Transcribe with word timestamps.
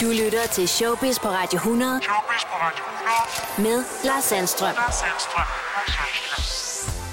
Du 0.00 0.06
lytter 0.06 0.46
til 0.52 0.68
Showbiz 0.68 1.18
på 1.18 1.28
Radio 1.28 1.56
100 1.56 2.00
Showbiz 2.02 2.44
på 2.44 2.56
Radio 2.66 2.84
100. 3.58 3.78
med 3.78 3.84
Lars 4.04 4.24
Sandstrøm. 4.24 4.74
Lars 4.74 4.94
Sandstrøm. 4.94 5.44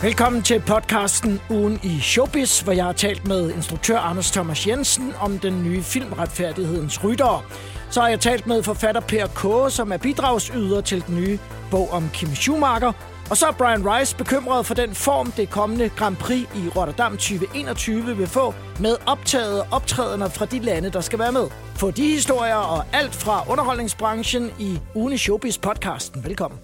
Velkommen 0.01 0.43
til 0.43 0.59
podcasten 0.59 1.41
Ugen 1.49 1.79
i 1.83 1.99
Showbiz, 2.01 2.59
hvor 2.59 2.73
jeg 2.73 2.85
har 2.85 2.93
talt 2.93 3.27
med 3.27 3.51
instruktør 3.51 3.97
Anders 3.97 4.31
Thomas 4.31 4.67
Jensen 4.67 5.13
om 5.19 5.39
den 5.39 5.63
nye 5.63 5.83
film 5.83 6.13
Retfærdighedens 6.13 7.03
Ryttere. 7.03 7.41
Så 7.89 8.01
har 8.01 8.07
jeg 8.07 8.19
talt 8.19 8.47
med 8.47 8.63
forfatter 8.63 9.01
Per 9.01 9.27
K., 9.27 9.71
som 9.71 9.91
er 9.91 9.97
bidragsyder 9.97 10.81
til 10.81 11.05
den 11.07 11.15
nye 11.15 11.39
bog 11.71 11.91
om 11.91 12.09
Kim 12.13 12.35
Schumacher. 12.35 12.91
Og 13.29 13.37
så 13.37 13.45
er 13.45 13.51
Brian 13.51 13.89
Rice 13.89 14.15
bekymret 14.15 14.65
for 14.65 14.73
den 14.73 14.95
form, 14.95 15.31
det 15.31 15.49
kommende 15.49 15.89
Grand 15.89 16.15
Prix 16.15 16.41
i 16.55 16.69
Rotterdam 16.75 17.11
2021 17.11 18.17
vil 18.17 18.27
få 18.27 18.53
med 18.79 18.95
optaget 19.05 19.63
optrædener 19.71 20.29
fra 20.29 20.45
de 20.45 20.59
lande, 20.59 20.89
der 20.89 21.01
skal 21.01 21.19
være 21.19 21.31
med. 21.31 21.47
Få 21.75 21.91
de 21.91 22.03
historier 22.03 22.55
og 22.55 22.85
alt 22.93 23.15
fra 23.15 23.43
underholdningsbranchen 23.49 24.51
i 24.59 24.79
Une 24.95 25.17
Showbiz 25.17 25.57
podcasten. 25.57 26.23
Velkommen. 26.23 26.59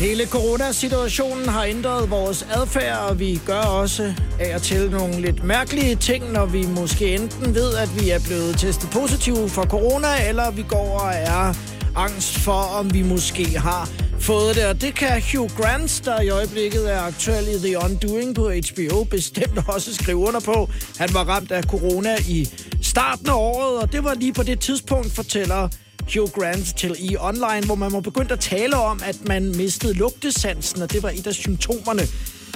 Hele 0.00 0.26
coronasituationen 0.26 1.48
har 1.48 1.64
ændret 1.64 2.10
vores 2.10 2.42
adfærd, 2.42 2.98
og 2.98 3.18
vi 3.18 3.40
gør 3.46 3.60
også 3.60 4.14
af 4.40 4.54
og 4.54 4.62
til 4.62 4.90
nogle 4.90 5.20
lidt 5.20 5.44
mærkelige 5.44 5.96
ting, 5.96 6.32
når 6.32 6.46
vi 6.46 6.66
måske 6.66 7.14
enten 7.14 7.54
ved, 7.54 7.74
at 7.74 8.00
vi 8.00 8.10
er 8.10 8.20
blevet 8.26 8.58
testet 8.58 8.90
positive 8.90 9.48
for 9.48 9.62
corona, 9.62 10.28
eller 10.28 10.50
vi 10.50 10.64
går 10.68 11.00
og 11.00 11.10
er 11.14 11.54
angst 11.96 12.38
for, 12.38 12.52
om 12.52 12.94
vi 12.94 13.02
måske 13.02 13.58
har 13.58 13.90
fået 14.20 14.56
det. 14.56 14.66
Og 14.66 14.80
det 14.80 14.94
kan 14.94 15.22
Hugh 15.32 15.50
Grant, 15.56 16.02
der 16.04 16.20
i 16.20 16.28
øjeblikket 16.28 16.92
er 16.92 17.00
aktuel 17.00 17.48
i 17.48 17.58
The 17.58 17.78
Undoing 17.84 18.34
på 18.34 18.50
HBO, 18.50 19.04
bestemt 19.04 19.68
også 19.68 19.94
skrive 19.94 20.16
under 20.16 20.40
på. 20.40 20.70
Han 20.98 21.08
var 21.14 21.24
ramt 21.24 21.52
af 21.52 21.62
corona 21.62 22.16
i 22.28 22.48
starten 22.82 23.28
af 23.28 23.34
året, 23.34 23.82
og 23.82 23.92
det 23.92 24.04
var 24.04 24.14
lige 24.14 24.32
på 24.32 24.42
det 24.42 24.60
tidspunkt, 24.60 25.12
fortæller 25.12 25.68
Hugh 26.14 26.30
Grant 26.30 26.76
til 26.76 26.90
E! 26.90 27.16
Online, 27.20 27.66
hvor 27.66 27.74
man 27.74 27.92
må 27.92 28.00
begyndt 28.00 28.32
at 28.32 28.40
tale 28.40 28.76
om, 28.76 29.00
at 29.04 29.16
man 29.28 29.56
mistede 29.56 29.92
lugtesansen, 29.94 30.82
og 30.82 30.92
det 30.92 31.02
var 31.02 31.10
et 31.10 31.26
af 31.26 31.34
symptomerne. 31.34 32.02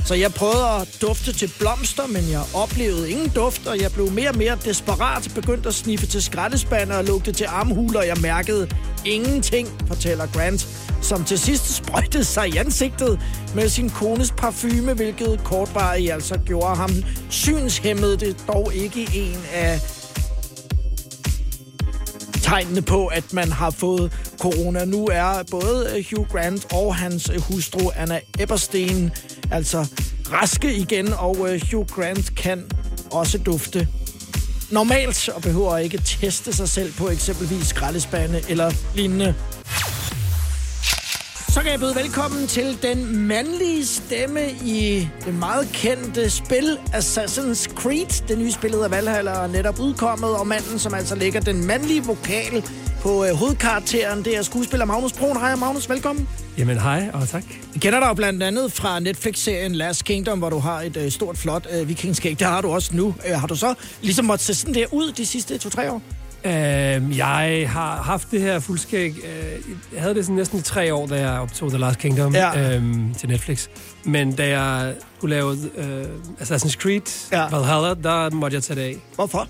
Så 0.05 0.15
jeg 0.15 0.35
prøvede 0.35 0.65
at 0.81 0.89
dufte 1.03 1.33
til 1.33 1.53
blomster, 1.59 2.07
men 2.07 2.31
jeg 2.31 2.43
oplevede 2.55 3.11
ingen 3.11 3.29
duft, 3.29 3.67
og 3.67 3.81
jeg 3.81 3.93
blev 3.93 4.11
mere 4.11 4.29
og 4.29 4.37
mere 4.37 4.59
desperat, 4.65 5.33
begyndte 5.35 5.69
at 5.69 5.75
sniffe 5.75 6.07
til 6.07 6.23
skraldespande 6.23 6.99
og 6.99 7.05
lugte 7.05 7.33
til 7.33 7.47
armhuler, 7.49 8.01
og 8.01 8.07
jeg 8.07 8.17
mærkede 8.21 8.69
ingenting, 9.05 9.69
fortæller 9.89 10.27
Grant, 10.27 10.69
som 11.03 11.25
til 11.25 11.39
sidst 11.39 11.75
sprøjtede 11.77 12.25
sig 12.25 12.49
i 12.49 12.57
ansigtet 12.57 13.21
med 13.55 13.69
sin 13.69 13.91
kones 13.91 14.31
parfume, 14.31 14.95
hvilket 14.95 15.41
kortvarigt 15.45 16.13
altså 16.13 16.39
gjorde 16.47 16.77
ham 16.77 16.91
synshemmet. 17.31 18.21
Det 18.21 18.37
dog 18.49 18.75
ikke 18.75 19.09
en 19.15 19.39
af 19.53 19.81
tegnene 22.43 22.83
på, 22.83 23.07
at 23.07 23.33
man 23.33 23.53
har 23.53 23.71
fået 23.71 24.13
corona. 24.39 24.85
Nu 24.85 25.09
er 25.13 25.43
både 25.51 26.05
Hugh 26.11 26.29
Grant 26.29 26.73
og 26.73 26.97
hans 26.97 27.31
hustru 27.39 27.91
Anna 27.97 28.21
Eberstein 28.39 29.11
altså 29.51 29.87
raske 30.33 30.75
igen, 30.75 31.13
og 31.13 31.37
øh, 31.49 31.63
Hugh 31.73 31.87
Grant 31.87 32.35
kan 32.35 32.65
også 33.11 33.39
dufte 33.39 33.89
normalt 34.71 35.29
og 35.29 35.43
behøver 35.43 35.79
ikke 35.79 36.01
teste 36.05 36.53
sig 36.53 36.69
selv 36.69 36.93
på 36.93 37.09
eksempelvis 37.09 37.67
skraldespande 37.67 38.41
eller 38.49 38.71
lignende. 38.95 39.35
Så 41.49 41.61
kan 41.63 41.73
jeg 41.73 41.81
byde 41.81 41.95
velkommen 41.95 42.47
til 42.47 42.79
den 42.83 43.17
mandlige 43.17 43.87
stemme 43.87 44.41
i 44.65 45.09
det 45.25 45.35
meget 45.35 45.69
kendte 45.73 46.31
spil 46.31 46.79
Assassin's 46.95 47.75
Creed. 47.75 48.29
Det 48.29 48.39
nye 48.39 48.53
spillet 48.53 48.85
af 48.85 48.91
Valhalla 48.91 49.31
er 49.31 49.47
netop 49.47 49.81
udkommet, 49.81 50.31
og 50.31 50.47
manden, 50.47 50.79
som 50.79 50.95
altså 50.95 51.15
lægger 51.15 51.41
den 51.41 51.65
mandlige 51.67 52.05
vokal 52.05 52.65
på 53.01 53.25
øh, 53.25 53.35
hovedkarakteren, 53.35 54.25
det 54.25 54.37
er 54.37 54.43
skuespiller 54.43 54.87
Magnus 54.87 55.13
Brun. 55.13 55.37
Hej 55.37 55.55
Magnus, 55.57 55.89
velkommen. 55.91 56.29
Jamen 56.59 56.79
hej, 56.81 57.11
og 57.13 57.29
tak. 57.29 57.45
Vi 57.73 57.79
kender 57.79 58.01
dig 58.01 58.07
jo 58.09 58.15
blandt 58.15 58.43
andet 58.43 58.73
fra 58.73 59.01
Netflix-serien 59.01 59.75
Last 59.75 60.05
Kingdom, 60.05 60.39
hvor 60.39 60.51
du 60.51 60.59
har 60.59 60.81
et 60.83 60.97
øh, 60.97 61.11
stort, 61.11 61.39
flot 61.39 61.67
øh, 61.73 61.89
vikingskæg. 61.89 62.39
Det 62.39 62.47
har 62.47 62.61
du 62.61 62.69
også 62.69 62.97
nu. 62.97 63.15
Øh, 63.29 63.41
har 63.41 63.47
du 63.47 63.57
så 63.57 63.75
ligesom 64.03 64.25
måttet 64.25 64.47
se 64.47 64.55
sådan 64.55 64.75
der 64.75 64.87
ud 64.93 65.13
de 65.13 65.27
sidste 65.27 65.59
to-tre 65.59 65.91
år? 65.91 66.03
Øh, 66.45 66.53
jeg 67.19 67.65
har 67.73 68.03
haft 68.03 68.31
det 68.31 68.41
her 68.41 68.59
fuldskæg. 68.59 69.09
Øh, 69.17 69.61
jeg 69.95 70.03
havde 70.03 70.15
det 70.15 70.25
sådan 70.25 70.37
næsten 70.37 70.59
i 70.59 70.63
tre 70.63 70.95
år, 70.95 71.07
da 71.07 71.21
jeg 71.21 71.41
optog 71.41 71.69
The 71.69 71.79
Last 71.79 71.99
Kingdom 71.99 72.35
Ja. 72.35 72.77
øh, 72.77 72.83
til 73.19 73.29
Netflix. 73.29 73.67
Men 74.05 74.33
da 74.33 74.49
jeg 74.61 74.95
skulle 75.19 75.35
lave 75.37 75.57
øh, 75.77 76.05
Assassin's 76.41 76.77
Creed 76.77 77.29
ja. 77.33 77.49
Valhalla, 77.49 77.95
der 77.95 78.31
måtte 78.31 78.55
jeg 78.55 78.63
tage 78.63 78.81
det 78.81 78.87
af. 78.87 78.97
Hvorfor? 79.15 79.49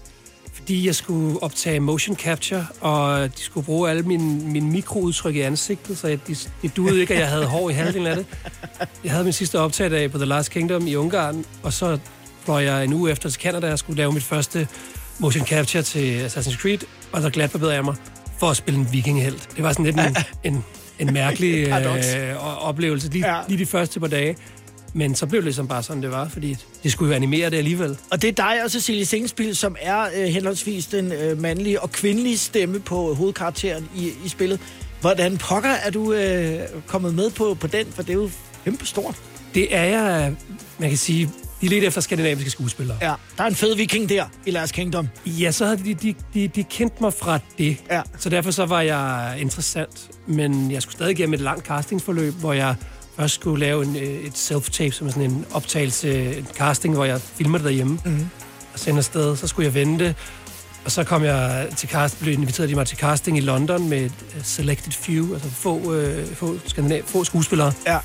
Fordi 0.71 0.87
jeg 0.87 0.95
skulle 0.95 1.43
optage 1.43 1.81
motion 1.81 2.17
capture, 2.17 2.67
og 2.81 3.37
de 3.39 3.43
skulle 3.43 3.67
bruge 3.67 3.91
alle 3.91 4.03
mine, 4.03 4.45
mine 4.45 4.71
mikroudtryk 4.71 5.35
i 5.35 5.41
ansigtet, 5.41 5.99
så 5.99 6.09
jeg, 6.09 6.19
de, 6.27 6.37
det 6.63 6.77
duede 6.77 7.01
ikke, 7.01 7.15
at 7.15 7.21
jeg 7.21 7.29
havde 7.29 7.47
hår 7.47 7.71
i 7.71 7.73
halvdelen 7.73 8.07
af 8.07 8.17
det. 8.17 8.27
Jeg 9.05 9.13
havde 9.13 9.25
min 9.25 9.33
sidste 9.33 9.59
optagedag 9.59 10.11
på 10.11 10.19
The 10.19 10.27
Last 10.27 10.51
Kingdom 10.51 10.87
i 10.87 10.95
Ungarn, 10.95 11.45
og 11.63 11.73
så 11.73 11.99
fløj 12.45 12.65
jeg 12.65 12.85
en 12.85 12.93
uge 12.93 13.11
efter 13.11 13.29
til 13.29 13.41
Canada 13.41 13.73
og 13.73 13.79
skulle 13.79 13.97
lave 13.97 14.13
mit 14.13 14.23
første 14.23 14.69
motion 15.19 15.47
capture 15.47 15.83
til 15.83 16.27
Assassin's 16.27 16.57
Creed, 16.63 16.79
og 17.13 17.23
der 17.23 17.31
glatbarberede 17.31 17.75
jeg 17.75 17.85
mig 17.85 17.95
for 18.39 18.51
at 18.51 18.57
spille 18.57 18.81
en 18.81 18.93
vikinghelt. 18.93 19.49
Det 19.57 19.65
var 19.65 19.73
sådan 19.73 19.85
lidt 19.85 19.97
en, 19.97 20.17
en, 20.45 20.65
en 20.99 21.13
mærkelig 21.13 21.69
øh, 21.69 22.67
oplevelse 22.69 23.11
lige, 23.11 23.35
ja. 23.37 23.43
lige 23.49 23.59
de 23.59 23.67
første 23.67 24.01
par 24.01 24.09
dage. 24.09 24.37
Men 24.93 25.15
så 25.15 25.27
blev 25.27 25.41
det 25.41 25.45
ligesom 25.45 25.69
bare 25.69 25.83
sådan, 25.83 26.03
det 26.03 26.11
var, 26.11 26.29
fordi 26.29 26.57
det 26.83 26.93
skulle 26.93 27.09
jo 27.09 27.17
animere 27.17 27.51
det 27.51 27.57
alligevel. 27.57 27.97
Og 28.11 28.23
det 28.23 28.29
er 28.29 28.33
dig 28.33 28.65
og 28.65 28.71
Cecilie 28.71 29.07
Sengspil, 29.07 29.57
som 29.57 29.77
er 29.81 30.07
øh, 30.17 30.25
henholdsvis 30.25 30.87
den 30.87 31.13
øh, 31.13 31.41
mandlige 31.41 31.81
og 31.81 31.93
kvindelige 31.93 32.39
stemme 32.39 32.81
på 32.81 33.15
hovedkarakteren 33.15 33.89
i, 33.97 34.13
i 34.25 34.29
spillet. 34.29 34.61
Hvordan 35.01 35.39
pokker 35.39 35.71
er 35.71 35.91
du 35.91 36.13
øh, 36.13 36.61
kommet 36.87 37.15
med 37.15 37.31
på, 37.31 37.57
på 37.61 37.67
den? 37.67 37.87
For 37.91 38.03
det 38.03 38.11
er 38.11 38.15
jo 38.15 38.31
kæmpe 38.65 38.87
stort. 38.87 39.15
Det 39.55 39.77
er 39.77 39.85
jeg, 39.85 40.35
man 40.79 40.89
kan 40.89 40.99
sige, 40.99 41.31
de 41.61 41.67
er 41.67 41.71
lidt 41.71 41.85
efter 41.85 42.01
skandinaviske 42.01 42.51
skuespillere. 42.51 42.99
Ja, 43.03 43.15
der 43.37 43.45
er 43.45 43.49
en 43.49 43.55
fed 43.55 43.77
viking 43.77 44.09
der 44.09 44.25
i 44.47 44.51
Last 44.51 44.75
Kingdom. 44.75 45.09
Ja, 45.27 45.51
så 45.51 45.65
havde 45.65 45.85
de, 45.85 45.95
de, 45.95 46.15
de, 46.35 46.49
de 46.49 46.65
kendte 46.65 46.97
mig 47.01 47.13
fra 47.13 47.39
det. 47.59 47.77
Ja. 47.91 48.03
Så 48.19 48.29
derfor 48.29 48.51
så 48.51 48.67
var 48.67 48.81
jeg 48.81 49.37
interessant. 49.41 50.11
Men 50.27 50.71
jeg 50.71 50.83
skulle 50.83 50.95
stadig 50.95 51.13
igennem 51.13 51.35
et 51.35 51.41
langt 51.41 51.67
castingsforløb, 51.67 52.35
hvor 52.35 52.53
jeg 52.53 52.75
først 53.21 53.35
skulle 53.35 53.61
lave 53.61 53.85
en, 53.85 53.97
øh, 53.97 54.03
et 54.03 54.35
self-tape, 54.35 54.91
som 54.91 55.07
er 55.07 55.11
sådan 55.11 55.31
en 55.31 55.45
optagelse, 55.53 56.37
en 56.39 56.47
casting, 56.55 56.95
hvor 56.95 57.05
jeg 57.05 57.21
filmer 57.21 57.59
det 57.59 57.65
derhjemme. 57.65 57.99
Mm-hmm. 58.05 58.29
Og 58.73 58.79
sender 58.79 58.99
afsted. 58.99 59.37
Så 59.37 59.47
skulle 59.47 59.67
jeg 59.67 59.75
vente. 59.75 60.15
Og 60.85 60.91
så 60.91 61.05
kom 61.05 61.25
jeg 61.25 61.69
til 61.77 61.89
cast, 61.89 62.21
blev 62.21 62.35
inviteret 62.35 62.69
de 62.69 62.75
mig 62.75 62.87
til 62.87 62.99
casting 62.99 63.39
i 63.39 63.41
London 63.41 63.89
med 63.89 63.99
et 63.99 64.13
øh, 64.37 64.45
selected 64.45 64.93
few, 64.93 65.35
altså 65.35 65.51
få, 65.51 65.95
øh, 65.95 66.27
få, 66.35 66.57
skandinav, 66.67 67.03
få 67.05 67.25
skuespillere. 67.25 67.73
Ja. 67.87 67.99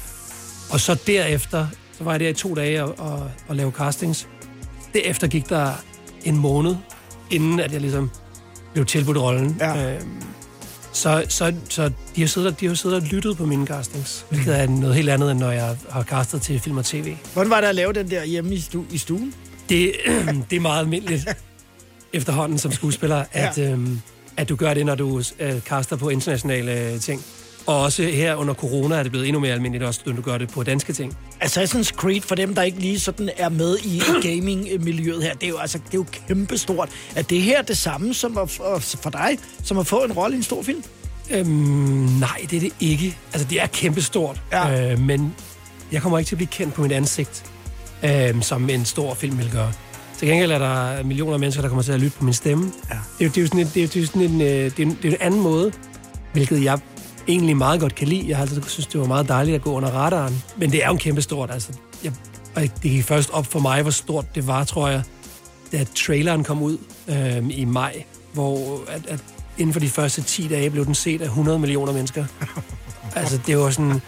Og 0.71 0.79
så 0.79 0.99
derefter, 1.07 1.67
så 1.97 2.03
var 2.03 2.11
jeg 2.11 2.19
der 2.19 2.29
i 2.29 2.33
to 2.33 2.55
dage 2.55 2.83
og, 2.83 2.99
og, 2.99 3.31
og 3.47 3.55
lave 3.55 3.71
castings. 3.71 4.27
Derefter 4.93 5.27
gik 5.27 5.49
der 5.49 5.71
en 6.23 6.37
måned, 6.37 6.75
inden 7.31 7.59
at 7.59 7.73
jeg 7.73 7.81
ligesom 7.81 8.11
blev 8.73 8.85
tilbudt 8.85 9.17
rollen. 9.17 9.57
Ja. 9.59 9.93
Øhm, 9.93 10.21
så, 10.95 11.25
så, 11.29 11.53
så 11.69 11.91
de 12.15 12.21
har 12.21 12.27
siddet 12.27 12.51
og, 12.51 12.59
de 12.59 12.67
har 12.67 12.73
siddet 12.73 12.97
og 13.01 13.03
lyttet 13.07 13.37
på 13.37 13.45
mine 13.45 13.67
castings, 13.67 14.25
hvilket 14.29 14.59
er 14.59 14.67
noget 14.67 14.95
helt 14.95 15.09
andet, 15.09 15.31
end 15.31 15.39
når 15.39 15.51
jeg 15.51 15.77
har 15.89 16.03
castet 16.03 16.41
til 16.41 16.59
film 16.59 16.77
og 16.77 16.85
tv. 16.85 17.15
Hvordan 17.33 17.49
var 17.49 17.61
det 17.61 17.67
at 17.67 17.75
lave 17.75 17.93
den 17.93 18.09
der 18.11 18.23
hjemme 18.25 18.55
i, 18.55 18.57
stu- 18.57 18.93
i 18.93 18.97
stuen? 18.97 19.33
Det, 19.69 19.91
det 20.49 20.55
er 20.55 20.59
meget 20.59 20.79
almindeligt 20.79 21.25
efterhånden 22.13 22.57
som 22.57 22.71
skuespiller, 22.71 23.23
at, 23.31 23.57
Ja. 23.57 23.71
øhm, 23.71 24.01
at 24.37 24.49
du 24.49 24.55
gør 24.55 24.73
det, 24.73 24.85
når 24.85 24.95
du 24.95 25.21
øh, 25.39 25.59
caster 25.61 25.95
på 25.95 26.09
internationale 26.09 26.79
øh, 26.93 26.99
ting. 26.99 27.23
Og 27.67 27.81
også 27.81 28.03
her 28.03 28.35
under 28.35 28.53
corona 28.53 28.95
er 28.95 29.03
det 29.03 29.11
blevet 29.11 29.27
endnu 29.27 29.39
mere 29.39 29.53
almindeligt, 29.53 29.83
også 29.83 29.99
når 30.05 30.13
du 30.13 30.21
gør 30.21 30.37
det 30.37 30.49
på 30.49 30.63
danske 30.63 30.93
ting. 30.93 31.17
Assassin's 31.43 31.83
Creed, 31.95 32.21
for 32.21 32.35
dem, 32.35 32.55
der 32.55 32.61
ikke 32.61 32.79
lige 32.79 32.99
sådan 32.99 33.29
er 33.37 33.49
med 33.49 33.77
i 33.77 34.01
gaming-miljøet 34.21 35.23
her, 35.23 35.33
det 35.33 35.43
er 35.43 35.47
jo, 35.49 35.57
altså, 35.57 35.77
det 35.77 35.93
er 35.93 35.97
jo 35.97 36.05
kæmpestort. 36.27 36.89
Er 37.15 37.21
det 37.21 37.41
her 37.41 37.61
det 37.61 37.77
samme 37.77 38.13
som 38.13 38.37
at, 38.37 38.49
for 39.03 39.09
dig, 39.09 39.37
som 39.63 39.77
at 39.77 39.87
få 39.87 40.03
en 40.03 40.11
rolle 40.13 40.35
i 40.35 40.37
en 40.37 40.43
stor 40.43 40.63
film? 40.63 40.83
Øhm, 41.31 41.47
nej, 42.19 42.45
det 42.49 42.57
er 42.57 42.59
det 42.59 42.71
ikke. 42.79 43.17
Altså, 43.33 43.47
det 43.49 43.61
er 43.61 43.67
kæmpestort. 43.67 44.41
Ja. 44.51 44.91
Øh, 44.91 44.99
men 44.99 45.35
jeg 45.91 46.01
kommer 46.01 46.17
ikke 46.19 46.29
til 46.29 46.35
at 46.35 46.37
blive 46.37 46.47
kendt 46.47 46.73
på 46.73 46.81
mit 46.81 46.91
ansigt, 46.91 47.45
øh, 48.03 48.41
som 48.41 48.69
en 48.69 48.85
stor 48.85 49.13
film 49.13 49.37
vil 49.37 49.51
gøre. 49.51 49.71
Til 50.17 50.27
gengæld 50.27 50.51
er 50.51 50.59
der 50.59 51.03
millioner 51.03 51.33
af 51.33 51.39
mennesker, 51.39 51.61
der 51.61 51.69
kommer 51.69 51.83
til 51.83 51.91
at 51.91 51.99
lytte 51.99 52.17
på 52.17 52.23
min 52.25 52.33
stemme. 52.33 52.71
Ja. 52.89 52.95
Det, 53.19 53.21
er, 53.21 53.25
jo- 53.25 53.29
det 53.29 53.37
er 53.37 53.41
jo 53.41 53.47
sådan 53.47 53.59
en, 53.59 53.71
det 53.73 53.83
er, 53.83 53.87
det 53.87 54.01
er 54.03 54.05
sådan 54.07 54.21
en, 54.21 54.41
øh, 54.41 54.47
det 54.47 54.79
er, 54.79 54.83
en, 54.83 54.97
det 55.01 55.05
er 55.05 55.09
en 55.15 55.21
anden 55.21 55.41
måde, 55.41 55.71
hvilket 56.33 56.63
jeg 56.63 56.79
egentlig 57.27 57.57
meget 57.57 57.79
godt 57.79 57.95
kan 57.95 58.07
lide. 58.07 58.25
Jeg 58.29 58.37
har 58.37 58.41
altid 58.43 58.61
synes, 58.67 58.87
det 58.87 58.99
var 59.01 59.07
meget 59.07 59.27
dejligt 59.27 59.55
at 59.55 59.61
gå 59.61 59.71
under 59.73 59.89
radaren. 59.89 60.43
Men 60.57 60.71
det 60.71 60.83
er 60.83 60.87
jo 60.87 60.95
kæmpestort, 60.95 61.51
altså. 61.51 61.69
Jeg, 62.03 62.11
og 62.55 62.61
det 62.61 62.81
gik 62.81 63.03
først 63.03 63.29
op 63.29 63.45
for 63.45 63.59
mig, 63.59 63.81
hvor 63.81 63.91
stort 63.91 64.35
det 64.35 64.47
var, 64.47 64.63
tror 64.63 64.87
jeg, 64.87 65.01
da 65.71 65.85
traileren 65.95 66.43
kom 66.43 66.61
ud 66.61 66.77
øh, 67.07 67.43
i 67.49 67.65
maj, 67.65 68.03
hvor 68.33 68.79
at, 68.87 69.01
at 69.07 69.23
inden 69.57 69.73
for 69.73 69.79
de 69.79 69.89
første 69.89 70.21
10 70.21 70.47
dage 70.47 70.69
blev 70.69 70.85
den 70.85 70.95
set 70.95 71.21
af 71.21 71.25
100 71.25 71.59
millioner 71.59 71.93
mennesker. 71.93 72.25
altså, 73.15 73.39
det 73.47 73.57
var 73.57 73.69
sådan... 73.69 74.01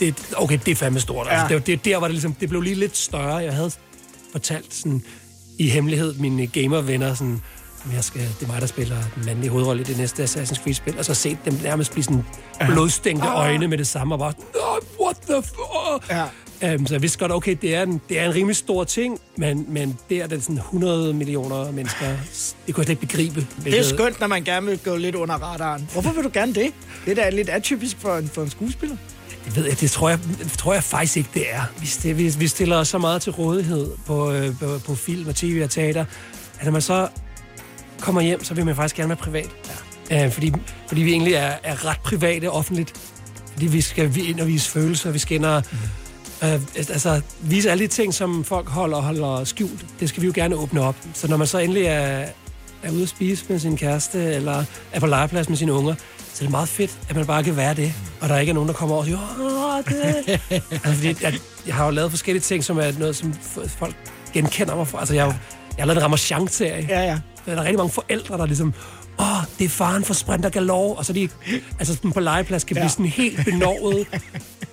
Det, 0.00 0.14
okay, 0.36 0.58
det 0.64 0.72
er 0.72 0.76
fandme 0.76 1.00
stort. 1.00 1.26
Altså, 1.30 1.42
Ja. 1.42 1.48
det, 1.48 1.54
var- 1.54 1.60
det, 1.60 1.84
der 1.84 1.96
var 1.96 2.06
det 2.06 2.14
ligesom... 2.14 2.32
Det 2.32 2.48
blev 2.48 2.60
lige 2.62 2.74
lidt 2.74 2.96
større. 2.96 3.36
Jeg 3.36 3.54
havde 3.54 3.70
fortalt 4.32 4.74
sådan 4.74 5.02
i 5.58 5.68
hemmelighed 5.68 6.14
mine 6.14 6.46
gamervenner 6.46 7.14
sådan... 7.14 7.40
jeg 7.92 8.04
skal, 8.04 8.20
det 8.20 8.42
er 8.42 8.46
mig, 8.46 8.60
der 8.60 8.66
spiller 8.66 8.96
den 9.14 9.26
mandlige 9.26 9.50
hovedrolle 9.50 9.80
i 9.82 9.84
det 9.84 9.98
næste 9.98 10.24
Assassin's 10.24 10.62
Creed-spil, 10.62 10.98
og 10.98 11.04
så 11.04 11.14
set 11.14 11.38
dem 11.44 11.54
nærmest 11.62 11.92
blive 11.92 12.04
sådan 12.04 12.24
blodstængte 12.68 13.28
øjne 13.28 13.68
med 13.68 13.78
det 13.78 13.86
samme, 13.86 14.14
og 14.14 14.18
bare, 14.18 14.32
no, 14.54 15.04
what 15.04 15.16
the 15.16 15.42
fuck? 15.42 16.10
Ja. 16.10 16.24
Um, 16.62 16.86
så 16.86 16.94
jeg 16.94 17.02
vidste 17.02 17.18
godt, 17.18 17.32
okay, 17.32 17.56
det 17.62 17.74
er, 17.74 17.82
en, 17.82 18.00
det 18.08 18.20
er 18.20 18.24
en 18.24 18.34
rimelig 18.34 18.56
stor 18.56 18.84
ting, 18.84 19.18
men, 19.36 19.66
men 19.68 19.98
det 20.08 20.18
er 20.18 20.26
det 20.26 20.42
sådan 20.42 20.56
100 20.56 21.12
millioner 21.12 21.72
mennesker. 21.72 22.06
Det 22.66 22.74
kunne 22.74 22.80
jeg 22.80 22.84
slet 22.84 22.88
ikke 22.88 23.00
begribe. 23.00 23.46
Det 23.64 23.78
er 23.78 23.82
skønt, 23.82 24.20
når 24.20 24.26
man 24.26 24.44
gerne 24.44 24.66
vil 24.66 24.78
gå 24.78 24.96
lidt 24.96 25.14
under 25.14 25.34
radaren. 25.34 25.88
Hvorfor 25.92 26.12
vil 26.12 26.24
du 26.24 26.30
gerne 26.32 26.54
det? 26.54 26.72
Det 27.04 27.18
er 27.18 27.22
da 27.24 27.30
lidt 27.30 27.48
atypisk 27.48 27.96
for 28.00 28.16
en, 28.16 28.28
for 28.28 28.42
en 28.42 28.50
skuespiller. 28.50 28.96
Det 29.44 29.56
ved 29.56 29.64
jeg, 29.64 29.80
det 29.80 29.90
tror 29.90 30.08
jeg, 30.08 30.18
tror 30.58 30.74
jeg 30.74 30.82
faktisk 30.82 31.16
ikke, 31.16 31.30
det 31.34 31.44
er. 31.50 31.62
Vi, 31.80 31.86
det, 32.02 32.18
vi, 32.18 32.34
vi 32.38 32.48
stiller 32.48 32.76
os 32.76 32.88
så 32.88 32.98
meget 32.98 33.22
til 33.22 33.32
rådighed 33.32 33.90
på, 34.06 34.32
øh, 34.32 34.58
på, 34.58 34.80
på 34.86 34.94
film 34.94 35.28
og 35.28 35.34
tv 35.34 35.60
og 35.64 35.70
teater, 35.70 36.04
at 36.58 36.64
når 36.64 36.72
man 36.72 36.82
så 36.82 37.08
kommer 38.00 38.20
hjem, 38.20 38.44
så 38.44 38.54
vil 38.54 38.64
man 38.64 38.76
faktisk 38.76 38.96
gerne 38.96 39.08
være 39.08 39.16
privat. 39.16 39.50
Ja. 40.10 40.26
Uh, 40.26 40.32
fordi, 40.32 40.52
fordi 40.86 41.02
vi 41.02 41.10
egentlig 41.10 41.34
er, 41.34 41.52
er 41.62 41.86
ret 41.86 42.00
private 42.04 42.50
offentligt. 42.50 42.92
Fordi 43.52 43.66
vi 43.66 43.80
skal 43.80 44.14
vi 44.14 44.20
ind 44.20 44.40
og 44.40 44.46
vise 44.46 44.70
følelser, 44.70 45.10
vi 45.10 45.18
skal 45.18 45.36
ind 45.36 45.44
og... 45.44 45.62
Mm 45.72 45.78
Øh, 46.42 46.60
altså, 46.76 47.20
vise 47.40 47.70
alle 47.70 47.84
de 47.84 47.88
ting, 47.88 48.14
som 48.14 48.44
folk 48.44 48.68
holder 48.68 49.00
holder 49.00 49.44
skjult. 49.44 49.86
Det 50.00 50.08
skal 50.08 50.22
vi 50.22 50.26
jo 50.26 50.32
gerne 50.34 50.56
åbne 50.56 50.80
op. 50.80 50.96
Så 51.14 51.28
når 51.28 51.36
man 51.36 51.46
så 51.46 51.58
endelig 51.58 51.82
er, 51.82 52.26
er 52.82 52.90
ude 52.92 53.02
at 53.02 53.08
spise 53.08 53.44
med 53.48 53.58
sin 53.58 53.76
kæreste, 53.76 54.34
eller 54.34 54.64
er 54.92 55.00
på 55.00 55.06
legeplads 55.06 55.48
med 55.48 55.56
sine 55.56 55.72
unger, 55.72 55.94
så 56.18 56.44
er 56.44 56.46
det 56.46 56.50
meget 56.50 56.68
fedt, 56.68 56.98
at 57.08 57.16
man 57.16 57.26
bare 57.26 57.44
kan 57.44 57.56
være 57.56 57.74
det, 57.74 57.94
og 58.20 58.28
der 58.28 58.38
ikke 58.38 58.50
er 58.50 58.54
nogen, 58.54 58.68
der 58.68 58.74
kommer 58.74 58.94
over 58.94 59.02
og 59.02 59.08
siger, 59.08 60.22
det. 60.28 60.40
altså, 60.70 60.92
fordi 60.92 61.16
jeg, 61.22 61.34
jeg 61.66 61.74
har 61.74 61.84
jo 61.84 61.90
lavet 61.90 62.10
forskellige 62.10 62.42
ting, 62.42 62.64
som 62.64 62.78
er 62.78 62.92
noget, 62.98 63.16
som 63.16 63.34
folk 63.68 63.96
genkender 64.34 64.76
mig 64.76 64.88
for. 64.88 64.98
Altså, 64.98 65.14
jeg, 65.14 65.38
jeg 65.78 65.82
har 65.82 65.86
lavet 65.86 65.98
en 65.98 66.04
Ramachan-serie. 66.04 66.86
Ja, 66.88 67.00
ja. 67.00 67.18
Der 67.46 67.52
er 67.52 67.62
rigtig 67.62 67.76
mange 67.76 67.92
forældre, 67.92 68.38
der 68.38 68.46
ligesom, 68.46 68.74
åh, 69.18 69.38
oh, 69.38 69.44
det 69.58 69.64
er 69.64 69.68
faren 69.68 70.04
for 70.04 70.14
Sprinter 70.14 70.48
Galore, 70.48 70.96
og 70.96 71.04
så 71.04 71.12
de, 71.12 71.28
altså 71.78 71.94
sådan 71.94 72.12
på 72.12 72.20
legeplads 72.20 72.64
kan 72.64 72.76
ja. 72.76 72.82
blive 72.82 72.90
sådan 72.90 73.06
helt 73.06 73.44
benovet. 73.44 74.06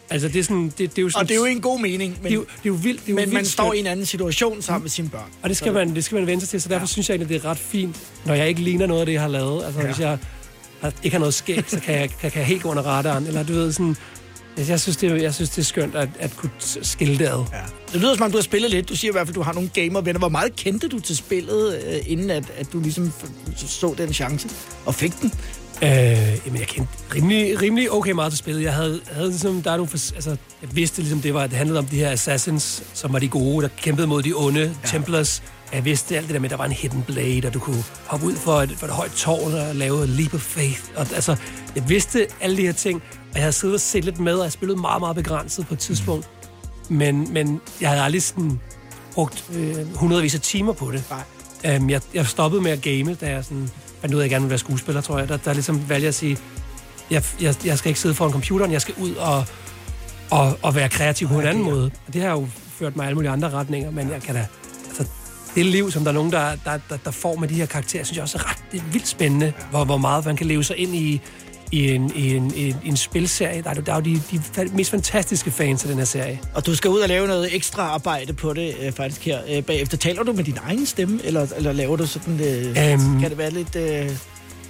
Altså, 0.10 0.28
det 0.28 0.36
er, 0.40 0.44
sådan, 0.44 0.64
det, 0.66 0.78
det 0.78 0.98
er 0.98 1.02
jo 1.02 1.10
sådan, 1.10 1.22
og 1.22 1.28
det 1.28 1.36
er 1.36 1.40
jo 1.40 1.46
en 1.46 1.62
god 1.62 1.80
mening, 1.80 2.18
men, 2.22 2.24
det 2.24 2.32
er 2.32 2.36
jo, 2.36 2.42
det 2.42 2.50
er 2.50 2.60
jo 2.66 2.74
vildt. 2.74 3.02
Det 3.02 3.08
er 3.08 3.12
jo 3.12 3.16
men 3.16 3.22
vildt 3.22 3.34
man 3.34 3.46
står 3.46 3.74
i 3.74 3.80
en 3.80 3.88
anden 3.88 4.06
situation 4.06 4.62
sammen 4.62 4.84
med 4.84 4.90
sine 4.90 5.10
børn. 5.10 5.30
Og 5.42 5.50
det 5.50 5.58
skal, 5.58 5.74
man, 5.74 5.96
det 5.96 6.04
skal 6.04 6.16
man 6.16 6.28
vente 6.28 6.46
sig 6.46 6.50
til, 6.50 6.62
så 6.62 6.70
derfor 6.70 6.82
ja. 6.82 6.88
synes 6.88 7.10
jeg 7.10 7.16
egentlig, 7.16 7.30
det 7.30 7.46
er 7.46 7.50
ret 7.50 7.58
fint, 7.58 7.96
når 8.26 8.34
jeg 8.34 8.48
ikke 8.48 8.62
ligner 8.62 8.88
noget 8.88 9.00
af 9.00 9.06
det, 9.06 9.14
jeg 9.14 9.22
har 9.22 9.28
lavet. 9.28 9.66
Altså, 9.66 9.80
ja. 9.80 9.86
hvis 9.86 10.00
jeg 10.00 10.18
ikke 11.04 11.16
har 11.16 11.20
noget 11.20 11.34
skæg, 11.34 11.64
så 11.68 11.80
kan 11.80 11.96
jeg, 11.96 12.10
kan, 12.10 12.32
kan 12.32 12.40
jeg 12.40 12.48
helt 12.48 12.62
gå 12.64 12.70
under 12.70 12.84
radaren. 12.84 13.28
Eller 13.28 13.44
du 13.44 13.54
ved, 13.54 13.72
sådan, 13.72 13.96
jeg 14.58 14.80
synes, 14.80 14.98
det, 14.98 15.22
jeg 15.22 15.34
synes, 15.34 15.50
det 15.50 15.58
er 15.58 15.66
skønt 15.66 15.96
at, 15.96 16.10
at 16.20 16.38
kunne 16.38 16.52
skille 16.60 17.18
det 17.18 17.26
ad. 17.26 17.46
Ja. 17.54 17.58
Det 17.94 18.02
lyder 18.02 18.16
som 18.16 18.24
om, 18.24 18.32
du 18.32 18.38
har 18.38 18.44
spillet 18.44 18.72
lidt. 18.72 18.90
Du 18.90 18.96
siger 18.96 19.12
i 19.12 19.14
hvert 19.14 19.28
fald, 19.28 19.32
at 19.32 19.36
du 19.36 19.42
har 19.42 19.54
nogle 19.54 19.70
gamervenner. 19.70 20.20
Hvor 20.20 20.30
meget 20.30 20.56
kendte 20.56 20.88
du 20.88 21.00
til 21.00 21.18
spillet, 21.18 21.84
øh, 21.88 22.12
inden 22.12 22.30
at, 22.30 22.44
at 22.58 22.74
du 22.74 22.80
ligesom 22.80 23.14
så 23.56 23.96
den 23.98 24.14
chance 24.14 24.50
og 24.86 24.96
fik 24.96 25.22
den? 25.22 25.32
Øh, 25.84 25.90
jamen, 26.46 26.60
jeg 26.60 26.68
kendte 26.68 26.94
rimelig, 27.16 27.62
rimelig 27.62 27.92
okay 27.92 28.12
meget 28.12 28.32
til 28.32 28.38
spillet. 28.38 28.64
Jeg 28.64 28.74
havde, 28.74 29.02
havde 29.12 29.28
ligesom, 29.28 29.62
der 29.62 29.72
er 29.72 29.78
nogle, 29.78 29.92
altså, 29.92 30.30
jeg 30.62 30.70
vidste 30.76 31.02
ligesom, 31.02 31.22
det 31.22 31.34
var, 31.34 31.48
det 31.48 31.58
handlede 31.58 31.80
om 31.80 31.86
de 31.86 31.96
her 31.96 32.12
assassins, 32.12 32.84
som 32.94 33.14
var 33.14 33.20
de 33.20 33.28
gode, 33.28 33.64
der 33.64 33.70
kæmpede 33.82 34.08
mod 34.08 34.24
de 34.24 34.34
onde 34.36 34.62
ja. 34.62 34.88
Templars. 34.88 35.44
Jeg 35.74 35.86
vidste 35.86 36.18
alt 36.18 36.28
det 36.28 36.34
der 36.34 36.40
med, 36.40 36.50
at 36.50 36.52
der 36.52 36.58
var 36.58 36.66
en 36.66 36.72
hidden 36.72 37.04
blade, 37.08 37.48
og 37.48 37.54
du 37.54 37.60
kunne 37.60 37.84
hoppe 38.06 38.26
ud 38.26 38.36
for 38.36 38.62
et, 38.62 38.72
for 38.78 38.86
et 38.88 38.94
højt 38.94 39.12
tårn 39.12 39.54
og 39.54 39.76
lave 39.76 40.04
en 40.04 40.10
leap 40.10 40.34
of 40.34 40.42
faith. 40.42 40.82
Og, 40.96 41.08
altså, 41.16 41.36
jeg 41.76 41.90
vidste 41.90 42.28
alle 42.42 42.58
de 42.58 42.62
her 42.62 42.74
ting, 42.74 43.04
og 43.36 43.40
jeg 43.40 43.44
havde 43.44 43.54
siddet 43.54 43.76
og 43.76 43.82
set 43.82 44.06
lidt 44.06 44.20
med, 44.20 44.34
og 44.34 44.44
jeg 44.44 44.52
spillede 44.52 44.82
meget, 44.82 45.00
meget 45.00 45.16
begrænset 45.16 45.68
på 45.68 45.74
et 45.74 45.80
tidspunkt. 45.80 46.30
Men, 46.90 47.34
men 47.34 47.62
jeg 47.82 47.90
havde 47.90 48.02
aldrig 48.02 48.24
sådan 48.24 48.60
brugt 49.14 49.46
øh, 49.56 49.96
hundredvis 49.96 50.36
af 50.36 50.42
timer 50.42 50.74
på 50.74 50.92
det. 50.92 51.04
Nej. 51.64 51.78
Um, 51.78 51.90
jeg, 51.90 52.02
jeg 52.14 52.28
stoppede 52.28 52.62
med 52.62 52.72
at 52.72 52.82
game, 52.82 53.14
da 53.14 53.30
jeg 53.30 53.46
sådan 53.46 53.70
fandt 54.02 54.16
ud 54.16 54.20
af, 54.20 54.24
at 54.24 54.24
jeg 54.24 54.30
gerne 54.30 54.46
vil 54.46 54.50
være 54.50 54.60
skuespiller, 54.60 55.02
tror 55.02 55.20
jeg. 55.20 55.30
Der, 55.30 55.38
der 55.38 55.54
ligesom 55.54 55.90
valgte 55.90 56.08
at 56.08 56.16
sige, 56.16 56.38
jeg, 57.12 57.24
jeg, 57.42 57.56
jeg 57.66 57.78
skal 57.78 57.90
ikke 57.90 58.00
sidde 58.00 58.16
foran 58.16 58.32
computeren, 58.32 58.72
jeg 58.72 58.82
skal 58.82 58.94
ud 58.98 59.16
og, 59.16 59.46
og, 60.32 60.58
og 60.62 60.76
være 60.76 60.90
kreativ 60.90 61.28
på 61.28 61.40
en 61.40 61.48
anden 61.48 61.64
måde. 61.64 61.92
Og 62.08 62.14
det 62.14 62.22
har 62.22 62.32
jo 62.32 62.48
ført 62.70 62.96
mig 62.96 63.06
alle 63.06 63.16
mulige 63.16 63.32
andre 63.32 63.50
retninger, 63.50 63.92
men 63.92 64.10
jeg 64.10 64.22
kan 64.22 64.36
da... 64.36 64.48
Altså, 64.88 65.06
det 65.56 65.66
liv, 65.66 65.92
som 65.92 66.04
der 66.04 66.12
er 66.12 66.16
nogen, 66.16 66.32
der, 66.32 66.56
der, 66.66 66.80
der, 66.90 66.98
der 66.98 67.12
får 67.12 67.36
med 67.36 67.48
de 67.48 67.56
her 67.56 67.66
karakterer, 67.66 68.04
synes 68.04 68.18
jeg 68.18 68.24
også 68.24 68.38
er 68.38 68.50
ret 68.50 68.64
det 68.72 68.80
er 68.80 68.92
vildt 68.92 69.08
spændende, 69.08 69.54
hvor, 69.70 69.86
hvor 69.86 69.98
meget 69.98 70.26
man 70.26 70.36
kan 70.36 70.48
leve 70.48 70.64
sig 70.64 70.78
ind 70.78 70.96
i, 70.96 71.22
i 71.72 71.92
en, 71.92 72.12
i 72.16 72.36
en, 72.36 72.54
i 72.56 72.70
en, 72.70 72.76
i 72.84 72.88
en 72.88 72.98
spilserie. 72.98 73.62
Der 73.62 73.70
er, 73.70 73.74
der 73.74 73.92
er 73.92 73.96
jo 73.96 74.02
de, 74.02 74.22
de 74.32 74.70
mest 74.74 74.92
fantastiske 74.92 75.52
fans 75.52 75.84
af 75.84 75.90
den 75.90 75.98
her 75.98 76.06
serie. 76.06 76.40
Og 76.54 76.66
du 76.66 76.76
skal 76.76 76.90
ud 76.92 77.00
og 77.00 77.08
lave 77.08 77.28
noget 77.28 77.56
ekstra 77.56 77.82
arbejde 77.82 78.34
på 78.34 78.54
det 78.54 78.76
øh, 78.82 78.92
faktisk 78.92 79.26
her 79.26 79.40
øh, 79.50 79.64
bagefter. 79.64 79.98
Taler 79.98 80.24
du 80.24 80.34
med 80.34 80.44
din 80.44 80.58
egen 80.66 80.86
stemme, 80.86 81.20
eller, 81.24 81.48
eller 81.58 81.72
laver 81.72 81.96
du 81.96 82.06
sådan... 82.06 82.40
Øh, 82.40 82.94
um, 82.94 83.20
kan 83.22 83.30
det 83.30 83.38
være 83.38 83.52
lidt... 83.52 83.76
Øh, 83.76 84.12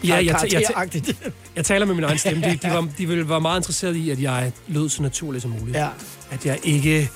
Ja, 0.03 0.15
jeg, 0.15 0.25
jeg, 0.25 0.63
jeg, 0.93 1.15
jeg 1.55 1.65
taler 1.65 1.85
med 1.85 1.95
min 1.95 2.03
egen 2.03 2.17
stemme. 2.17 2.43
De, 2.43 2.59
de, 2.63 2.69
var, 2.69 2.81
de 2.97 3.07
ville 3.07 3.29
være 3.29 3.41
meget 3.41 3.59
interesseret 3.59 3.95
i, 3.95 4.09
at 4.09 4.21
jeg 4.21 4.51
lød 4.67 4.89
så 4.89 5.01
naturligt 5.01 5.41
som 5.41 5.51
muligt. 5.51 5.77
Ja. 5.77 5.87
At 6.31 6.45
jeg 6.45 6.59
ikke 6.63 7.09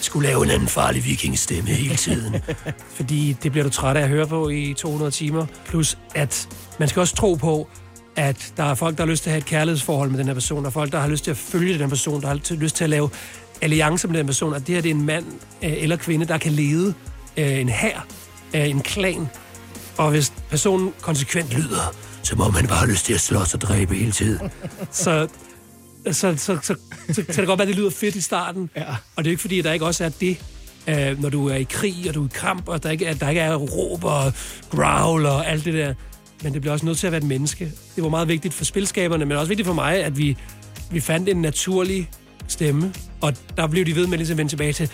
skulle 0.00 0.28
lave 0.28 0.44
en 0.44 0.50
anden 0.50 0.68
farlig 0.68 1.04
vikingstemme 1.04 1.70
hele 1.70 1.96
tiden. 1.96 2.36
Fordi 2.96 3.36
det 3.42 3.52
bliver 3.52 3.64
du 3.64 3.70
træt 3.70 3.96
af 3.96 4.02
at 4.02 4.08
høre 4.08 4.26
på 4.26 4.48
i 4.48 4.74
200 4.76 5.10
timer. 5.10 5.46
Plus, 5.66 5.98
at 6.14 6.48
man 6.78 6.88
skal 6.88 7.00
også 7.00 7.14
tro 7.14 7.34
på, 7.34 7.68
at 8.18 8.52
der 8.56 8.64
er 8.64 8.74
folk, 8.74 8.98
der 8.98 9.04
har 9.04 9.10
lyst 9.10 9.22
til 9.22 9.30
at 9.30 9.32
have 9.32 9.38
et 9.38 9.44
kærlighedsforhold 9.44 10.10
med 10.10 10.18
den 10.18 10.26
her 10.26 10.34
person, 10.34 10.62
der 10.62 10.66
er 10.66 10.72
folk, 10.72 10.92
der 10.92 11.00
har 11.00 11.08
lyst 11.08 11.24
til 11.24 11.30
at 11.30 11.36
følge 11.36 11.78
den 11.78 11.88
person, 11.88 12.22
der 12.22 12.28
har 12.28 12.54
lyst 12.54 12.76
til 12.76 12.84
at 12.84 12.90
lave 12.90 13.10
alliancer 13.62 14.08
med 14.08 14.18
den 14.18 14.26
person, 14.26 14.54
at 14.54 14.66
det 14.66 14.74
her 14.74 14.82
det 14.82 14.90
er 14.90 14.94
en 14.94 15.06
mand 15.06 15.24
øh, 15.62 15.82
eller 15.82 15.96
kvinde, 15.96 16.26
der 16.26 16.38
kan 16.38 16.52
lede 16.52 16.94
øh, 17.36 17.60
en 17.60 17.68
hær, 17.68 18.06
øh, 18.54 18.68
en 18.68 18.80
klan, 18.80 19.28
og 19.96 20.10
hvis 20.10 20.32
personen 20.50 20.92
konsekvent 21.00 21.50
lyder, 21.50 21.94
så 22.22 22.36
må 22.36 22.48
man 22.48 22.66
bare 22.66 22.78
have 22.78 22.90
lyst 22.90 23.04
til 23.04 23.14
at 23.14 23.20
slås 23.20 23.54
og 23.54 23.60
dræbe 23.60 23.94
hele 23.94 24.12
tiden. 24.12 24.50
så, 24.90 25.28
så, 26.06 26.12
så, 26.36 26.58
så, 26.62 26.74
så, 27.12 27.22
kan 27.22 27.36
det 27.36 27.46
godt 27.46 27.58
være, 27.58 27.62
at 27.62 27.68
det 27.68 27.76
lyder 27.76 27.90
fedt 27.90 28.14
i 28.14 28.20
starten, 28.20 28.70
ja. 28.76 28.96
og 29.16 29.24
det 29.24 29.26
er 29.26 29.30
ikke 29.30 29.40
fordi, 29.40 29.58
at 29.58 29.64
der 29.64 29.72
ikke 29.72 29.86
også 29.86 30.04
er 30.04 30.08
det, 30.08 30.42
øh, 30.86 31.22
når 31.22 31.28
du 31.28 31.48
er 31.48 31.54
i 31.54 31.66
krig, 31.70 32.04
og 32.08 32.14
du 32.14 32.22
er 32.22 32.28
i 32.28 32.30
kamp, 32.34 32.68
og 32.68 32.82
der 32.82 32.90
ikke, 32.90 33.06
er, 33.06 33.14
der 33.14 33.28
ikke 33.28 33.40
er 33.40 33.54
råb 33.54 34.04
og 34.04 34.32
growl 34.70 35.26
og 35.26 35.46
alt 35.46 35.64
det 35.64 35.74
der 35.74 35.94
men 36.42 36.52
det 36.52 36.60
bliver 36.60 36.72
også 36.72 36.86
nødt 36.86 36.98
til 36.98 37.06
at 37.06 37.12
være 37.12 37.20
et 37.20 37.26
menneske. 37.26 37.72
Det 37.96 38.04
var 38.04 38.10
meget 38.10 38.28
vigtigt 38.28 38.54
for 38.54 38.64
spilskaberne, 38.64 39.24
men 39.24 39.36
også 39.36 39.48
vigtigt 39.48 39.66
for 39.66 39.74
mig, 39.74 40.04
at 40.04 40.18
vi, 40.18 40.36
vi 40.90 41.00
fandt 41.00 41.28
en 41.28 41.36
naturlig 41.36 42.10
stemme, 42.48 42.94
og 43.20 43.34
der 43.56 43.66
blev 43.66 43.86
de 43.86 43.96
ved 43.96 44.06
med 44.06 44.18
ligesom 44.18 44.34
at 44.34 44.38
vende 44.38 44.52
tilbage 44.52 44.72
til, 44.72 44.90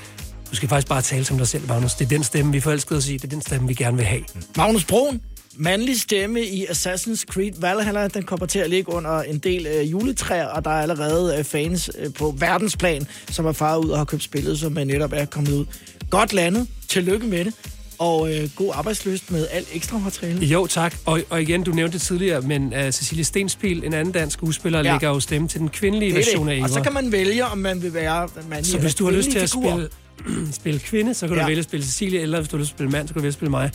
du 0.51 0.57
skal 0.57 0.69
faktisk 0.69 0.89
bare 0.89 1.03
tale 1.03 1.25
som 1.25 1.39
dig 1.39 1.49
selv, 1.49 1.69
Magnus. 1.69 1.95
Det 1.95 2.05
er 2.05 2.09
den 2.09 2.25
stemme, 2.25 2.53
vi 2.53 2.61
forelskede 2.61 2.99
os 2.99 3.09
i. 3.09 3.13
Det 3.13 3.25
er 3.25 3.29
den 3.29 3.41
stemme, 3.41 3.69
vi 3.69 3.75
gerne 3.75 3.97
vil 3.97 4.07
have. 4.07 4.25
Mm. 4.35 4.43
Magnus 4.57 4.85
Broen, 4.85 5.21
mandlig 5.57 6.01
stemme 6.01 6.43
i 6.43 6.67
Assassin's 6.67 7.25
Creed 7.25 7.53
Valhalla, 7.61 8.09
den 8.09 8.23
kommer 8.23 8.47
til 8.47 8.59
at 8.59 8.71
ligge 8.71 8.93
under 8.93 9.23
en 9.23 9.39
del 9.39 9.67
øh, 9.67 9.91
juletræer, 9.91 10.47
og 10.47 10.65
der 10.65 10.71
er 10.71 10.83
allerede 10.83 11.39
øh, 11.39 11.45
fans 11.45 11.91
øh, 11.99 12.13
på 12.13 12.35
verdensplan, 12.39 13.07
som 13.31 13.47
er 13.47 13.53
faret 13.53 13.85
ud 13.85 13.91
og 13.91 13.99
har 13.99 14.05
købt 14.05 14.23
spillet, 14.23 14.59
som 14.59 14.79
øh, 14.79 14.85
netop 14.85 15.13
er 15.13 15.25
kommet 15.25 15.53
ud. 15.53 15.65
Godt 16.11 16.33
landet. 16.33 16.69
Tillykke 16.89 17.27
med 17.27 17.45
det 17.45 17.55
og 17.99 18.35
øh, 18.35 18.49
god 18.57 18.73
arbejdsløst 18.75 19.31
med 19.31 19.47
alt 19.51 19.69
ekstra 19.73 19.99
materiale. 19.99 20.47
Jo, 20.47 20.67
tak. 20.67 20.97
Og, 21.07 21.21
og 21.31 21.43
igen, 21.43 21.63
du 21.63 21.73
nævnte 21.73 21.93
det 21.93 22.03
tidligere, 22.03 22.41
men 22.41 22.75
uh, 22.75 22.91
Cecilie 22.91 23.25
Stenspil, 23.25 23.85
en 23.85 23.93
anden 23.93 24.13
dansk 24.13 24.35
skuespiller, 24.35 24.79
ja. 24.79 24.93
lægger 24.93 25.09
jo 25.09 25.21
stemme 25.21 25.49
til 25.49 25.61
den 25.61 25.69
kvindelige 25.69 26.11
det 26.11 26.19
version 26.19 26.47
det. 26.47 26.53
af 26.53 26.57
Eva. 26.57 26.65
Og 26.65 26.71
så 26.71 26.81
kan 26.81 26.93
man 26.93 27.13
vælge, 27.13 27.45
om 27.45 27.59
man 27.59 27.83
vil 27.83 27.95
være 27.95 28.29
mandlig 28.49 28.73
Så 28.73 28.79
hvis 28.79 28.95
du 28.95 29.05
har 29.05 29.13
lyst 29.13 29.31
til 29.31 29.39
at 29.39 29.51
spille, 29.51 29.89
spille 30.61 30.81
kvinde, 30.81 31.15
så 31.15 31.27
kan 31.27 31.37
ja. 31.37 31.43
du 31.43 31.47
vælge 31.47 31.59
at 31.59 31.65
spille 31.65 31.87
Cecilie, 31.87 32.21
eller 32.21 32.39
hvis 32.39 32.49
du 32.49 32.57
har 32.57 32.61
lyst 32.61 32.69
til 32.69 32.75
at 32.75 32.79
spille 32.79 32.91
mand, 32.91 33.09
så 33.09 33.15
kan 33.15 33.21
du 33.21 33.23
vælge 33.23 33.29
at 33.29 33.35
spille 33.35 33.51
mig. 33.51 33.71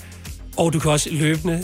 Og 0.57 0.73
du 0.73 0.79
kan 0.79 0.91
også 0.91 1.09
løbende 1.11 1.63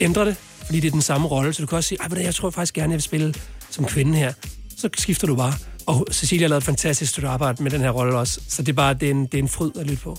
ændre 0.00 0.24
det, 0.24 0.36
fordi 0.66 0.80
det 0.80 0.88
er 0.88 0.92
den 0.92 1.02
samme 1.02 1.28
rolle, 1.28 1.52
så 1.52 1.62
du 1.62 1.66
kan 1.66 1.76
også 1.76 1.88
sige, 1.88 1.98
Ej, 2.00 2.22
jeg 2.22 2.34
tror 2.34 2.50
faktisk 2.50 2.74
gerne, 2.74 2.90
jeg 2.90 2.96
vil 2.96 3.02
spille 3.02 3.34
som 3.70 3.84
kvinde 3.84 4.18
her. 4.18 4.32
Så 4.76 4.88
skifter 4.98 5.26
du 5.26 5.36
bare. 5.36 5.54
Og 5.86 6.06
Cecilia 6.12 6.44
har 6.44 6.48
lavet 6.48 6.60
et 6.60 6.64
fantastisk 6.64 7.10
stykke 7.10 7.28
arbejde 7.28 7.62
med 7.62 7.70
den 7.70 7.80
her 7.80 7.90
rolle 7.90 8.14
også, 8.14 8.40
så 8.48 8.62
det 8.62 8.68
er 8.68 8.76
bare 8.76 8.94
det 8.94 9.06
er 9.06 9.10
en, 9.10 9.26
det 9.26 9.34
er 9.34 9.38
en 9.38 9.48
fryd 9.48 9.70
at 9.80 9.86
lytte 9.86 10.02
på. 10.02 10.18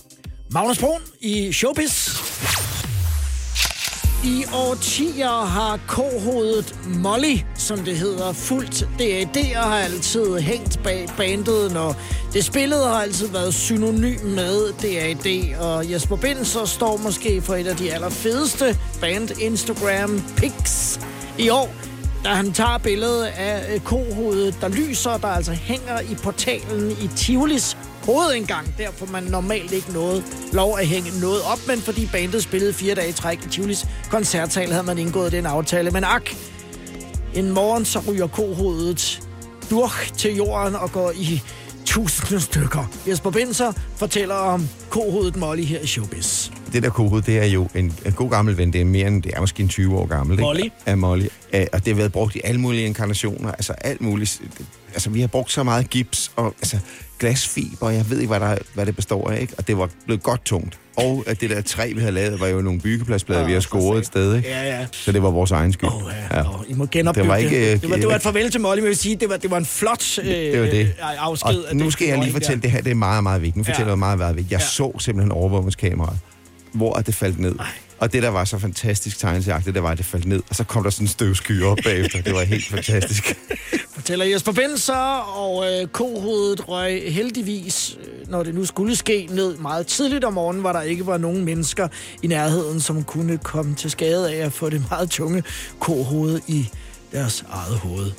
Magnus 0.53 0.79
Brun 0.79 1.01
i 1.19 1.51
Showbiz. 1.51 2.09
I 4.23 4.45
årtier 4.53 5.45
har 5.45 5.79
kohovedet 5.87 6.75
Molly, 6.85 7.37
som 7.55 7.79
det 7.79 7.97
hedder, 7.97 8.33
fuldt 8.33 8.87
DAD 8.99 9.55
og 9.55 9.63
har 9.63 9.79
altid 9.79 10.39
hængt 10.39 10.79
bag 10.83 11.09
bandet, 11.17 11.73
når 11.73 11.95
det 12.33 12.45
spillede 12.45 12.83
har 12.87 13.01
altid 13.01 13.27
været 13.27 13.53
synonym 13.53 14.19
med 14.23 14.73
DAD. 14.81 15.59
Og 15.59 15.91
Jesper 15.91 16.15
Binser 16.15 16.65
står 16.65 16.97
måske 16.97 17.41
for 17.41 17.55
et 17.55 17.67
af 17.67 17.75
de 17.75 17.93
allerfedeste 17.93 18.79
band 19.01 19.41
Instagram 19.41 20.23
pics 20.37 20.99
i 21.39 21.49
år, 21.49 21.75
da 22.23 22.29
han 22.29 22.53
tager 22.53 22.77
billedet 22.77 23.25
af 23.25 23.83
kohovedet, 23.83 24.55
der 24.61 24.67
lyser, 24.67 25.17
der 25.17 25.27
altså 25.27 25.51
hænger 25.51 25.99
i 25.99 26.15
portalen 26.23 26.91
i 26.91 27.07
Tivolis 27.15 27.77
hovedindgang. 28.03 28.73
Der 28.77 28.91
får 28.91 29.05
man 29.05 29.23
normalt 29.23 29.71
ikke 29.71 29.93
noget 29.93 30.23
lov 30.53 30.77
at 30.79 30.87
hænge 30.87 31.19
noget 31.21 31.41
op, 31.41 31.59
men 31.67 31.81
fordi 31.81 32.09
bandet 32.11 32.43
spillede 32.43 32.73
fire 32.73 32.95
dage 32.95 33.09
i 33.09 33.11
træk 33.11 33.45
i 33.45 33.49
Tivolis 33.49 33.85
koncertsal, 34.09 34.71
havde 34.71 34.83
man 34.83 34.97
indgået 34.97 35.31
den 35.31 35.45
aftale. 35.45 35.91
Men 35.91 36.03
ak, 36.03 36.29
en 37.33 37.49
morgen 37.49 37.85
så 37.85 37.99
ryger 38.07 38.27
kohovedet 38.27 39.21
durch 39.69 40.13
til 40.17 40.35
jorden 40.35 40.75
og 40.75 40.91
går 40.91 41.11
i 41.15 41.41
tusind 41.85 42.39
stykker. 42.39 42.91
Jesper 43.07 43.31
Binser 43.31 43.71
fortæller 43.95 44.35
om 44.35 44.69
kohovedet 44.93 45.35
Molly 45.35 45.63
her 45.63 45.79
i 45.79 45.87
Showbiz. 45.87 46.49
det 46.73 46.83
der 46.83 46.89
kohoved, 46.89 47.21
det 47.21 47.39
er 47.39 47.45
jo 47.45 47.67
en, 47.75 47.93
en 48.05 48.11
god 48.11 48.29
gammel 48.29 48.57
ven. 48.57 48.73
Det 48.73 48.81
er 48.81 48.85
mere 48.85 49.07
end, 49.07 49.23
det 49.23 49.31
er 49.35 49.39
måske 49.39 49.63
en 49.63 49.69
20 49.69 49.97
år 49.97 50.05
gammel. 50.05 50.33
Ikke? 50.33 50.41
Molly. 50.43 50.69
Ja, 50.87 50.95
Molly. 50.95 51.25
Ja, 51.53 51.65
og 51.73 51.85
det 51.85 51.93
har 51.93 51.97
været 51.97 52.11
brugt 52.11 52.35
i 52.35 52.41
alle 52.43 52.61
mulige 52.61 52.85
inkarnationer. 52.85 53.51
Altså 53.51 53.73
alt 53.73 54.01
muligt. 54.01 54.41
Altså 54.93 55.09
vi 55.09 55.19
har 55.21 55.27
brugt 55.27 55.51
så 55.51 55.63
meget 55.63 55.89
gips 55.89 56.31
og 56.35 56.45
altså, 56.61 56.77
glasfiber. 57.19 57.89
Jeg 57.89 58.05
ved 58.09 58.17
ikke, 58.19 58.27
hvad, 58.37 58.39
der, 58.49 58.57
hvad 58.73 58.85
det 58.85 58.95
består 58.95 59.29
af. 59.29 59.41
Ikke? 59.41 59.53
Og 59.57 59.67
det 59.67 59.77
var 59.77 59.89
blevet 60.05 60.23
godt 60.23 60.45
tungt. 60.45 60.79
Og 60.97 61.23
at 61.27 61.41
det 61.41 61.49
der 61.49 61.61
træ, 61.61 61.91
vi 61.93 61.99
havde 61.99 62.11
lavet, 62.11 62.39
var 62.39 62.47
jo 62.47 62.61
nogle 62.61 62.79
byggepladsblade, 62.81 63.41
Ah, 63.41 63.47
vi 63.47 63.53
har 63.53 63.59
scoret 63.59 63.99
et 63.99 64.05
sted. 64.05 64.35
Ikke? 64.35 64.49
Ja, 64.49 64.63
ja. 64.79 64.85
Så 64.91 65.11
det 65.11 65.23
var 65.23 65.29
vores 65.31 65.51
egen 65.51 65.73
skyld. 65.73 65.89
Åh, 65.89 66.01
ja. 66.31 66.37
ja. 66.37 66.43
I 66.69 66.73
må 66.73 66.85
genopbygge 66.91 67.21
Det 67.23 67.29
var 67.29 67.35
ikke, 67.35 67.65
det. 67.67 67.73
øh, 67.75 67.81
Det 67.81 67.89
var, 67.89 67.95
det 67.95 68.07
var 68.07 68.15
et 68.15 68.21
farvel 68.21 68.51
til 68.51 68.61
Molly, 68.61 68.79
men 68.79 68.83
jeg 68.83 68.89
vil 68.89 68.97
sige, 68.97 69.15
det 69.15 69.29
var, 69.29 69.37
det 69.37 69.51
var 69.51 69.57
en 69.57 69.65
flot 69.65 70.19
øh, 70.23 70.25
Det 70.27 70.59
var 70.61 70.65
det. 70.67 70.93
afsked. 71.01 71.55
Og 71.55 71.75
nu 71.75 71.91
skal 71.91 72.07
jeg 72.07 72.17
lige 72.19 72.31
fortælle, 72.31 72.61
det 72.61 72.71
her 72.71 72.81
det 72.81 72.91
er 72.91 72.95
meget, 72.95 73.23
meget 73.23 73.41
vigtigt. 73.41 73.57
Nu 73.57 73.63
fortæller 73.63 73.91
jeg 73.91 73.99
meget, 73.99 74.17
meget 74.17 74.35
vigtigt. 74.35 74.51
Jeg 74.51 74.59
Ja. 74.59 74.65
så 74.65 74.82
simpelthen 74.99 75.31
overvågningskameraet, 75.31 76.19
hvor 76.73 76.93
at 76.93 77.07
det 77.07 77.15
faldt 77.15 77.39
ned. 77.39 77.55
Og 77.99 78.13
det, 78.13 78.23
der 78.23 78.29
var 78.29 78.45
så 78.45 78.59
fantastisk 78.59 79.19
tegnesagtigt, 79.19 79.75
det 79.75 79.83
var, 79.83 79.91
at 79.91 79.97
det 79.97 80.05
faldt 80.05 80.25
ned, 80.25 80.41
og 80.49 80.55
så 80.55 80.63
kom 80.63 80.83
der 80.83 80.89
sådan 80.89 81.03
en 81.03 81.07
støvsky 81.07 81.63
op 81.63 81.77
bagefter. 81.83 82.21
Det 82.21 82.33
var 82.33 82.43
helt 82.43 82.65
fantastisk. 82.65 83.35
Fortæller 83.95 84.25
Jesper 84.25 84.51
Benser, 84.51 85.17
og 85.17 85.71
øh, 85.71 85.87
kohovedet 85.87 86.69
røg 86.69 87.13
heldigvis, 87.13 87.97
øh, 87.99 88.29
når 88.29 88.43
det 88.43 88.55
nu 88.55 88.65
skulle 88.65 88.95
ske, 88.95 89.27
ned 89.31 89.57
meget 89.57 89.87
tidligt 89.87 90.23
om 90.23 90.33
morgenen, 90.33 90.61
hvor 90.61 90.71
der 90.71 90.81
ikke 90.81 91.05
var 91.05 91.17
nogen 91.17 91.45
mennesker 91.45 91.87
i 92.23 92.27
nærheden, 92.27 92.81
som 92.81 93.03
kunne 93.03 93.37
komme 93.37 93.75
til 93.75 93.91
skade 93.91 94.33
af 94.33 94.45
at 94.45 94.53
få 94.53 94.69
det 94.69 94.85
meget 94.89 95.09
tunge 95.09 95.43
kohoved 95.79 96.41
i 96.47 96.69
deres 97.11 97.45
eget 97.49 97.77
hoved. 97.77 98.11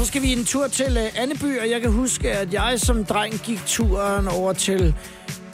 Så 0.00 0.06
skal 0.06 0.22
vi 0.22 0.32
en 0.32 0.44
tur 0.44 0.68
til 0.68 0.96
øh, 0.96 1.04
uh, 1.04 1.22
Anneby, 1.22 1.60
og 1.60 1.70
jeg 1.70 1.80
kan 1.80 1.92
huske, 1.92 2.32
at 2.32 2.54
jeg 2.54 2.80
som 2.80 3.04
dreng 3.04 3.34
gik 3.44 3.62
turen 3.66 4.28
over 4.28 4.52
til 4.52 4.94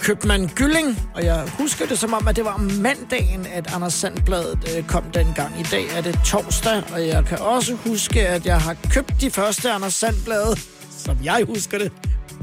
Købmand 0.01 0.51
Gylling, 0.51 1.11
og 1.15 1.25
jeg 1.25 1.49
husker 1.59 1.87
det 1.87 1.99
som 1.99 2.15
om, 2.15 2.29
at 2.29 2.37
det 2.37 2.45
var 2.45 2.53
om 2.53 2.71
mandagen, 2.81 3.47
at 3.47 3.75
Anders 3.75 3.93
Sandbladet 3.93 4.77
øh, 4.77 4.87
kom 4.87 5.05
dengang. 5.15 5.61
I 5.61 5.63
dag 5.63 5.85
er 5.97 6.01
det 6.01 6.19
torsdag, 6.25 6.83
og 6.93 7.07
jeg 7.07 7.25
kan 7.25 7.39
også 7.39 7.75
huske, 7.75 8.29
at 8.29 8.47
jeg 8.47 8.61
har 8.61 8.77
købt 8.91 9.15
de 9.21 9.31
første 9.31 9.71
Anders 9.71 9.95
Sandblade, 9.95 10.57
som 10.91 11.19
jeg 11.25 11.45
husker 11.47 11.79
det, 11.79 11.93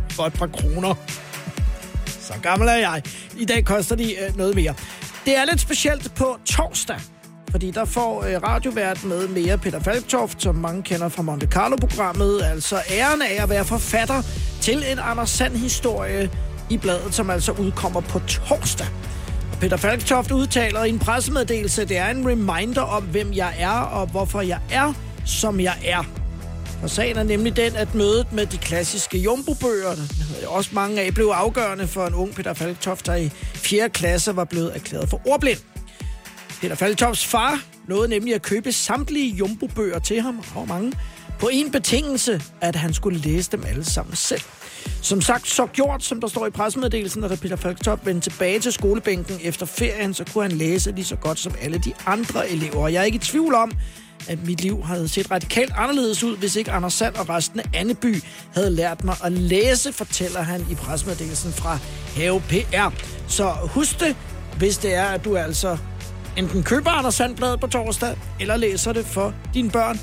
for 0.10 0.24
et 0.24 0.33
par 0.33 0.48
kroner. 0.48 0.95
Så 2.05 2.33
gammel 2.41 2.67
er 2.67 2.77
jeg. 2.77 3.01
I 3.38 3.45
dag 3.45 3.65
koster 3.65 3.95
de 3.95 4.13
øh, 4.13 4.38
noget 4.38 4.55
mere. 4.55 4.74
Det 5.25 5.38
er 5.38 5.45
lidt 5.45 5.62
specielt 5.62 6.15
på 6.15 6.38
torsdag, 6.45 7.00
fordi 7.53 7.72
der 7.72 7.86
får 7.86 8.24
øh, 8.24 8.43
radiovært 8.43 9.03
med 9.03 9.27
mere 9.27 9.57
Peter 9.57 9.79
Falktoft, 9.79 10.41
som 10.41 10.55
mange 10.55 10.83
kender 10.83 11.10
fra 11.10 11.22
Monte 11.22 11.48
Carlo-programmet, 11.48 12.41
altså 12.41 12.81
æren 12.91 13.22
af 13.22 13.43
at 13.43 13.50
være 13.50 13.65
forfatter 13.65 14.22
til 14.62 14.77
en 14.91 15.00
Anders 15.00 15.29
Sand-historie 15.29 16.29
i 16.69 16.77
bladet, 16.77 17.13
som 17.13 17.29
altså 17.29 17.51
udkommer 17.51 18.01
på 18.01 18.19
torsdag. 18.19 18.88
Og 19.51 19.57
Peter 19.60 19.77
Falktoft 19.77 20.31
udtaler 20.31 20.83
i 20.83 20.89
en 20.89 21.00
pressemeddelelse, 21.00 21.81
at 21.81 21.89
det 21.89 21.98
er 21.98 22.10
en 22.10 22.27
reminder 22.27 22.81
om, 22.81 23.03
hvem 23.03 23.33
jeg 23.33 23.55
er 23.60 23.79
og 23.79 24.07
hvorfor 24.07 24.41
jeg 24.41 24.60
er, 24.72 24.93
som 25.25 25.60
jeg 25.60 25.75
er. 25.86 26.03
Og 26.83 26.89
sagen 26.89 27.17
er 27.17 27.24
nemlig 27.24 27.55
den, 27.57 27.75
at 27.75 27.95
mødet 27.95 28.33
med 28.33 28.45
de 28.45 28.57
klassiske 28.57 29.17
Jumbo-bøger, 29.17 29.95
også 30.48 30.69
mange 30.74 31.01
af, 31.01 31.13
blev 31.13 31.25
afgørende 31.25 31.88
for 31.88 32.07
en 32.07 32.13
ung 32.13 32.36
Peter 32.36 32.53
Falktoft, 32.53 33.05
der 33.05 33.15
i 33.15 33.29
4. 33.53 33.89
klasse 33.89 34.36
var 34.36 34.43
blevet 34.45 34.75
erklæret 34.75 35.10
for 35.10 35.22
ordblind. 35.25 35.73
Peter 36.63 36.75
Faltops 36.75 37.25
far 37.25 37.62
nåede 37.88 38.08
nemlig 38.08 38.36
at 38.36 38.41
købe 38.41 38.72
samtlige 38.72 39.36
Jumbo-bøger 39.36 40.00
til 40.00 40.22
ham, 40.22 40.43
og 40.55 40.67
mange, 40.67 40.93
på 41.39 41.50
en 41.53 41.72
betingelse, 41.72 42.41
at 42.62 42.75
han 42.75 42.93
skulle 42.93 43.20
læse 43.20 43.51
dem 43.51 43.63
alle 43.67 43.86
sammen 43.86 44.15
selv. 44.15 44.41
Som 45.01 45.22
sagt, 45.22 45.48
så 45.48 45.65
gjort, 45.65 46.03
som 46.03 46.22
der 46.22 46.27
står 46.27 46.46
i 46.46 46.50
pressemeddelelsen, 46.50 47.24
at 47.24 47.39
Peter 47.39 47.55
Falktop 47.55 48.05
vendte 48.05 48.29
tilbage 48.29 48.60
til 48.60 48.74
skolebænken 48.74 49.39
efter 49.43 49.65
ferien, 49.65 50.13
så 50.13 50.25
kunne 50.34 50.43
han 50.43 50.51
læse 50.51 50.91
lige 50.91 51.05
så 51.05 51.15
godt 51.15 51.39
som 51.39 51.55
alle 51.62 51.77
de 51.77 51.93
andre 52.05 52.50
elever. 52.50 52.77
Og 52.77 52.93
jeg 52.93 53.00
er 53.00 53.03
ikke 53.03 53.15
i 53.15 53.20
tvivl 53.20 53.53
om, 53.53 53.72
at 54.27 54.46
mit 54.46 54.62
liv 54.62 54.84
havde 54.84 55.08
set 55.08 55.32
radikalt 55.32 55.74
anderledes 55.77 56.24
ud, 56.24 56.38
hvis 56.38 56.55
ikke 56.55 56.72
Anders 56.72 56.93
Sand 56.93 57.15
og 57.15 57.29
resten 57.29 57.60
af 57.60 57.65
Anneby 57.74 58.24
havde 58.53 58.70
lært 58.70 59.03
mig 59.03 59.15
at 59.24 59.32
læse, 59.32 59.93
fortæller 59.93 60.41
han 60.41 60.65
i 60.72 60.75
pressemeddelelsen 60.75 61.53
fra 61.53 61.77
Have 62.15 62.41
PR. 62.50 62.89
Så 63.27 63.50
husk 63.62 64.00
det, 64.00 64.15
hvis 64.58 64.77
det 64.77 64.93
er, 64.93 65.05
at 65.05 65.25
du 65.25 65.38
altså 65.38 65.77
enten 66.38 66.63
køber 66.63 66.90
Anders 66.90 67.16
Sandbladet 67.16 67.60
på 67.60 67.68
torsdag, 67.68 68.16
eller 68.40 68.58
læser 68.58 68.94
det 68.94 69.06
for 69.06 69.34
dine 69.54 69.72
børn, 69.72 70.00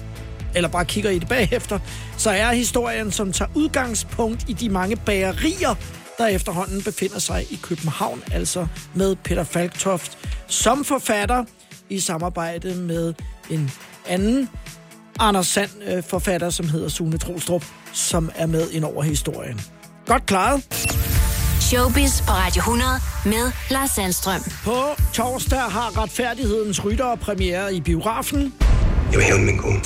eller 0.54 0.68
bare 0.68 0.84
kigger 0.84 1.10
i 1.10 1.18
det 1.18 1.28
bagefter, 1.28 1.78
så 2.16 2.30
er 2.30 2.52
historien, 2.52 3.12
som 3.12 3.32
tager 3.32 3.50
udgangspunkt 3.54 4.44
i 4.48 4.52
de 4.52 4.68
mange 4.68 4.96
bagerier, 4.96 5.74
der 6.18 6.26
efterhånden 6.26 6.82
befinder 6.82 7.18
sig 7.18 7.42
i 7.50 7.58
København, 7.62 8.22
altså 8.32 8.66
med 8.94 9.16
Peter 9.16 9.44
Falktoft 9.44 10.18
som 10.50 10.84
forfatter 10.84 11.44
i 11.88 12.00
samarbejde 12.00 12.74
med 12.74 13.14
en 13.50 13.70
anden 14.06 14.48
Anders 15.18 15.46
Sand 15.46 15.70
øh, 15.86 16.02
forfatter, 16.02 16.50
som 16.50 16.68
hedder 16.68 16.88
Sune 16.88 17.18
Trostrup, 17.18 17.64
som 17.92 18.30
er 18.34 18.46
med 18.46 18.70
ind 18.70 18.84
over 18.84 19.02
historien. 19.02 19.60
Godt 20.06 20.26
klaret. 20.26 21.29
Showbiz 21.60 22.20
på 22.22 22.32
Radio 22.32 22.60
100 22.60 22.90
med 23.24 23.52
Lars 23.70 23.90
Sandstrøm. 23.90 24.40
På 24.64 24.76
torsdag 25.12 25.58
har 25.60 26.02
retfærdighedens 26.02 26.84
ryttere 26.84 27.16
premiere 27.16 27.74
i 27.74 27.80
biografen. 27.80 28.54
Jeg 29.10 29.18
vil 29.18 29.26
hævne 29.26 29.44
min 29.44 29.58
kone. 29.58 29.80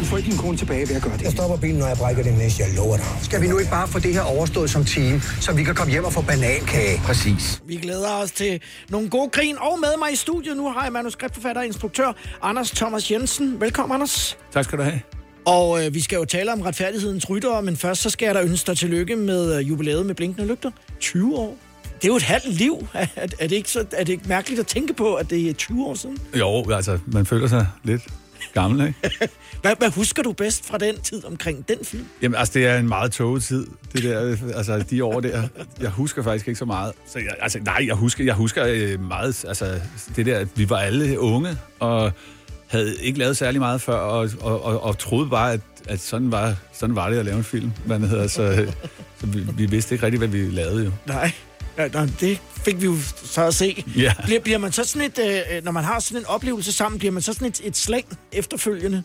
Du 0.00 0.04
får 0.04 0.16
ikke 0.16 0.30
din 0.30 0.38
kone 0.38 0.56
tilbage 0.56 0.88
ved 0.88 0.96
at 0.96 1.02
gøre 1.02 1.12
det. 1.12 1.22
Jeg 1.22 1.32
stopper 1.32 1.56
bilen, 1.56 1.78
når 1.78 1.86
jeg 1.86 1.96
brækker 1.96 2.22
det 2.22 2.38
næste, 2.38 2.62
jeg 2.62 2.74
lover 2.76 2.96
dig. 2.96 3.06
Skal 3.22 3.40
vi 3.42 3.48
nu 3.48 3.58
ikke 3.58 3.70
bare 3.70 3.88
få 3.88 3.98
det 3.98 4.14
her 4.14 4.22
overstået 4.22 4.70
som 4.70 4.84
team, 4.84 5.20
så 5.40 5.52
vi 5.52 5.64
kan 5.64 5.74
komme 5.74 5.90
hjem 5.92 6.04
og 6.04 6.12
få 6.12 6.22
banankage? 6.22 7.00
Præcis. 7.04 7.62
Vi 7.66 7.76
glæder 7.76 8.10
os 8.10 8.30
til 8.30 8.60
nogle 8.88 9.10
gode 9.10 9.30
grin. 9.30 9.58
Og 9.58 9.78
med 9.80 9.98
mig 9.98 10.12
i 10.12 10.16
studiet 10.16 10.56
nu 10.56 10.72
har 10.72 10.82
jeg 10.82 10.92
manuskriptforfatter 10.92 11.60
og 11.60 11.66
instruktør 11.66 12.12
Anders 12.42 12.70
Thomas 12.70 13.10
Jensen. 13.10 13.60
Velkommen, 13.60 13.94
Anders. 13.94 14.38
Tak 14.52 14.64
skal 14.64 14.78
du 14.78 14.82
have. 14.82 15.00
Og 15.44 15.86
øh, 15.86 15.94
vi 15.94 16.00
skal 16.00 16.16
jo 16.16 16.24
tale 16.24 16.52
om 16.52 16.60
retfærdighedens 16.60 17.30
ryttere, 17.30 17.62
men 17.62 17.76
først 17.76 18.02
så 18.02 18.10
skal 18.10 18.26
jeg 18.26 18.34
da 18.34 18.42
ønske 18.42 18.66
dig 18.66 18.76
tillykke 18.76 19.16
med 19.16 19.58
øh, 19.58 19.68
jubilæet 19.68 20.06
med 20.06 20.14
blinkende 20.14 20.48
lygter. 20.48 20.70
20 21.00 21.36
år. 21.36 21.56
Det 21.84 22.04
er 22.04 22.08
jo 22.08 22.16
et 22.16 22.22
halvt 22.22 22.48
liv. 22.48 22.88
Er, 22.94 23.06
er, 23.16 23.46
det 23.46 23.52
ikke 23.52 23.70
så, 23.70 23.84
er 23.92 24.04
det 24.04 24.12
ikke 24.12 24.28
mærkeligt 24.28 24.60
at 24.60 24.66
tænke 24.66 24.94
på, 24.94 25.14
at 25.14 25.30
det 25.30 25.50
er 25.50 25.52
20 25.52 25.86
år 25.86 25.94
siden? 25.94 26.18
Jo, 26.38 26.70
altså, 26.70 26.98
man 27.06 27.26
føler 27.26 27.46
sig 27.46 27.66
lidt 27.84 28.02
gammel, 28.54 28.86
ikke? 28.86 29.28
Hvad, 29.62 29.74
hvad 29.78 29.90
husker 29.90 30.22
du 30.22 30.32
bedst 30.32 30.66
fra 30.66 30.78
den 30.78 31.00
tid 31.00 31.24
omkring 31.24 31.68
den 31.68 31.78
film? 31.84 32.06
Jamen, 32.22 32.38
altså, 32.38 32.54
det 32.54 32.66
er 32.66 32.78
en 32.78 32.88
meget 32.88 33.12
tåget 33.12 33.42
tid, 33.42 33.66
det 33.92 34.02
der, 34.02 34.36
altså, 34.54 34.78
de 34.90 35.04
år 35.04 35.20
der. 35.20 35.42
Jeg 35.80 35.90
husker 35.90 36.22
faktisk 36.22 36.48
ikke 36.48 36.58
så 36.58 36.64
meget. 36.64 36.92
Så 37.06 37.18
jeg, 37.18 37.34
altså, 37.40 37.58
nej, 37.58 37.84
jeg 37.86 37.94
husker, 37.94 38.24
jeg 38.24 38.34
husker 38.34 38.64
øh, 38.68 39.00
meget, 39.00 39.44
altså, 39.48 39.80
det 40.16 40.26
der, 40.26 40.38
at 40.38 40.48
vi 40.54 40.70
var 40.70 40.78
alle 40.78 41.20
unge, 41.20 41.56
og 41.80 42.12
havde 42.72 42.96
ikke 43.02 43.18
lavet 43.18 43.36
særlig 43.36 43.60
meget 43.60 43.80
før, 43.80 43.94
og, 43.94 44.30
og, 44.40 44.64
og, 44.64 44.82
og 44.82 44.98
troede 44.98 45.30
bare, 45.30 45.52
at, 45.52 45.60
at 45.88 46.00
sådan, 46.00 46.32
var, 46.32 46.54
sådan 46.72 46.96
var 46.96 47.10
det 47.10 47.18
at 47.18 47.24
lave 47.24 47.38
en 47.38 47.44
film. 47.44 47.72
Hvad 47.86 48.00
det 48.00 48.08
hedder, 48.08 48.26
så, 48.26 48.66
så 49.20 49.26
vi, 49.26 49.40
vi 49.56 49.66
vidste 49.66 49.94
ikke 49.94 50.06
rigtig, 50.06 50.18
hvad 50.18 50.28
vi 50.28 50.50
lavede 50.50 50.84
jo. 50.84 50.90
Nej. 51.06 51.32
Ja, 51.78 51.88
det 52.20 52.38
fik 52.56 52.80
vi 52.80 52.86
jo 52.86 52.96
så 53.24 53.46
at 53.46 53.54
se. 53.54 53.84
Ja. 53.96 54.12
Bliver, 54.24 54.40
bliver 54.40 54.58
man 54.58 54.72
så 54.72 54.84
sådan 54.84 55.08
et, 55.08 55.18
øh, 55.18 55.64
når 55.64 55.72
man 55.72 55.84
har 55.84 56.00
sådan 56.00 56.22
en 56.22 56.26
oplevelse 56.26 56.72
sammen, 56.72 56.98
bliver 56.98 57.12
man 57.12 57.22
så 57.22 57.32
sådan 57.32 57.48
et, 57.48 57.60
et 57.64 57.76
slæng 57.76 58.04
efterfølgende? 58.32 59.02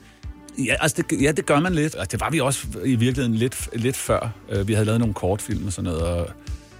Ja, 0.58 0.76
altså 0.80 1.04
det, 1.10 1.22
ja, 1.22 1.32
det 1.32 1.46
gør 1.46 1.60
man 1.60 1.76
lidt. 1.76 1.96
Altså, 1.98 2.08
det 2.12 2.20
var 2.20 2.30
vi 2.30 2.40
også 2.40 2.68
i 2.86 2.96
virkeligheden 2.96 3.36
lidt, 3.36 3.70
lidt 3.74 3.98
før. 3.98 4.30
Uh, 4.56 4.68
vi 4.68 4.74
havde 4.74 4.86
lavet 4.86 5.00
nogle 5.00 5.14
kortfilm 5.14 5.66
og 5.68 5.74
sådan 5.74 5.92
noget. 5.92 6.02
Og, 6.02 6.30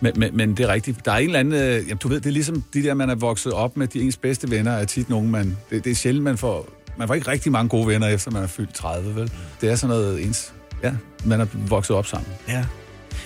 men, 0.01 0.13
men, 0.15 0.38
men 0.38 0.58
det 0.58 0.63
er 0.63 0.74
rigtigt. 0.74 1.06
Der 1.06 1.12
er 1.12 1.17
en 1.17 1.25
eller 1.25 1.39
anden... 1.39 1.53
Uh, 1.53 1.88
jamen, 1.88 1.98
du 1.98 2.08
ved, 2.08 2.20
det 2.20 2.25
er 2.25 2.34
ligesom 2.34 2.63
de 2.74 2.84
der, 2.84 2.94
man 2.94 3.10
er 3.10 3.15
vokset 3.15 3.53
op 3.53 3.77
med. 3.77 3.88
De 3.88 4.01
ens 4.01 4.17
bedste 4.17 4.50
venner 4.50 4.72
er 4.72 4.86
tit 4.86 5.10
nogen, 5.10 5.32
man... 5.32 5.58
Det, 5.70 5.84
det 5.84 5.91
er 5.91 5.96
sjældent, 5.96 6.24
man 6.24 6.38
får... 6.38 6.76
Man 6.98 7.08
får 7.08 7.16
ikke 7.16 7.27
rigtig 7.27 7.51
mange 7.51 7.70
gode 7.70 7.88
venner, 7.88 8.08
efter 8.08 8.32
man 8.32 8.44
er 8.44 8.48
fyldt 8.48 8.74
30, 8.74 9.16
vel? 9.16 9.32
Det 9.62 9.70
er 9.70 9.75
sådan 9.75 9.96
noget 9.96 10.25
ens... 10.25 10.54
Ja, 10.84 10.94
man 11.25 11.42
er 11.42 11.46
vokset 11.54 11.96
op 11.96 12.06
sammen. 12.06 12.32
Ja. 12.48 12.66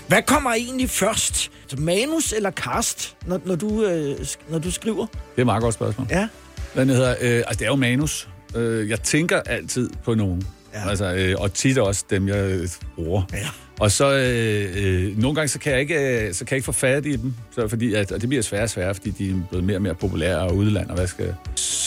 Hvad 0.07 0.21
kommer 0.21 0.53
egentlig 0.53 0.89
først? 0.89 1.51
Manus 1.77 2.33
eller 2.33 2.51
cast, 2.51 3.15
når, 3.25 3.41
når, 3.45 3.55
du, 3.55 3.83
øh, 3.85 4.25
når 4.49 4.59
du 4.59 4.71
skriver? 4.71 5.05
Det 5.05 5.17
er 5.37 5.41
et 5.41 5.45
meget 5.45 5.61
godt 5.61 5.73
spørgsmål. 5.73 6.07
Ja. 6.09 6.27
Hvad 6.73 6.85
det 6.85 6.95
hedder? 6.95 7.15
Øh, 7.21 7.37
altså, 7.37 7.53
det 7.59 7.61
er 7.61 7.69
jo 7.69 7.75
manus. 7.75 8.29
Øh, 8.55 8.89
jeg 8.89 9.01
tænker 9.01 9.39
altid 9.39 9.89
på 10.03 10.15
nogen. 10.15 10.47
Ja. 10.73 10.89
Altså, 10.89 11.13
øh, 11.13 11.35
og 11.37 11.53
tit 11.53 11.77
også 11.77 12.05
dem, 12.09 12.27
jeg 12.27 12.51
øh, 12.51 12.67
bruger. 12.95 13.21
Ja. 13.33 13.47
Og 13.79 13.91
så 13.91 14.13
øh, 14.13 14.71
øh, 14.75 15.17
nogle 15.17 15.35
gange, 15.35 15.47
så 15.47 15.59
kan 15.59 15.71
jeg 15.71 15.81
ikke, 15.81 16.27
øh, 16.27 16.33
så 16.33 16.45
kan 16.45 16.51
jeg 16.51 16.57
ikke 16.57 16.65
få 16.65 16.71
fat 16.71 17.05
i 17.05 17.15
dem. 17.15 17.33
Så, 17.55 17.67
fordi, 17.67 17.93
at, 17.93 18.11
og 18.11 18.21
det 18.21 18.29
bliver 18.29 18.43
sværere 18.43 18.65
og 18.65 18.69
sværere, 18.69 18.95
fordi 18.95 19.09
de 19.09 19.29
er 19.29 19.35
blevet 19.49 19.65
mere 19.65 19.77
og 19.77 19.81
mere 19.81 19.95
populære 19.95 20.39
og 20.39 20.55
udland 20.55 20.89
og 20.89 20.95
hvad 20.95 21.07
skal 21.07 21.35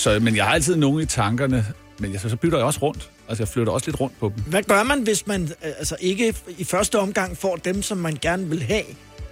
så, 0.05 0.19
Men 0.21 0.37
jeg 0.37 0.45
har 0.45 0.53
altid 0.55 0.77
nogen 0.77 1.01
i 1.03 1.07
tankerne, 1.07 1.67
men 1.99 2.13
jeg, 2.13 2.21
så, 2.21 2.29
så 2.29 2.37
bytter 2.37 2.59
jeg 2.59 2.67
også 2.67 2.79
rundt. 2.83 3.11
Altså, 3.29 3.43
jeg 3.43 3.49
flytter 3.49 3.73
også 3.73 3.87
lidt 3.87 4.01
rundt 4.01 4.19
på 4.21 4.33
dem. 4.37 4.45
Hvad 4.47 4.63
gør 4.63 4.83
man, 4.83 5.03
hvis 5.03 5.27
man 5.27 5.43
øh, 5.43 5.73
altså 5.79 5.97
ikke 6.01 6.35
i 6.59 6.65
første 6.65 6.99
omgang 6.99 7.37
får 7.37 7.57
dem, 7.57 7.83
som 7.83 7.99
man 7.99 8.19
gerne 8.23 8.49
vil 8.51 8.63
have? 8.63 8.83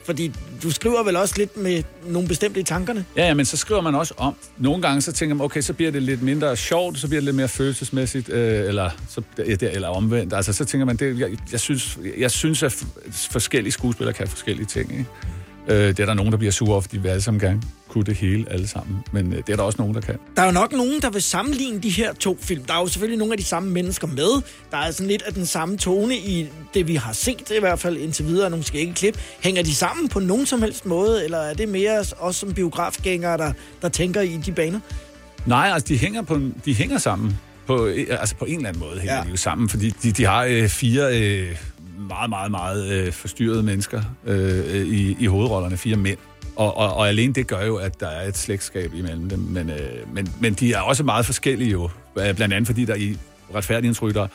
Fordi 0.04 0.32
du 0.62 0.70
skriver 0.70 1.02
vel 1.02 1.16
også 1.16 1.34
lidt 1.38 1.56
med 1.56 1.82
nogle 2.06 2.28
bestemte 2.28 2.60
i 2.60 2.62
tankerne? 2.62 3.04
Ja, 3.16 3.26
ja, 3.26 3.34
men 3.34 3.44
så 3.44 3.56
skriver 3.56 3.80
man 3.80 3.94
også 3.94 4.14
om. 4.16 4.34
Nogle 4.58 4.82
gange 4.82 5.02
så 5.02 5.12
tænker 5.12 5.34
man, 5.34 5.44
okay, 5.44 5.60
så 5.60 5.72
bliver 5.72 5.90
det 5.92 6.02
lidt 6.02 6.22
mindre 6.22 6.56
sjovt, 6.56 6.98
så 6.98 7.06
bliver 7.08 7.20
det 7.20 7.24
lidt 7.24 7.36
mere 7.36 7.48
følelsesmæssigt, 7.48 8.28
øh, 8.28 8.68
eller, 8.68 8.90
så, 9.08 9.22
ja, 9.38 9.42
det- 9.44 9.62
eller 9.74 9.88
omvendt. 9.88 10.32
Altså, 10.34 10.52
så 10.52 10.64
tænker 10.64 10.84
man, 10.84 10.96
det, 10.96 11.18
jeg, 11.20 11.30
jeg, 11.52 11.60
synes, 11.60 11.98
jeg 12.18 12.30
synes, 12.30 12.62
at 12.62 12.84
forskellige 13.12 13.72
skuespillere 13.72 14.12
kan 14.14 14.28
forskellige 14.28 14.66
ting. 14.66 14.90
Ikke? 14.92 15.06
Øh, 15.68 15.76
det 15.88 16.00
er 16.00 16.06
der 16.06 16.14
nogen, 16.14 16.32
der 16.32 16.38
bliver 16.38 16.52
sure 16.52 16.72
over, 16.72 16.80
fordi 16.80 16.98
vi 16.98 17.08
alle 17.08 17.22
sammen 17.22 17.40
gerne 17.40 17.62
kunne 17.88 18.04
det 18.04 18.16
hele 18.16 18.44
alle 18.52 18.68
sammen. 18.68 18.96
Men 19.12 19.32
øh, 19.32 19.38
det 19.46 19.48
er 19.52 19.56
der 19.56 19.62
også 19.62 19.78
nogen, 19.78 19.94
der 19.94 20.00
kan. 20.00 20.14
Der 20.36 20.42
er 20.42 20.46
jo 20.46 20.52
nok 20.52 20.72
nogen, 20.72 21.00
der 21.02 21.10
vil 21.10 21.22
sammenligne 21.22 21.78
de 21.78 21.90
her 21.90 22.12
to 22.12 22.38
film. 22.40 22.64
Der 22.64 22.74
er 22.74 22.78
jo 22.80 22.86
selvfølgelig 22.86 23.18
nogle 23.18 23.32
af 23.34 23.38
de 23.38 23.44
samme 23.44 23.70
mennesker 23.70 24.06
med. 24.06 24.42
Der 24.70 24.76
er 24.76 24.90
sådan 24.90 25.06
lidt 25.06 25.22
af 25.22 25.34
den 25.34 25.46
samme 25.46 25.76
tone 25.78 26.16
i 26.16 26.48
det, 26.74 26.88
vi 26.88 26.94
har 26.94 27.12
set, 27.12 27.52
i 27.56 27.60
hvert 27.60 27.78
fald 27.78 27.96
indtil 27.96 28.26
videre, 28.26 28.50
nogle 28.50 28.64
skægge 28.64 28.94
klip. 28.94 29.18
Hænger 29.40 29.62
de 29.62 29.74
sammen 29.74 30.08
på 30.08 30.20
nogen 30.20 30.46
som 30.46 30.62
helst 30.62 30.86
måde, 30.86 31.24
eller 31.24 31.38
er 31.38 31.54
det 31.54 31.68
mere 31.68 32.04
os 32.18 32.36
som 32.36 32.54
biografgængere, 32.54 33.38
der, 33.38 33.52
der 33.82 33.88
tænker 33.88 34.20
i 34.20 34.36
de 34.46 34.52
baner? 34.52 34.80
Nej, 35.46 35.70
altså 35.74 35.88
de 35.88 35.98
hænger, 35.98 36.22
på, 36.22 36.40
de 36.64 36.74
hænger 36.74 36.98
sammen. 36.98 37.38
På, 37.66 37.86
øh, 37.86 38.06
altså 38.20 38.36
på 38.36 38.44
en 38.44 38.56
eller 38.56 38.68
anden 38.68 38.80
måde 38.80 38.98
hænger 39.00 39.16
Ja. 39.16 39.22
de 39.22 39.28
jo 39.28 39.36
sammen, 39.36 39.68
fordi 39.68 39.90
de, 40.02 40.12
de 40.12 40.24
har 40.24 40.44
øh, 40.44 40.68
fire 40.68 41.18
øh, 41.20 41.56
meget, 42.08 42.30
meget, 42.30 42.50
meget 42.50 42.90
øh, 42.92 43.12
forstyrrede 43.12 43.62
mennesker 43.62 44.02
øh, 44.26 44.86
i, 44.86 45.16
i 45.20 45.26
hovedrollerne, 45.26 45.76
fire 45.76 45.96
mænd. 45.96 46.18
Og, 46.56 46.76
og, 46.76 46.94
og 46.94 47.08
alene 47.08 47.34
det 47.34 47.46
gør 47.46 47.64
jo, 47.64 47.76
at 47.76 48.00
der 48.00 48.08
er 48.08 48.28
et 48.28 48.36
slægtskab 48.36 48.94
imellem 48.94 49.28
dem. 49.28 49.38
Men, 49.38 49.70
øh, 49.70 50.14
men, 50.14 50.34
men 50.40 50.54
de 50.54 50.72
er 50.72 50.80
også 50.80 51.04
meget 51.04 51.26
forskellige 51.26 51.70
jo. 51.70 51.90
Blandt 52.14 52.42
andet 52.42 52.66
fordi 52.66 52.84
der 52.84 52.94
i 52.94 53.16
Retfærdighedsrytter 53.54 54.26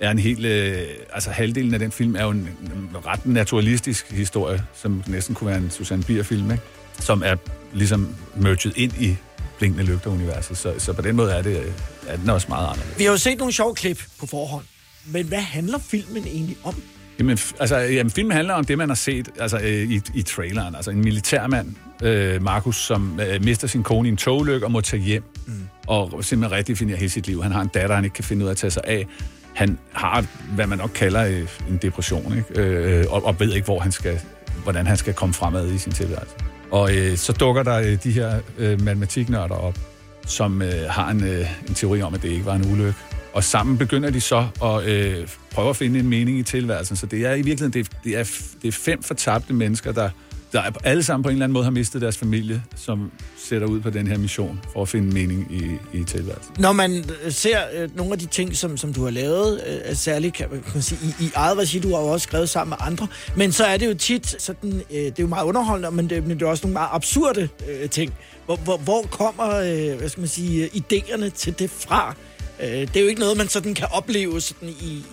er 0.00 0.10
en 0.10 0.18
helt... 0.18 0.44
Øh, 0.46 0.78
altså 1.12 1.30
halvdelen 1.30 1.74
af 1.74 1.80
den 1.80 1.92
film 1.92 2.16
er 2.16 2.22
jo 2.22 2.30
en, 2.30 2.48
en 2.62 2.90
ret 3.06 3.26
naturalistisk 3.26 4.10
historie, 4.10 4.64
som 4.74 5.02
næsten 5.06 5.34
kunne 5.34 5.50
være 5.50 5.58
en 5.58 5.70
Susanne 5.70 6.04
Bier-film, 6.04 6.50
ikke? 6.50 6.62
Som 7.00 7.22
er 7.24 7.36
ligesom 7.72 8.14
merged 8.36 8.72
ind 8.76 8.92
i 9.00 9.16
blinkende 9.58 9.84
lygter-universet. 9.84 10.58
Så, 10.58 10.74
så 10.78 10.92
på 10.92 11.02
den 11.02 11.16
måde 11.16 11.32
er, 11.32 11.42
det, 11.42 11.58
øh, 11.58 11.72
er 12.06 12.16
den 12.16 12.30
også 12.30 12.46
meget 12.48 12.66
anderledes. 12.66 12.98
Vi 12.98 13.04
har 13.04 13.10
jo 13.10 13.18
set 13.18 13.38
nogle 13.38 13.52
sjove 13.52 13.74
klip 13.74 14.02
på 14.20 14.26
forhånd. 14.26 14.64
Men 15.06 15.26
hvad 15.26 15.40
handler 15.40 15.78
filmen 15.78 16.24
egentlig 16.26 16.56
om? 16.64 16.74
Jamen, 17.18 17.38
altså, 17.60 17.76
jamen, 17.76 18.10
filmen 18.10 18.32
handler 18.32 18.54
om 18.54 18.64
det, 18.64 18.78
man 18.78 18.88
har 18.88 18.94
set 18.94 19.28
altså, 19.40 19.58
øh, 19.58 19.90
i, 19.90 20.00
i 20.14 20.22
traileren. 20.22 20.74
Altså 20.74 20.90
en 20.90 21.00
militærmand, 21.00 21.74
øh, 22.02 22.42
Markus, 22.42 22.76
som 22.76 23.20
øh, 23.20 23.44
mister 23.44 23.68
sin 23.68 23.82
kone 23.82 24.08
i 24.08 24.10
en 24.10 24.16
togulykke 24.16 24.66
og 24.66 24.72
må 24.72 24.80
tage 24.80 25.02
hjem. 25.02 25.24
Mm. 25.46 25.52
Og 25.86 26.24
simpelthen 26.24 26.58
redefinerer 26.58 26.98
hele 26.98 27.10
sit 27.10 27.26
liv. 27.26 27.42
Han 27.42 27.52
har 27.52 27.60
en 27.60 27.70
datter, 27.74 27.94
han 27.94 28.04
ikke 28.04 28.14
kan 28.14 28.24
finde 28.24 28.42
ud 28.44 28.48
af 28.48 28.52
at 28.52 28.56
tage 28.56 28.70
sig 28.70 28.82
af. 28.86 29.06
Han 29.54 29.78
har, 29.92 30.24
hvad 30.54 30.66
man 30.66 30.78
nok 30.78 30.90
kalder 30.94 31.26
øh, 31.26 31.48
en 31.68 31.78
depression, 31.82 32.36
ikke? 32.36 32.62
Øh, 32.62 33.04
og, 33.08 33.26
og 33.26 33.40
ved 33.40 33.52
ikke, 33.52 33.64
hvor 33.64 33.78
han 33.78 33.92
skal, 33.92 34.20
hvordan 34.62 34.86
han 34.86 34.96
skal 34.96 35.14
komme 35.14 35.34
fremad 35.34 35.72
i 35.72 35.78
sin 35.78 35.92
tilværelse. 35.92 36.34
Og 36.70 36.96
øh, 36.96 37.16
så 37.16 37.32
dukker 37.32 37.62
der 37.62 37.78
øh, 37.78 37.98
de 38.04 38.10
her 38.10 38.40
øh, 38.58 38.80
matematiknørder 38.80 39.54
op, 39.54 39.78
som 40.26 40.62
øh, 40.62 40.72
har 40.90 41.10
en, 41.10 41.24
øh, 41.24 41.46
en 41.68 41.74
teori 41.74 42.02
om, 42.02 42.14
at 42.14 42.22
det 42.22 42.28
ikke 42.28 42.46
var 42.46 42.54
en 42.54 42.72
ulykke. 42.72 42.98
Og 43.32 43.44
sammen 43.44 43.78
begynder 43.78 44.10
de 44.10 44.20
så 44.20 44.46
at 44.64 44.84
øh, 44.86 45.28
prøve 45.50 45.70
at 45.70 45.76
finde 45.76 46.00
en 46.00 46.08
mening 46.08 46.38
i 46.38 46.42
tilværelsen. 46.42 46.96
Så 46.96 47.06
det 47.06 47.26
er 47.26 47.32
i 47.32 47.42
virkeligheden 47.42 47.72
det, 47.72 47.90
det 48.04 48.16
er, 48.18 48.24
det 48.62 48.68
er 48.68 48.72
fem 48.72 49.02
fortabte 49.02 49.52
mennesker, 49.52 49.92
der, 49.92 50.10
der 50.52 50.60
er 50.60 50.70
alle 50.84 51.02
sammen 51.02 51.22
på 51.22 51.28
en 51.28 51.32
eller 51.32 51.44
anden 51.44 51.52
måde 51.52 51.64
har 51.64 51.70
mistet 51.70 52.02
deres 52.02 52.18
familie, 52.18 52.62
som 52.76 53.10
sætter 53.38 53.66
ud 53.66 53.80
på 53.80 53.90
den 53.90 54.06
her 54.06 54.18
mission 54.18 54.60
for 54.72 54.82
at 54.82 54.88
finde 54.88 55.14
mening 55.14 55.46
i, 55.50 55.98
i 55.98 56.04
tilværelsen. 56.04 56.54
Når 56.58 56.72
man 56.72 57.04
øh, 57.24 57.32
ser 57.32 57.58
øh, 57.74 57.96
nogle 57.96 58.12
af 58.12 58.18
de 58.18 58.26
ting, 58.26 58.56
som, 58.56 58.76
som 58.76 58.92
du 58.92 59.04
har 59.04 59.10
lavet, 59.10 59.62
øh, 59.88 59.96
særligt 59.96 60.34
kan 60.34 60.46
man, 60.74 60.82
sige, 60.82 60.98
i, 61.20 61.24
i 61.24 61.30
eget 61.34 61.58
regi, 61.58 61.78
du 61.78 61.94
har 61.94 62.00
jo 62.00 62.06
også 62.06 62.24
skrevet 62.24 62.48
sammen 62.48 62.70
med 62.78 62.86
andre, 62.86 63.06
men 63.36 63.52
så 63.52 63.64
er 63.64 63.76
det 63.76 63.86
jo 63.86 63.94
tit 63.94 64.42
sådan, 64.42 64.72
øh, 64.72 64.96
det 64.96 65.06
er 65.06 65.12
jo 65.20 65.26
meget 65.26 65.44
underholdende, 65.44 65.90
men 65.90 66.10
det, 66.10 66.26
men 66.26 66.38
det 66.38 66.46
er 66.46 66.50
også 66.50 66.66
nogle 66.66 66.72
meget 66.72 66.88
absurde 66.92 67.48
øh, 67.68 67.90
ting. 67.90 68.14
Hvor, 68.46 68.56
hvor, 68.56 68.76
hvor 68.76 69.02
kommer, 69.02 69.48
øh, 69.48 69.98
hvad 69.98 70.08
skal 70.08 70.20
man 70.20 70.28
sige, 70.28 70.64
øh, 70.64 70.70
idéerne 70.70 71.28
til 71.28 71.58
det 71.58 71.70
fra? 71.70 72.14
Øh, 72.62 72.68
det 72.68 72.96
er 72.96 73.00
jo 73.00 73.06
ikke 73.06 73.20
noget, 73.20 73.36
man 73.36 73.48
sådan 73.48 73.74
kan 73.74 73.86
opleve 73.90 74.40
sådan 74.40 74.68
i, 74.68 75.04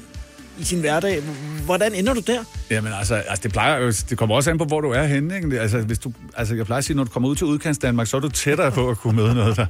i 0.60 0.64
sin 0.64 0.80
hverdag. 0.80 1.22
Hvordan 1.66 1.94
ender 1.96 2.14
du 2.14 2.20
der? 2.28 2.44
Jamen 2.72 2.94
altså, 2.94 3.16
altså 3.16 3.44
det, 3.44 3.52
plejer, 3.52 3.78
jo- 3.80 3.94
det 4.10 4.18
kommer 4.18 4.36
også 4.36 4.52
an 4.52 4.58
på, 4.58 4.66
hvor 4.66 4.82
du 4.82 4.90
er 4.92 5.04
henne. 5.04 5.36
Ikke? 5.36 5.60
Altså, 5.62 5.78
hvis 5.82 6.00
du, 6.00 6.14
altså, 6.38 6.56
jeg 6.56 6.66
plejer 6.66 6.78
at 6.78 6.84
sige, 6.86 6.98
når 6.98 7.04
du 7.04 7.10
kommer 7.10 7.30
ud 7.30 7.36
til 7.36 7.48
udkants 7.48 7.80
Danmark, 7.80 8.08
så 8.08 8.18
er 8.18 8.22
du 8.22 8.30
tættere 8.30 8.72
på 8.72 8.90
at 8.90 8.98
kunne 8.98 9.16
møde 9.16 9.34
noget, 9.36 9.58
der, 9.58 9.66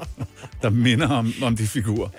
der 0.62 0.70
minder 0.70 1.08
om, 1.08 1.34
om 1.42 1.56
de 1.58 1.68
figurer. 1.68 2.10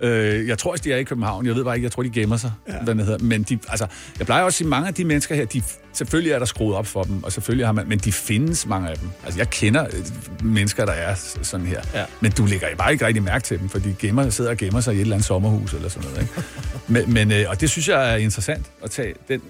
Ja. 0.00 0.08
Øh, 0.08 0.48
jeg 0.48 0.58
tror 0.58 0.70
også, 0.70 0.84
de 0.84 0.92
er 0.92 0.96
i 0.96 1.02
København. 1.04 1.46
Jeg 1.46 1.54
ved 1.54 1.64
bare 1.64 1.74
ikke, 1.76 1.84
jeg 1.84 1.92
tror, 1.92 2.02
de 2.02 2.10
gemmer 2.10 2.36
sig. 2.36 2.52
Ja. 2.68 2.72
Hvad 2.82 2.94
det 2.94 3.04
hedder. 3.04 3.18
Men 3.18 3.42
de, 3.42 3.58
altså, 3.68 3.86
jeg 4.18 4.26
plejer 4.26 4.42
også 4.42 4.54
at 4.54 4.58
sige, 4.58 4.68
mange 4.68 4.88
af 4.88 4.94
de 4.94 5.04
mennesker 5.04 5.34
her, 5.34 5.44
de, 5.44 5.62
selvfølgelig 5.92 6.32
er 6.32 6.38
der 6.38 6.46
skruet 6.46 6.76
op 6.76 6.86
for 6.86 7.02
dem, 7.02 7.22
og 7.24 7.32
selvfølgelig 7.32 7.66
har 7.66 7.72
man, 7.72 7.88
men 7.88 7.98
de 7.98 8.12
findes, 8.12 8.66
mange 8.66 8.88
af 8.88 8.96
dem. 8.96 9.08
Altså, 9.24 9.40
jeg 9.40 9.50
kender 9.50 9.86
øh, 9.86 10.44
mennesker, 10.44 10.84
der 10.84 10.92
er 10.92 11.14
sådan 11.42 11.66
her. 11.66 11.80
Ja. 11.94 12.04
Men 12.20 12.32
du 12.32 12.46
lægger 12.46 12.66
bare 12.78 12.92
ikke 12.92 13.06
rigtig 13.06 13.22
mærke 13.22 13.44
til 13.44 13.58
dem, 13.58 13.68
for 13.68 13.78
de 13.78 13.96
gemmer, 13.98 14.30
sidder 14.30 14.50
og 14.50 14.56
gemmer 14.56 14.80
sig 14.80 14.94
i 14.94 14.96
et 14.96 15.00
eller 15.00 15.14
andet 15.14 15.26
sommerhus 15.26 15.72
eller 15.72 15.88
sådan 15.88 16.10
noget. 16.10 16.22
Ikke? 16.22 16.42
men, 16.88 17.14
men, 17.14 17.32
øh, 17.32 17.50
og 17.50 17.60
det 17.60 17.70
synes 17.70 17.88
jeg 17.88 18.12
er 18.12 18.16
interessant 18.16 18.66
at 18.84 18.90
tage 18.90 19.14
den, 19.28 19.42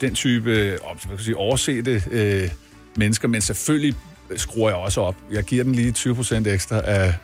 den 0.00 0.14
type 0.14 0.50
jeg 0.50 0.78
sige, 1.18 1.36
oversete 1.36 2.02
øh, 2.10 2.50
mennesker, 2.96 3.28
men 3.28 3.40
selvfølgelig 3.40 3.94
skruer 4.36 4.70
jeg 4.70 4.78
også 4.78 5.00
op. 5.00 5.16
Jeg 5.30 5.44
giver 5.44 5.64
dem 5.64 5.72
lige 5.72 5.92
20 5.92 6.14
procent 6.14 6.46
ekstra 6.46 6.80
af, 6.84 7.14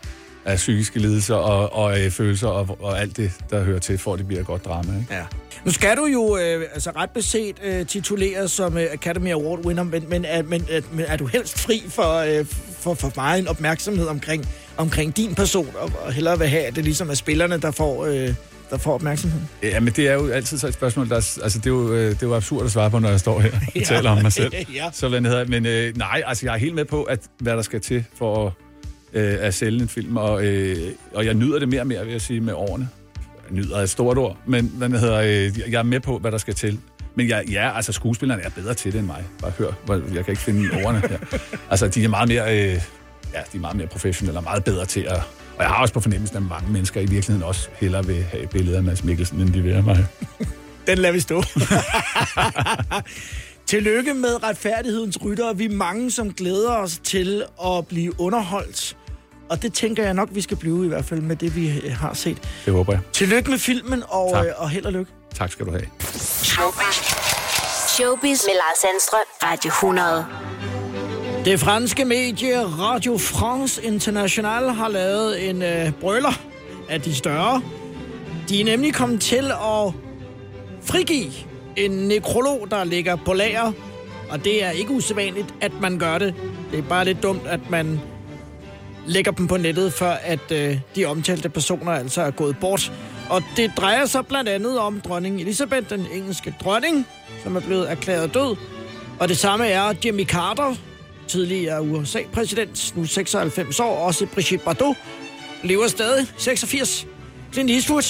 af 0.45 0.57
psykiske 0.57 0.99
lidelser 0.99 1.35
og, 1.35 1.73
og 1.73 2.01
øh, 2.01 2.11
følelser 2.11 2.49
og, 2.49 2.77
og 2.81 3.01
alt 3.01 3.17
det, 3.17 3.33
der 3.51 3.63
hører 3.65 3.79
til, 3.79 3.99
for 3.99 4.13
at 4.13 4.19
det 4.19 4.27
bliver 4.27 4.41
et 4.41 4.47
godt 4.47 4.65
drama. 4.65 4.99
Ikke? 4.99 5.15
Ja. 5.15 5.23
Nu 5.65 5.71
skal 5.73 5.97
du 5.97 6.07
jo 6.07 6.37
øh, 6.37 6.65
altså 6.75 6.91
ret 6.97 7.11
beset 7.11 7.57
øh, 7.65 7.87
tituleres 7.87 8.51
som 8.51 8.77
øh, 8.79 8.87
Academy 8.93 9.33
Award 9.33 9.67
winner, 9.67 9.83
men, 9.83 10.05
men, 10.09 10.25
er, 10.25 10.43
men, 10.43 10.67
øh, 10.71 10.83
men 10.93 11.05
er 11.09 11.17
du 11.17 11.27
helst 11.27 11.59
fri 11.59 11.83
for, 11.89 12.17
øh, 12.19 12.47
for, 12.79 12.95
for 12.95 13.13
meget 13.17 13.39
en 13.39 13.49
opmærksomhed 13.49 14.07
omkring, 14.07 14.47
omkring 14.77 15.17
din 15.17 15.35
person, 15.35 15.69
og, 15.81 15.91
og 16.05 16.13
hellere 16.13 16.39
vil 16.39 16.49
have, 16.49 16.63
at 16.63 16.77
det 16.77 16.85
ligesom 16.85 17.11
er 17.11 17.15
spillerne, 17.15 17.61
der 17.61 17.71
får, 17.71 18.05
øh, 18.07 18.35
der 18.71 18.79
får 18.79 18.95
opmærksomhed? 18.95 19.41
Ja, 19.63 19.81
men 19.81 19.93
det 19.93 20.09
er 20.09 20.15
jo 20.15 20.29
altid 20.29 20.59
så 20.59 20.67
et 20.69 20.75
spørgsmål, 20.75 21.09
der 21.09 21.17
er, 21.17 21.39
altså 21.43 21.59
det 21.59 21.67
er, 21.67 21.71
jo, 21.71 21.93
øh, 21.93 22.11
det 22.11 22.23
er 22.23 22.27
jo 22.27 22.35
absurd 22.37 22.65
at 22.65 22.71
svare 22.71 22.91
på, 22.91 22.99
når 22.99 23.09
jeg 23.11 23.21
står 23.21 23.41
her 23.41 23.51
og 23.51 23.61
Ja. 23.77 23.81
taler 23.85 24.11
om 24.11 24.23
mig 24.23 24.33
selv. 24.33 24.53
Ja. 24.75 24.91
Så 24.93 25.09
hvad 25.09 25.21
det 25.21 25.31
hedder. 25.31 25.45
Men 25.47 25.67
øh, 25.67 25.97
nej, 25.97 26.23
altså 26.27 26.47
jeg 26.47 26.55
er 26.55 26.59
helt 26.59 26.75
med 26.75 26.85
på, 26.85 27.03
at, 27.03 27.21
hvad 27.39 27.53
der 27.57 27.63
skal 27.63 27.81
til 27.81 28.05
for 28.19 28.47
at, 28.47 28.53
øh, 29.13 29.37
at 29.41 29.55
sælge 29.55 29.83
en 29.83 29.89
film, 29.89 30.17
og, 30.17 30.45
øh, 30.45 30.77
og 31.15 31.27
jeg 31.27 31.35
nyder 31.35 31.59
det 31.59 31.69
mere 31.69 31.81
og 31.81 31.87
mere, 31.87 32.05
vil 32.05 32.13
jeg 32.13 32.21
sige, 32.21 32.41
med 32.41 32.53
årene. 32.53 32.89
Jeg 33.51 33.57
nyder 33.57 33.77
er 33.77 33.83
et 33.83 33.91
stort 33.91 34.19
ord, 34.19 34.37
men 34.47 34.73
hvad 34.77 34.89
hedder, 34.89 35.21
øh, 35.21 35.73
jeg 35.73 35.79
er 35.79 35.83
med 35.83 36.01
på, 36.01 36.19
hvad 36.19 36.33
der 36.33 36.39
skal 36.39 36.55
til. 36.55 36.79
Men 37.15 37.29
jeg, 37.29 37.45
ja, 37.51 37.77
altså 37.77 37.93
skuespillerne 37.93 38.43
er 38.43 38.51
bedre 38.51 38.75
til 38.75 38.93
det 38.93 38.99
end 38.99 39.07
mig. 39.07 39.25
Bare 39.41 39.53
hør, 39.59 39.73
jeg 40.15 40.25
kan 40.25 40.33
ikke 40.33 40.43
finde 40.43 40.69
ordene 40.85 41.01
her. 41.09 41.19
Altså, 41.71 41.89
de 41.89 42.05
er 42.05 42.09
meget 42.09 42.29
mere, 42.29 42.59
øh, 42.59 42.81
ja, 43.35 43.41
de 43.53 43.57
er 43.57 43.59
meget 43.59 43.77
mere 43.77 43.87
professionelle 43.87 44.39
og 44.39 44.45
meget 44.45 44.65
bedre 44.65 44.87
til 44.87 45.01
at... 45.01 45.23
Og 45.57 45.63
jeg 45.63 45.67
har 45.67 45.83
også 45.83 45.95
på 45.95 46.01
fornemmelsen, 46.01 46.37
at 46.37 46.43
mange 46.43 46.73
mennesker 46.73 47.01
i 47.01 47.07
virkeligheden 47.07 47.43
også 47.43 47.69
hellere 47.73 48.07
vil 48.07 48.23
have 48.23 48.47
billeder 48.47 48.77
af 48.77 48.83
Mads 48.85 49.05
Mikkelsen, 49.05 49.41
end 49.41 49.53
de 49.53 49.63
vil 49.63 49.73
have 49.73 49.85
mig. 49.85 50.07
Den 50.87 50.99
lader 50.99 51.13
vi 51.13 51.21
stå. 51.21 51.43
Tillykke 53.67 54.15
med 54.15 54.43
retfærdighedens 54.43 55.25
ryttere. 55.25 55.57
Vi 55.57 55.65
er 55.65 55.71
mange, 55.71 56.11
som 56.11 56.33
glæder 56.33 56.71
os 56.71 57.01
til 57.05 57.45
at 57.67 57.87
blive 57.87 58.21
underholdt. 58.21 58.97
Og 59.49 59.63
det 59.63 59.73
tænker 59.73 60.05
jeg 60.05 60.15
nok, 60.15 60.29
vi 60.33 60.41
skal 60.41 60.57
blive 60.57 60.85
i 60.85 60.89
hvert 60.89 61.05
fald 61.05 61.21
med 61.21 61.37
det, 61.37 61.57
vi 61.57 61.81
øh, 61.85 61.93
har 61.93 62.15
set. 62.15 62.39
Det 62.65 62.73
håber 62.73 62.93
jeg. 62.93 63.01
Tillykke 63.13 63.51
med 63.51 63.59
filmen, 63.59 64.03
og, 64.09 64.31
Tak. 64.35 64.47
øh, 64.47 64.53
og 64.57 64.71
held 64.71 64.85
og 64.87 64.93
lykke. 64.93 65.13
Tak 65.35 65.53
skal 65.53 65.67
du 65.67 65.71
have. 65.71 65.85
Showbiz. 66.45 66.97
Showbiz 67.89 68.41
med 68.47 68.55
Lars 68.55 68.79
Sandstrøm. 68.81 69.21
Radio 69.43 69.69
100. 69.69 70.27
Det 71.45 71.61
franske 71.61 72.05
medie 72.05 72.63
Radio 72.65 73.19
France 73.19 73.83
International 73.83 74.69
har 74.71 74.89
lavet 74.89 75.51
en 75.51 75.63
øh, 75.63 75.93
brøler 76.01 76.41
af 76.89 77.01
de 77.01 77.15
større. 77.15 77.63
De 78.49 78.61
er 78.61 78.65
nemlig 78.65 78.95
kommet 78.95 79.21
til 79.21 79.51
at 79.53 79.93
frigive 80.85 81.33
en 81.77 81.91
nekrolog, 81.91 82.67
der 82.71 82.85
ligger 82.85 83.17
på 83.17 83.33
lager. 83.33 83.73
Og 84.31 84.45
det 84.45 84.65
er 84.65 84.71
ikke 84.71 84.91
usædvanligt, 84.91 85.55
at 85.61 85.73
man 85.81 85.99
gør 85.99 86.19
det. 86.19 86.35
Det 86.71 86.79
er 86.79 86.83
bare 86.83 87.05
lidt 87.05 87.23
dumt, 87.23 87.47
at 87.47 87.61
man 87.71 88.01
lægger 89.07 89.33
dem 89.33 89.47
på 89.47 89.57
nettet, 89.57 89.93
før 89.93 90.11
at 90.11 90.53
øh, 90.53 90.79
de 90.97 91.05
omtalte 91.05 91.49
personer 91.49 91.93
altså 91.93 92.23
er 92.23 92.31
gået 92.31 92.57
bort. 92.61 92.93
Og 93.31 93.43
det 93.57 93.73
drejer 93.77 94.07
sig 94.07 94.27
blandt 94.27 94.49
andet 94.49 94.79
om 94.79 95.01
dronning 95.01 95.41
Elisabeth, 95.41 95.91
den 95.91 96.07
engelske 96.13 96.55
dronning, 96.65 97.07
som 97.43 97.57
er 97.57 97.61
blevet 97.61 97.91
erklæret 97.91 98.35
død. 98.35 98.57
Og 99.21 99.29
det 99.29 99.39
samme 99.39 99.67
er 99.67 99.95
Jimmy 100.05 100.27
Carter, 100.27 100.75
tidligere 101.29 101.83
USA-præsident, 101.83 102.97
nu 102.97 103.05
96 103.05 103.81
år, 103.81 103.97
også 103.97 104.27
Brigitte 104.27 104.65
Bardot, 104.65 104.97
lever 105.63 105.89
stadig 105.89 106.27
86. 106.37 107.07
Clint 107.53 107.71
Eastwood, 107.71 108.03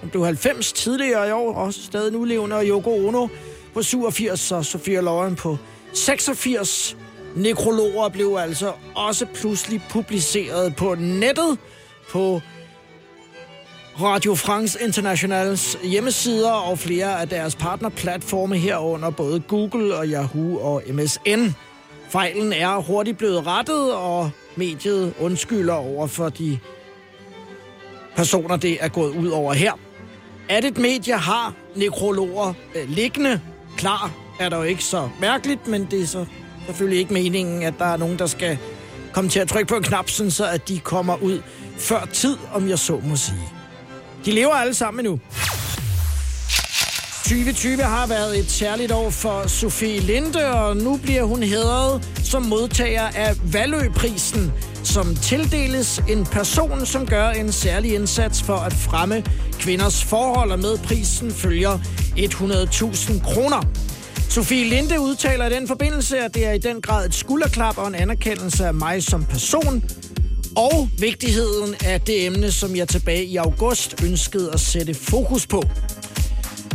som 0.00 0.10
blev 0.10 0.24
90 0.24 0.72
tidligere 0.72 1.28
i 1.28 1.32
år, 1.32 1.54
også 1.54 1.82
stadig 1.82 2.12
nulevende, 2.12 2.56
og 2.56 2.64
Yoko 2.64 3.06
Ono 3.06 3.28
på 3.74 3.82
87, 3.82 4.52
og 4.52 4.64
Sofia 4.64 5.00
Loren 5.00 5.36
på 5.36 5.58
86. 5.94 6.96
Nekrologer 7.36 8.08
blev 8.08 8.36
altså 8.40 8.72
også 8.94 9.26
pludselig 9.34 9.82
publiceret 9.90 10.76
på 10.76 10.94
nettet 10.94 11.58
på 12.10 12.40
Radio 14.00 14.34
France 14.34 14.78
Internationals 14.84 15.78
hjemmesider 15.82 16.50
og 16.50 16.78
flere 16.78 17.20
af 17.20 17.28
deres 17.28 17.56
partnerplatforme 17.56 18.56
herunder 18.56 19.10
både 19.10 19.40
Google 19.40 19.96
og 19.96 20.06
Yahoo 20.06 20.58
og 20.58 20.82
MSN. 20.92 21.54
Fejlen 22.08 22.52
er 22.52 22.76
hurtigt 22.76 23.18
blevet 23.18 23.46
rettet, 23.46 23.94
og 23.94 24.30
mediet 24.56 25.14
undskylder 25.20 25.74
over 25.74 26.06
for 26.06 26.28
de 26.28 26.58
personer, 28.16 28.56
det 28.56 28.78
er 28.80 28.88
gået 28.88 29.16
ud 29.16 29.28
over 29.28 29.52
her. 29.52 29.72
At 30.48 30.64
et 30.64 30.78
medie 30.78 31.14
har 31.14 31.54
nekrologer 31.76 32.52
øh, 32.74 32.88
liggende 32.88 33.40
klar, 33.76 34.12
er 34.40 34.48
der 34.48 34.56
jo 34.56 34.62
ikke 34.62 34.84
så 34.84 35.08
mærkeligt, 35.20 35.66
men 35.66 35.88
det 35.90 36.02
er 36.02 36.06
så 36.06 36.26
selvfølgelig 36.70 36.98
ikke 36.98 37.12
meningen, 37.12 37.62
at 37.62 37.74
der 37.78 37.84
er 37.84 37.96
nogen, 37.96 38.18
der 38.18 38.26
skal 38.26 38.58
komme 39.12 39.30
til 39.30 39.40
at 39.40 39.48
trykke 39.48 39.68
på 39.68 39.76
en 39.76 39.82
knap, 39.82 40.10
sådan 40.10 40.30
så 40.30 40.46
at 40.46 40.68
de 40.68 40.78
kommer 40.78 41.16
ud 41.22 41.42
før 41.78 42.08
tid, 42.12 42.36
om 42.54 42.68
jeg 42.68 42.78
så 42.78 43.00
må 43.04 43.16
sige. 43.16 43.48
De 44.24 44.32
lever 44.32 44.52
alle 44.52 44.74
sammen 44.74 45.04
nu. 45.04 45.20
2020 47.30 47.82
har 47.82 48.06
været 48.06 48.38
et 48.38 48.50
særligt 48.50 48.92
år 48.92 49.10
for 49.10 49.48
Sofie 49.48 50.00
Linde, 50.00 50.46
og 50.46 50.76
nu 50.76 50.96
bliver 50.96 51.22
hun 51.24 51.42
hædret 51.42 52.08
som 52.24 52.42
modtager 52.42 53.08
af 53.08 53.34
Valøprisen, 53.52 54.52
som 54.84 55.14
tildeles 55.14 56.02
en 56.08 56.26
person, 56.26 56.86
som 56.86 57.06
gør 57.06 57.30
en 57.30 57.52
særlig 57.52 57.94
indsats 57.94 58.42
for 58.42 58.56
at 58.56 58.72
fremme 58.72 59.24
kvinders 59.58 60.04
forhold, 60.04 60.52
og 60.52 60.58
med 60.58 60.78
prisen 60.78 61.30
følger 61.30 61.78
100.000 62.16 63.34
kroner. 63.34 63.62
Sofie 64.30 64.64
Linde 64.64 65.00
udtaler 65.00 65.46
i 65.46 65.54
den 65.54 65.68
forbindelse, 65.68 66.18
at 66.18 66.34
det 66.34 66.46
er 66.46 66.52
i 66.52 66.58
den 66.58 66.80
grad 66.80 67.06
et 67.06 67.14
skulderklap 67.14 67.78
og 67.78 67.88
en 67.88 67.94
anerkendelse 67.94 68.66
af 68.66 68.74
mig 68.74 69.02
som 69.02 69.24
person, 69.24 69.84
og 70.56 70.88
vigtigheden 70.98 71.74
af 71.84 72.00
det 72.00 72.26
emne, 72.26 72.52
som 72.52 72.76
jeg 72.76 72.88
tilbage 72.88 73.24
i 73.24 73.36
august 73.36 74.02
ønskede 74.04 74.50
at 74.52 74.60
sætte 74.60 74.94
fokus 74.94 75.46
på. 75.46 75.62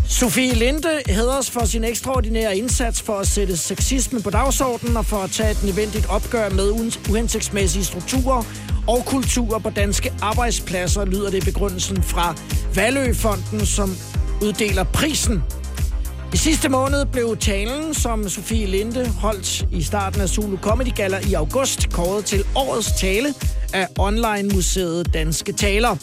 Sofie 0.07 0.53
Linde 0.53 1.01
hedres 1.07 1.51
for 1.51 1.65
sin 1.65 1.83
ekstraordinære 1.83 2.57
indsats 2.57 3.01
for 3.01 3.13
at 3.13 3.27
sætte 3.27 3.57
sexisme 3.57 4.21
på 4.21 4.29
dagsordenen 4.29 4.97
og 4.97 5.05
for 5.05 5.17
at 5.17 5.31
tage 5.31 5.51
et 5.51 5.63
nødvendigt 5.63 6.09
opgør 6.09 6.49
med 6.49 6.69
uhensigtsmæssige 7.09 7.85
strukturer 7.85 8.43
og 8.87 9.05
kulturer 9.05 9.59
på 9.59 9.69
danske 9.69 10.13
arbejdspladser, 10.21 11.05
lyder 11.05 11.29
det 11.29 11.45
begrundelsen 11.45 12.03
fra 12.03 12.35
Valøfonden, 12.75 13.65
som 13.65 13.95
uddeler 14.41 14.83
prisen. 14.83 15.43
I 16.33 16.37
sidste 16.37 16.69
måned 16.69 17.05
blev 17.05 17.37
talen, 17.37 17.93
som 17.93 18.29
Sofie 18.29 18.65
Linde 18.65 19.09
holdt 19.09 19.65
i 19.71 19.83
starten 19.83 20.21
af 20.21 20.29
Zulu 20.29 20.57
Comedy 20.57 20.95
Gala 20.95 21.19
i 21.29 21.33
august, 21.33 21.89
kåret 21.93 22.25
til 22.25 22.43
årets 22.55 22.91
tale 22.99 23.33
af 23.73 23.87
online-museet 23.99 25.13
Danske 25.13 25.53
Taler. 25.53 25.95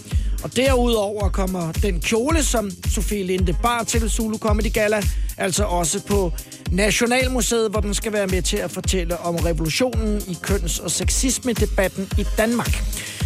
Og 0.44 0.56
derudover 0.56 1.28
kommer 1.28 1.72
den 1.72 2.00
kjole, 2.00 2.44
som 2.44 2.70
Sofie 2.94 3.24
Linde 3.24 3.56
bar 3.62 3.82
til 3.82 4.10
Zulu 4.10 4.38
Comedy 4.38 4.72
Gala, 4.72 5.02
altså 5.38 5.64
også 5.64 6.00
på 6.06 6.32
Nationalmuseet, 6.70 7.70
hvor 7.70 7.80
den 7.80 7.94
skal 7.94 8.12
være 8.12 8.26
med 8.26 8.42
til 8.42 8.56
at 8.56 8.70
fortælle 8.70 9.18
om 9.18 9.36
revolutionen 9.36 10.22
i 10.28 10.38
køns- 10.42 10.78
og 10.78 10.90
sexisme-debatten 10.90 12.08
i 12.18 12.26
Danmark. 12.38 12.84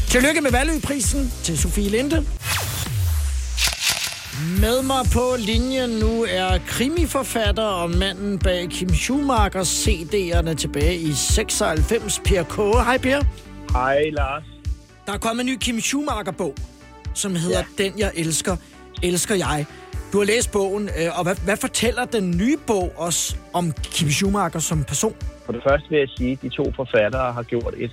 Tillykke 0.09 0.40
med 0.40 0.50
Valøprisen 0.50 1.32
til 1.42 1.59
Sofie 1.59 1.88
Linde. 1.88 2.26
Med 4.44 4.83
mig 4.83 5.05
på 5.12 5.25
linjen 5.38 5.90
nu 5.90 6.25
er 6.29 6.59
krimiforfatter 6.66 7.62
og 7.62 7.90
manden 7.90 8.38
bag 8.38 8.68
Kim 8.70 8.88
Schumachers 8.88 9.87
CD'erne 9.88 10.55
tilbage 10.55 10.96
i 10.96 11.12
96, 11.12 12.20
Per 12.25 12.42
K. 12.42 12.57
Hej 12.85 12.99
Per. 12.99 13.20
Hej 13.72 14.11
Lars. 14.11 14.44
Der 15.07 15.12
er 15.12 15.18
kommet 15.18 15.40
en 15.40 15.46
ny 15.46 15.57
Kim 15.59 15.81
Schumacher-bog, 15.81 16.55
som 17.14 17.35
hedder 17.37 17.59
ja. 17.79 17.85
Den, 17.85 17.99
jeg 17.99 18.12
elsker, 18.14 18.57
elsker 19.03 19.35
jeg. 19.35 19.66
Du 20.12 20.18
har 20.18 20.25
læst 20.25 20.53
bogen, 20.53 20.88
øh, 20.99 21.18
og 21.18 21.22
hvad, 21.22 21.37
hvad 21.44 21.57
fortæller 21.57 22.05
den 22.05 22.37
nye 22.37 22.57
bog 22.66 22.92
os 22.96 23.37
om 23.53 23.72
Kim 23.72 24.11
Schumacher 24.11 24.61
som 24.61 24.85
person? 24.85 25.16
For 25.46 25.53
det 25.53 25.62
første 25.68 25.88
vil 25.90 25.99
jeg 25.99 26.09
sige, 26.16 26.33
at 26.33 26.42
de 26.42 26.49
to 26.49 26.72
forfattere 26.77 27.33
har 27.33 27.42
gjort 27.42 27.75
et 27.77 27.90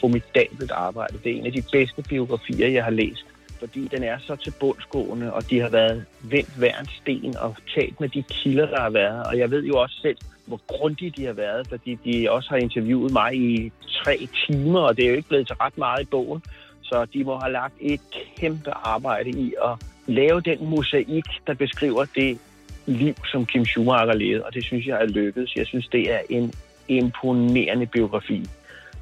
formidabelt 0.00 0.70
arbejde. 0.70 1.18
Det 1.24 1.32
er 1.32 1.36
en 1.36 1.46
af 1.46 1.52
de 1.52 1.62
bedste 1.72 2.02
biografier, 2.02 2.68
jeg 2.68 2.84
har 2.84 2.90
læst, 2.90 3.26
fordi 3.62 3.88
den 3.88 4.02
er 4.02 4.18
så 4.18 4.36
til 4.36 4.52
bundsgående, 4.60 5.32
og 5.32 5.50
de 5.50 5.60
har 5.60 5.68
været 5.68 6.04
vendt 6.22 6.56
hver 6.58 6.78
en 6.80 6.88
sten 7.00 7.36
og 7.36 7.56
talt 7.74 8.00
med 8.00 8.08
de 8.08 8.22
kilder, 8.22 8.66
der 8.66 8.80
har 8.80 8.90
været. 8.90 9.26
Og 9.26 9.38
jeg 9.38 9.50
ved 9.50 9.64
jo 9.64 9.78
også 9.78 9.98
selv, 10.02 10.16
hvor 10.46 10.60
grundige 10.66 11.10
de 11.10 11.24
har 11.24 11.32
været, 11.32 11.66
fordi 11.68 11.94
de 11.94 12.30
også 12.30 12.48
har 12.50 12.56
interviewet 12.56 13.12
mig 13.12 13.34
i 13.34 13.72
tre 14.04 14.28
timer, 14.46 14.80
og 14.80 14.96
det 14.96 15.04
er 15.04 15.08
jo 15.08 15.16
ikke 15.16 15.28
blevet 15.28 15.46
til 15.46 15.56
ret 15.56 15.78
meget 15.78 16.02
i 16.02 16.04
bogen. 16.04 16.42
Så 16.82 17.06
de 17.12 17.24
må 17.24 17.38
have 17.38 17.52
lagt 17.52 17.74
et 17.80 18.00
kæmpe 18.36 18.70
arbejde 18.70 19.30
i 19.30 19.54
at 19.64 19.74
lave 20.06 20.40
den 20.40 20.58
mosaik, 20.68 21.26
der 21.46 21.54
beskriver 21.54 22.04
det 22.04 22.38
liv, 22.86 23.14
som 23.32 23.46
Kim 23.46 23.64
Schumacher 23.64 24.14
levede, 24.14 24.44
og 24.44 24.54
det 24.54 24.64
synes 24.64 24.86
jeg 24.86 25.02
er 25.02 25.06
lykkedes. 25.06 25.56
Jeg 25.56 25.66
synes, 25.66 25.88
det 25.88 26.12
er 26.12 26.20
en 26.28 26.52
imponerende 26.88 27.86
biografi. 27.86 28.46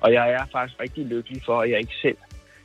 Og 0.01 0.13
jeg 0.13 0.31
er 0.31 0.47
faktisk 0.53 0.81
rigtig 0.81 1.07
lykkelig 1.07 1.43
for, 1.47 1.61
at 1.61 1.71
jeg 1.71 1.79
ikke 1.79 1.95
selv 2.03 2.17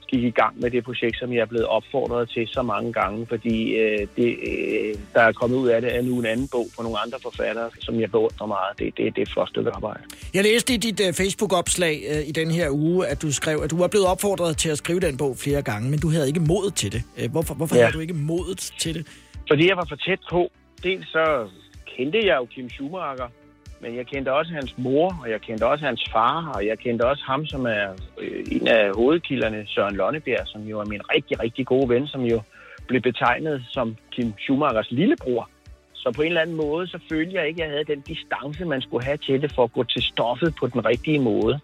gik 0.08 0.24
i 0.24 0.30
gang 0.30 0.62
med 0.62 0.72
det 0.72 0.84
projekt, 0.84 1.20
som 1.20 1.34
jeg 1.34 1.40
er 1.40 1.46
blevet 1.46 1.66
opfordret 1.66 2.30
til 2.30 2.48
så 2.48 2.62
mange 2.62 2.94
gange, 2.94 3.26
fordi 3.28 3.76
øh, 3.76 4.08
det, 4.16 4.30
øh, 4.50 4.96
der 5.14 5.22
er 5.22 5.32
kommet 5.32 5.58
ud 5.58 5.68
af 5.68 5.82
det 5.82 5.96
er 5.96 6.02
nu 6.02 6.20
en 6.20 6.26
anden 6.26 6.48
bog 6.48 6.68
på 6.78 6.84
nogle 6.84 6.98
andre 7.00 7.18
forfattere, 7.24 7.70
som 7.80 8.00
jeg 8.00 8.12
beundrer 8.12 8.48
meget. 8.48 8.80
Det, 8.80 8.98
det, 8.98 9.16
det 9.16 9.18
er 9.18 9.22
et 9.22 9.34
flot 9.34 9.50
stykke 9.50 9.72
arbejde. 9.72 10.04
Jeg 10.34 10.44
læste 10.44 10.74
i 10.74 10.78
dit 10.78 11.00
uh, 11.00 11.14
Facebook-opslag 11.14 11.96
uh, 12.12 12.30
i 12.30 12.32
den 12.32 12.52
her 12.52 12.70
uge, 12.70 13.08
at 13.08 13.22
du 13.22 13.32
skrev, 13.32 13.58
at 13.64 13.72
du 13.72 13.78
var 13.78 13.88
blevet 13.88 14.08
opfordret 14.08 14.58
til 14.58 14.70
at 14.70 14.78
skrive 14.78 15.00
den 15.00 15.18
bog 15.18 15.38
flere 15.38 15.62
gange, 15.62 15.90
men 15.90 16.00
du 16.00 16.10
havde 16.10 16.28
ikke 16.28 16.40
mod 16.40 16.72
til 16.72 16.92
det. 16.94 17.04
Uh, 17.24 17.32
hvorfor 17.32 17.54
hvorfor 17.54 17.76
ja. 17.76 17.82
havde 17.82 17.94
du 17.94 18.00
ikke 18.00 18.14
modet 18.14 18.74
til 18.80 18.94
det? 18.96 19.08
Fordi 19.50 19.68
jeg 19.70 19.78
var 19.78 19.86
for 19.90 19.96
tæt 19.96 20.20
på. 20.30 20.52
Dels 20.84 21.08
så 21.08 21.48
kendte 21.98 22.20
jeg 22.26 22.36
jo 22.38 22.46
Kim 22.46 22.70
Schumacher, 22.70 23.30
men 23.86 23.96
jeg 23.96 24.06
kendte 24.06 24.34
også 24.34 24.52
hans 24.54 24.78
mor, 24.78 25.20
og 25.22 25.30
jeg 25.30 25.42
kendte 25.42 25.68
også 25.68 25.86
hans 25.86 26.04
far, 26.12 26.52
og 26.56 26.66
jeg 26.66 26.80
kendte 26.80 27.08
også 27.08 27.24
ham, 27.28 27.46
som 27.46 27.66
er 27.66 27.88
øh, 28.22 28.44
en 28.52 28.68
af 28.68 28.96
hovedkilderne, 28.96 29.64
Søren 29.68 29.96
Lonnebjerg, 29.96 30.48
som 30.48 30.62
jo 30.62 30.80
er 30.80 30.86
min 30.86 31.10
rigtig, 31.16 31.40
rigtig 31.40 31.66
gode 31.66 31.90
ven, 31.90 32.08
som 32.08 32.22
jo 32.22 32.42
blev 32.88 33.02
betegnet 33.02 33.66
som 33.70 33.96
Kim 34.12 34.34
Schumachers 34.38 34.92
lillebror. 34.92 35.50
Så 35.94 36.12
på 36.16 36.22
en 36.22 36.28
eller 36.28 36.42
anden 36.42 36.56
måde, 36.56 36.88
så 36.88 37.00
følte 37.10 37.36
jeg 37.36 37.48
ikke, 37.48 37.64
at 37.64 37.68
jeg 37.68 37.74
havde 37.74 37.94
den 37.94 38.02
distance, 38.02 38.66
man 38.66 38.82
skulle 38.82 39.06
have 39.06 39.18
til 39.18 39.42
det, 39.42 39.52
for 39.56 39.64
at 39.64 39.74
gå 39.74 39.84
til 39.84 40.02
stoffet 40.02 40.56
på 40.60 40.68
den 40.68 40.86
rigtige 40.86 41.20
måde. 41.20 41.60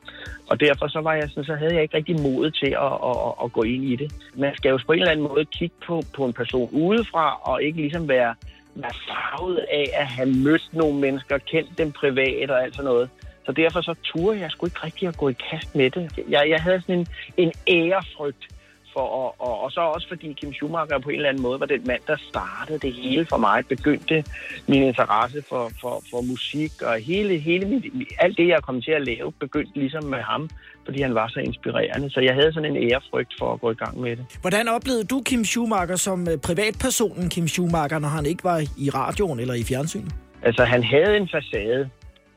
Og 0.49 0.59
derfor 0.59 0.87
så, 0.87 0.99
var 0.99 1.13
jeg 1.13 1.29
sådan, 1.29 1.43
så 1.43 1.55
havde 1.55 1.73
jeg 1.73 1.81
ikke 1.81 1.97
rigtig 1.97 2.21
mod 2.21 2.51
til 2.51 2.71
at, 2.87 2.93
at, 3.09 3.17
at, 3.27 3.33
at 3.43 3.53
gå 3.53 3.63
ind 3.63 3.83
i 3.83 3.95
det. 3.95 4.11
Man 4.35 4.55
skal 4.55 4.69
jo 4.69 4.79
på 4.85 4.91
en 4.91 4.99
eller 4.99 5.11
anden 5.11 5.27
måde 5.27 5.45
kigge 5.45 5.75
på, 5.87 6.01
på 6.15 6.25
en 6.25 6.33
person 6.33 6.69
udefra, 6.71 7.39
og 7.43 7.63
ikke 7.63 7.77
ligesom 7.77 8.07
være 8.09 8.35
være 8.75 8.91
farvet 9.07 9.57
af 9.57 9.85
at 9.93 10.07
have 10.07 10.29
mødt 10.29 10.69
nogle 10.73 10.99
mennesker, 10.99 11.37
kendt 11.37 11.77
dem 11.77 11.91
privat 11.91 12.51
og 12.51 12.63
alt 12.63 12.75
sådan 12.75 12.85
noget. 12.85 13.09
Så 13.45 13.51
derfor 13.51 13.81
så 13.81 13.95
turde 14.03 14.39
jeg 14.39 14.51
sgu 14.51 14.65
ikke 14.65 14.83
rigtig 14.83 15.07
at 15.07 15.17
gå 15.17 15.29
i 15.29 15.35
kast 15.49 15.75
med 15.75 15.89
det. 15.91 16.19
Jeg, 16.29 16.49
jeg 16.49 16.61
havde 16.61 16.81
sådan 16.81 16.99
en, 16.99 17.07
en 17.37 17.51
ærefrygt 17.67 18.47
for, 18.93 18.99
og, 18.99 19.35
og, 19.39 19.61
og 19.63 19.71
så 19.71 19.81
også 19.81 20.07
fordi 20.07 20.33
Kim 20.33 20.53
Schumacher 20.53 20.99
på 20.99 21.09
en 21.09 21.15
eller 21.15 21.29
anden 21.29 21.43
måde 21.43 21.59
var 21.59 21.65
den 21.65 21.83
mand, 21.87 22.01
der 22.07 22.15
startede 22.29 22.79
det 22.79 22.93
hele 22.93 23.25
for 23.25 23.37
mig, 23.37 23.65
begyndte 23.67 24.23
min 24.67 24.83
interesse 24.83 25.43
for, 25.49 25.71
for, 25.81 26.03
for 26.11 26.21
musik, 26.21 26.81
og 26.81 26.95
hele, 26.99 27.37
hele 27.37 27.65
mit, 27.65 27.85
alt 28.19 28.37
det, 28.37 28.47
jeg 28.47 28.61
kom 28.63 28.81
til 28.81 28.91
at 28.91 29.01
lave, 29.01 29.31
begyndte 29.31 29.79
ligesom 29.79 30.03
med 30.03 30.21
ham, 30.21 30.49
fordi 30.85 31.01
han 31.01 31.15
var 31.15 31.27
så 31.27 31.39
inspirerende. 31.39 32.09
Så 32.09 32.19
jeg 32.19 32.33
havde 32.33 32.53
sådan 32.53 32.75
en 32.75 32.91
ærefrygt 32.91 33.33
for 33.39 33.53
at 33.53 33.61
gå 33.61 33.71
i 33.71 33.73
gang 33.73 33.99
med 33.99 34.15
det. 34.15 34.25
Hvordan 34.41 34.67
oplevede 34.67 35.03
du 35.03 35.21
Kim 35.25 35.43
Schumacher 35.43 35.95
som 35.95 36.27
øh, 36.27 36.37
privatpersonen 36.37 37.29
Kim 37.29 37.47
Schumacher, 37.47 37.99
når 37.99 38.07
han 38.07 38.25
ikke 38.25 38.43
var 38.43 38.59
i 38.77 38.89
radioen 38.89 39.39
eller 39.39 39.53
i 39.53 39.63
fjernsynet? 39.63 40.11
Altså, 40.43 40.63
han 40.63 40.83
havde 40.83 41.17
en 41.17 41.29
facade, 41.29 41.89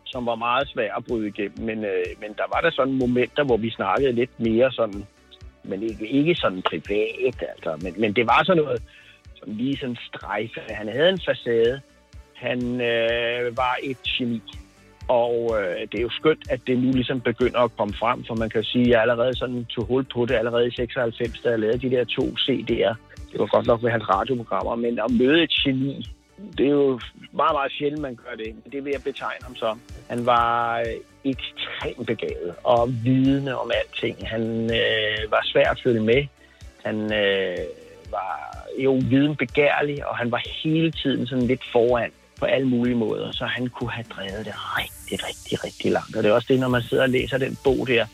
som 0.05 0.27
var 0.27 0.35
meget 0.35 0.69
svær 0.69 0.95
at 0.97 1.05
bryde 1.05 1.29
igennem, 1.29 1.67
men, 1.67 1.79
øh, 1.85 2.05
men 2.21 2.31
der 2.37 2.47
var 2.55 2.61
der 2.61 2.71
sådan 2.71 2.95
momenter, 2.95 3.45
hvor 3.45 3.57
vi 3.57 3.71
snakkede 3.71 4.13
lidt 4.13 4.41
mere 4.41 4.73
sådan 4.73 5.07
men 5.65 5.83
ikke, 5.83 6.07
ikke 6.07 6.35
sådan 6.35 6.63
privat, 6.63 7.43
altså. 7.53 7.79
Men, 7.83 7.95
men 7.99 8.13
det 8.13 8.27
var 8.27 8.43
sådan 8.45 8.63
noget, 8.63 8.83
som 9.39 9.49
lige 9.57 9.77
sådan 9.77 9.97
strejfe. 9.97 10.61
Han 10.69 10.89
havde 10.89 11.09
en 11.09 11.21
facade. 11.27 11.81
Han 12.35 12.81
øh, 12.81 13.57
var 13.57 13.77
et 13.83 14.03
geni. 14.03 14.43
Og 15.09 15.57
øh, 15.59 15.81
det 15.93 15.99
er 15.99 16.03
jo 16.03 16.11
skønt, 16.11 16.51
at 16.51 16.61
det 16.67 16.79
nu 16.79 16.93
ligesom 16.93 17.21
begynder 17.21 17.61
at 17.61 17.77
komme 17.77 17.95
frem, 17.95 18.25
for 18.25 18.35
man 18.35 18.51
kan 18.51 18.65
sige, 18.65 18.85
at 18.85 18.91
jeg 18.91 19.01
allerede 19.01 19.37
sådan 19.37 19.65
tog 19.65 19.85
hul 19.85 20.05
på 20.05 20.27
det 20.27 20.35
allerede 20.35 20.67
i 20.67 20.71
96, 20.71 21.41
da 21.41 21.51
jeg 21.51 21.59
lavede 21.59 21.79
de 21.79 21.91
der 21.91 22.05
to 22.05 22.23
CD'er. 22.23 22.95
Det 23.33 23.39
var 23.41 23.47
godt 23.47 23.67
nok 23.67 23.83
med 23.83 23.91
hans 23.91 24.09
radioprogrammer, 24.09 24.75
men 24.75 24.99
at 24.99 25.11
møde 25.11 25.43
et 25.43 25.51
geni, 25.51 26.07
det 26.59 26.67
er 26.67 26.71
jo 26.71 27.01
meget, 27.33 27.55
meget 27.55 27.73
sjældent, 27.73 28.03
man 28.03 28.17
gør 28.17 28.35
det. 28.37 28.55
Men 28.65 28.73
det 28.73 28.85
vil 28.85 28.91
jeg 28.91 29.03
betegne 29.03 29.45
ham 29.45 29.57
som. 29.57 29.81
Han 30.09 30.27
var 30.27 30.79
øh, 30.79 30.87
ekstremt 31.25 32.07
begavet 32.07 32.55
og 32.65 32.93
vidende 33.05 33.61
om 33.61 33.71
alting. 33.75 34.29
Han 34.29 34.43
øh, 34.65 35.31
var 35.31 35.43
svær 35.45 35.71
at 35.71 35.81
følge 35.85 36.01
med. 36.01 36.27
Han 36.85 36.97
øh, 37.13 37.59
var 38.11 38.57
jo 38.79 39.01
viden 39.11 39.37
begærlig, 39.37 40.07
og 40.07 40.17
han 40.17 40.31
var 40.31 40.43
hele 40.63 40.91
tiden 40.91 41.27
sådan 41.27 41.47
lidt 41.47 41.65
foran 41.73 42.11
på 42.39 42.45
alle 42.45 42.69
mulige 42.69 42.97
måder, 42.97 43.33
så 43.33 43.45
han 43.45 43.67
kunne 43.69 43.91
have 43.91 44.05
drevet 44.11 44.47
det 44.47 44.55
rigtig, 44.79 45.29
rigtig, 45.29 45.65
rigtig 45.65 45.93
langt. 45.93 46.17
Og 46.17 46.23
det 46.23 46.31
er 46.31 46.35
også 46.35 46.49
det, 46.51 46.61
når 46.61 46.69
man 46.69 46.83
sidder 46.83 47.03
og 47.03 47.09
læser 47.09 47.39
den 47.39 47.59
bog 47.65 47.87
der, 47.87 48.07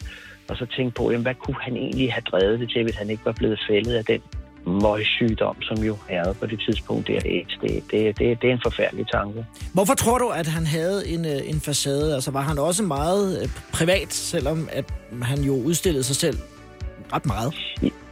og 0.48 0.56
så 0.56 0.66
tænker 0.66 0.92
på, 0.92 1.11
jamen, 1.11 1.22
hvad 1.22 1.35
kunne 1.35 1.61
han 1.61 1.76
egentlig 1.76 2.12
have 2.12 2.22
drevet 2.22 2.61
det 2.61 2.70
til, 2.70 2.83
hvis 2.83 2.96
han 2.96 3.11
ikke 3.11 3.24
var 3.24 3.33
blevet 3.33 3.61
fældet 3.68 3.94
af 3.94 4.04
den 4.04 4.22
møgsygdom, 4.66 5.62
som 5.62 5.79
jo 5.85 5.96
er 6.09 6.33
på 6.33 6.46
det 6.46 6.61
tidspunkt 6.66 7.07
der 7.09 7.20
AIDS. 7.25 7.59
Det, 7.62 7.85
det, 7.90 8.18
det, 8.18 8.42
det 8.42 8.51
er 8.51 8.55
en 8.55 8.61
forfærdelig 8.62 9.07
tanke. 9.12 9.46
Hvorfor 9.75 9.94
tror 9.94 10.18
du, 10.18 10.29
at 10.29 10.46
han 10.46 10.66
havde 10.66 11.09
en, 11.09 11.25
øh, 11.27 11.51
en 11.51 11.61
facade? 11.61 12.14
Altså 12.14 12.31
var 12.31 12.40
han 12.40 12.59
også 12.59 12.83
meget 12.83 13.42
øh, 13.42 13.49
privat, 13.73 14.12
selvom 14.12 14.68
at 14.73 14.85
han 15.23 15.38
jo 15.38 15.55
udstillede 15.55 16.05
sig 16.05 16.16
selv 16.16 16.38
ret 17.12 17.27
meget? 17.27 17.55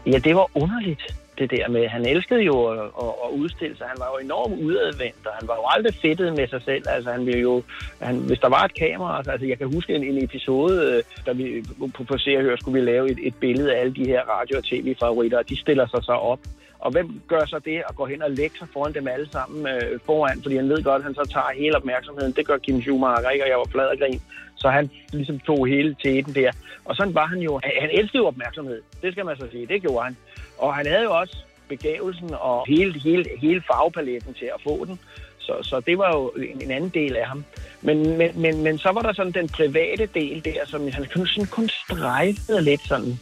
Ja, 0.06 0.18
det 0.18 0.34
var 0.34 0.50
underligt, 0.54 1.02
det 1.38 1.50
der 1.50 1.68
med, 1.68 1.88
han 1.88 2.06
elskede 2.06 2.42
jo 2.42 2.66
at, 2.66 2.78
at, 2.78 3.12
at 3.24 3.30
udstille 3.32 3.76
sig. 3.76 3.86
Han 3.86 3.98
var 3.98 4.08
jo 4.12 4.24
enormt 4.24 4.62
udadvendt, 4.62 5.26
og 5.26 5.32
han 5.38 5.48
var 5.48 5.54
jo 5.54 5.64
aldrig 5.66 5.94
fedtet 5.94 6.36
med 6.36 6.48
sig 6.48 6.62
selv. 6.64 6.84
Altså, 6.88 7.10
han 7.10 7.26
ville 7.26 7.40
jo, 7.40 7.62
han, 8.00 8.16
hvis 8.18 8.38
der 8.38 8.48
var 8.48 8.64
et 8.64 8.74
kamera, 8.74 9.16
altså, 9.16 9.30
altså 9.30 9.46
jeg 9.46 9.58
kan 9.58 9.72
huske 9.74 9.94
en, 9.94 10.04
en 10.04 10.24
episode, 10.24 10.76
der 10.82 11.02
da 11.26 11.32
vi 11.32 11.64
på, 11.96 12.04
på 12.04 12.18
Se 12.18 12.36
og 12.36 12.42
Hør 12.42 12.56
skulle 12.56 12.80
vi 12.80 12.86
lave 12.90 13.10
et, 13.10 13.18
et 13.22 13.34
billede 13.34 13.74
af 13.74 13.80
alle 13.80 13.94
de 13.94 14.04
her 14.04 14.22
radio- 14.22 14.58
og 14.58 14.64
tv-favoritter, 14.64 15.38
og 15.38 15.48
de 15.48 15.60
stiller 15.60 15.86
sig 15.86 16.04
så 16.04 16.12
op. 16.12 16.40
Og 16.78 16.90
hvem 16.90 17.20
gør 17.28 17.44
så 17.46 17.58
det 17.64 17.82
at 17.88 17.96
gå 17.96 18.06
hen 18.06 18.22
og 18.22 18.30
lægge 18.30 18.58
sig 18.58 18.68
foran 18.72 18.94
dem 18.94 19.08
alle 19.08 19.28
sammen 19.32 19.66
øh, 19.66 20.00
foran? 20.06 20.42
Fordi 20.42 20.56
han 20.56 20.68
ved 20.68 20.82
godt, 20.82 21.00
at 21.00 21.02
han 21.02 21.14
så 21.14 21.24
tager 21.32 21.58
hele 21.62 21.76
opmærksomheden. 21.76 22.32
Det 22.32 22.46
gør 22.46 22.56
Kim 22.58 22.80
Schumacher, 22.80 23.30
ikke? 23.30 23.44
Og 23.44 23.48
jeg 23.48 23.58
var 23.58 23.68
flad 23.70 23.86
og 23.86 23.98
grin. 23.98 24.22
Så 24.56 24.68
han 24.68 24.90
ligesom 25.12 25.38
tog 25.40 25.66
hele 25.66 25.96
tæten 26.02 26.34
der. 26.34 26.50
Og 26.84 26.96
sådan 26.96 27.14
var 27.14 27.26
han 27.26 27.38
jo. 27.38 27.60
Han 27.80 27.90
elskede 27.92 28.18
jo 28.22 28.26
opmærksomhed. 28.26 28.82
Det 29.02 29.12
skal 29.12 29.24
man 29.24 29.36
så 29.36 29.46
sige. 29.50 29.66
Det 29.66 29.82
gjorde 29.82 30.04
han. 30.04 30.16
Og 30.58 30.74
han 30.74 30.86
havde 30.86 31.02
jo 31.02 31.12
også 31.18 31.36
begavelsen 31.68 32.30
og 32.34 32.64
hele, 32.68 33.00
hele, 33.00 33.24
hele 33.40 33.62
farvepaletten 33.72 34.34
til 34.34 34.44
at 34.44 34.60
få 34.64 34.84
den. 34.84 35.00
Så, 35.38 35.52
så 35.62 35.80
det 35.80 35.98
var 35.98 36.08
jo 36.16 36.28
en, 36.28 36.62
en 36.62 36.70
anden 36.70 36.90
del 36.90 37.16
af 37.16 37.26
ham. 37.26 37.44
Men, 37.82 38.16
men, 38.18 38.30
men, 38.40 38.62
men 38.62 38.78
så 38.78 38.90
var 38.92 39.02
der 39.02 39.12
sådan 39.12 39.32
den 39.32 39.48
private 39.48 40.06
del 40.14 40.44
der, 40.44 40.66
som 40.66 40.92
han 40.92 41.06
kun, 41.14 41.26
sådan 41.26 41.46
kun 41.46 41.68
strejfede 41.68 42.62
lidt 42.62 42.80
sådan. 42.88 43.18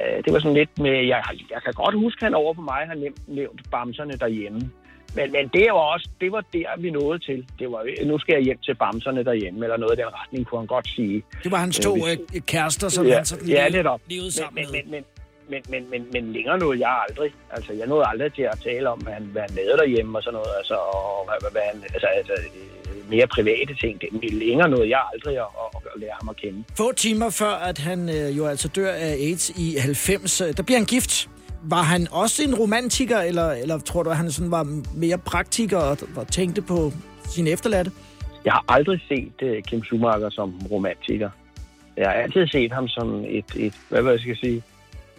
Øh, 0.00 0.24
det 0.24 0.32
var 0.32 0.38
sådan 0.38 0.54
lidt 0.56 0.78
med, 0.78 0.90
jeg, 0.90 1.22
jeg 1.50 1.62
kan 1.64 1.72
godt 1.72 1.94
huske, 1.94 2.18
at 2.18 2.22
han 2.24 2.34
over 2.34 2.54
på 2.54 2.60
mig 2.60 2.86
har 2.86 2.94
nævnt, 2.94 3.28
nævnt 3.28 3.70
bamserne 3.70 4.12
derhjemme. 4.12 4.60
Men, 5.14 5.32
men 5.32 5.48
det 5.52 5.66
var 5.70 5.78
også, 5.94 6.08
det 6.20 6.32
var 6.32 6.44
der, 6.52 6.66
vi 6.78 6.90
nåede 6.90 7.18
til. 7.18 7.46
Det 7.58 7.70
var, 7.70 8.04
nu 8.06 8.18
skal 8.18 8.32
jeg 8.34 8.42
hjem 8.42 8.58
til 8.58 8.74
bamserne 8.74 9.24
derhjemme, 9.24 9.64
eller 9.64 9.76
noget 9.76 9.90
af 9.90 9.96
den 9.96 10.06
retning, 10.14 10.46
kunne 10.46 10.60
han 10.60 10.66
godt 10.66 10.88
sige. 10.88 11.22
Det 11.44 11.50
var 11.50 11.58
hans 11.58 11.78
to 11.78 11.96
Øh, 11.96 12.16
øh, 12.34 12.40
kærester, 12.40 12.88
som 12.88 13.06
ja, 13.06 13.14
han 13.14 13.24
sådan 13.26 13.48
ja, 13.48 13.54
levede- 13.54 13.72
lidt 13.76 13.86
op. 13.86 14.00
levede 14.10 14.32
sammen 14.32 14.54
men, 14.64 14.72
med. 14.72 14.82
men, 14.82 14.90
men, 14.90 15.04
men, 15.48 15.62
men, 15.68 15.90
men, 15.90 16.06
men, 16.12 16.32
længere 16.32 16.58
nåede 16.58 16.80
jeg 16.86 17.04
aldrig. 17.08 17.30
Altså, 17.50 17.72
jeg 17.72 17.86
nåede 17.86 18.06
aldrig 18.06 18.34
til 18.34 18.42
at 18.42 18.58
tale 18.64 18.90
om, 18.90 18.98
hvad 18.98 19.12
han, 19.12 19.24
hvad 19.32 19.42
han 19.42 19.50
lavede 19.56 19.76
derhjemme 19.82 20.18
og 20.18 20.22
sådan 20.22 20.34
noget. 20.34 20.52
Altså, 20.58 20.74
og 20.74 21.24
hvad, 21.26 21.36
hvad, 21.40 21.50
hvad 21.50 21.62
han, 21.72 21.82
altså, 21.94 22.06
altså, 22.06 22.32
øh, 22.32 23.10
mere 23.10 23.26
private 23.26 23.74
ting. 23.74 24.00
Det, 24.00 24.08
men 24.12 24.38
længere 24.38 24.68
nåede 24.68 24.88
jeg 24.88 25.02
aldrig 25.14 25.36
at, 25.38 25.46
at, 25.64 25.82
at 25.94 26.00
lære 26.00 26.16
ham 26.20 26.28
at 26.28 26.36
kende. 26.36 26.64
Få 26.76 26.92
timer 26.92 27.30
før, 27.30 27.54
at 27.70 27.78
han 27.78 28.08
øh, 28.08 28.36
jo 28.38 28.46
altså 28.46 28.68
dør 28.68 28.92
af 28.92 29.12
AIDS 29.12 29.50
i 29.50 29.76
90, 29.80 30.40
øh, 30.40 30.56
der 30.56 30.62
bliver 30.62 30.78
han 30.78 30.86
gift. 30.86 31.28
Var 31.62 31.82
han 31.82 32.08
også 32.10 32.42
en 32.42 32.54
romantiker, 32.54 33.18
eller, 33.18 33.50
eller 33.50 33.78
tror 33.78 34.02
du, 34.02 34.10
at 34.10 34.16
han 34.16 34.30
sådan 34.30 34.50
var 34.50 34.82
mere 34.94 35.18
praktiker 35.18 35.78
og, 35.78 35.98
og 36.16 36.26
tænkte 36.28 36.62
på 36.62 36.92
sine 37.24 37.50
efterladte? 37.50 37.90
Jeg 38.44 38.52
har 38.52 38.64
aldrig 38.68 39.00
set 39.08 39.32
uh, 39.42 39.62
Kim 39.62 39.84
Schumacher 39.84 40.30
som 40.30 40.66
romantiker. 40.70 41.30
Jeg 41.96 42.08
har 42.08 42.14
altid 42.14 42.46
set 42.46 42.72
ham 42.72 42.88
som 42.88 43.24
et, 43.28 43.44
et 43.56 43.74
hvad 43.88 44.10
jeg 44.10 44.20
skal 44.20 44.36
sige, 44.36 44.62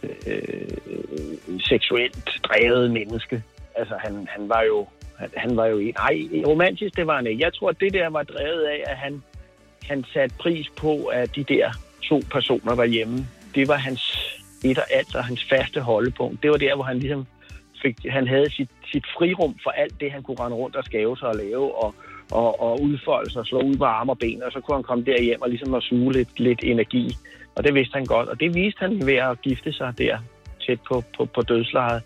Øh, 0.03 0.11
øh, 0.27 1.59
seksuelt 1.59 2.29
drevet 2.43 2.91
menneske. 2.91 3.43
Altså, 3.75 3.95
han, 4.03 4.27
han 4.29 4.49
var 4.49 4.63
jo 4.63 4.87
han, 5.19 5.29
han 5.37 5.57
var 5.57 5.65
jo 5.65 5.77
en... 5.77 5.93
Nej, 5.97 6.43
romantisk, 6.47 6.95
det 6.95 7.07
var 7.07 7.15
han 7.15 7.27
ikke. 7.27 7.43
Jeg 7.43 7.53
tror, 7.53 7.69
at 7.69 7.79
det 7.79 7.93
der 7.93 8.09
var 8.09 8.23
drevet 8.23 8.63
af, 8.63 8.83
at 8.87 8.97
han, 8.97 9.23
han 9.83 10.05
satte 10.13 10.35
pris 10.39 10.69
på, 10.69 11.05
at 11.05 11.35
de 11.35 11.43
der 11.43 11.71
to 12.01 12.21
personer 12.31 12.75
var 12.75 12.85
hjemme. 12.85 13.27
Det 13.55 13.67
var 13.67 13.75
hans 13.75 14.29
et 14.63 14.77
og 14.77 14.83
alt, 14.91 15.15
og 15.15 15.25
hans 15.25 15.45
faste 15.49 15.81
holdepunkt. 15.81 16.43
Det 16.43 16.51
var 16.51 16.57
der, 16.57 16.75
hvor 16.75 16.83
han 16.83 16.99
ligesom 16.99 17.25
fik, 17.81 17.95
han 18.09 18.27
havde 18.27 18.49
sit, 18.49 18.69
sit 18.91 19.05
frirum 19.17 19.55
for 19.63 19.69
alt 19.69 19.99
det, 20.01 20.11
han 20.11 20.23
kunne 20.23 20.39
rende 20.39 20.57
rundt 20.57 20.75
og 20.75 20.83
skave 20.83 21.17
sig 21.17 21.27
og 21.27 21.35
lave, 21.35 21.83
og, 21.83 21.95
og, 22.31 22.61
og 22.61 22.81
udfolde 22.81 23.31
sig 23.31 23.39
og 23.39 23.45
slå 23.45 23.61
ud 23.61 23.75
med 23.75 23.87
arme 23.87 24.11
og 24.11 24.19
ben, 24.19 24.43
og 24.43 24.51
så 24.51 24.59
kunne 24.59 24.77
han 24.77 24.83
komme 24.83 25.03
derhjem 25.03 25.41
og 25.41 25.49
ligesom 25.49 25.73
at 25.73 25.83
suge 25.83 26.13
lidt, 26.13 26.39
lidt 26.39 26.63
energi. 26.63 27.15
Og 27.59 27.65
det 27.65 27.73
vidste 27.73 27.93
han 27.93 28.05
godt, 28.05 28.29
og 28.29 28.39
det 28.39 28.55
viste 28.55 28.79
han 28.79 29.05
ved 29.05 29.15
at 29.15 29.41
gifte 29.41 29.73
sig 29.73 29.93
der 29.97 30.17
tæt 30.65 30.79
på, 30.87 31.03
på, 31.17 31.25
på 31.25 31.41
dødslejet, 31.41 32.01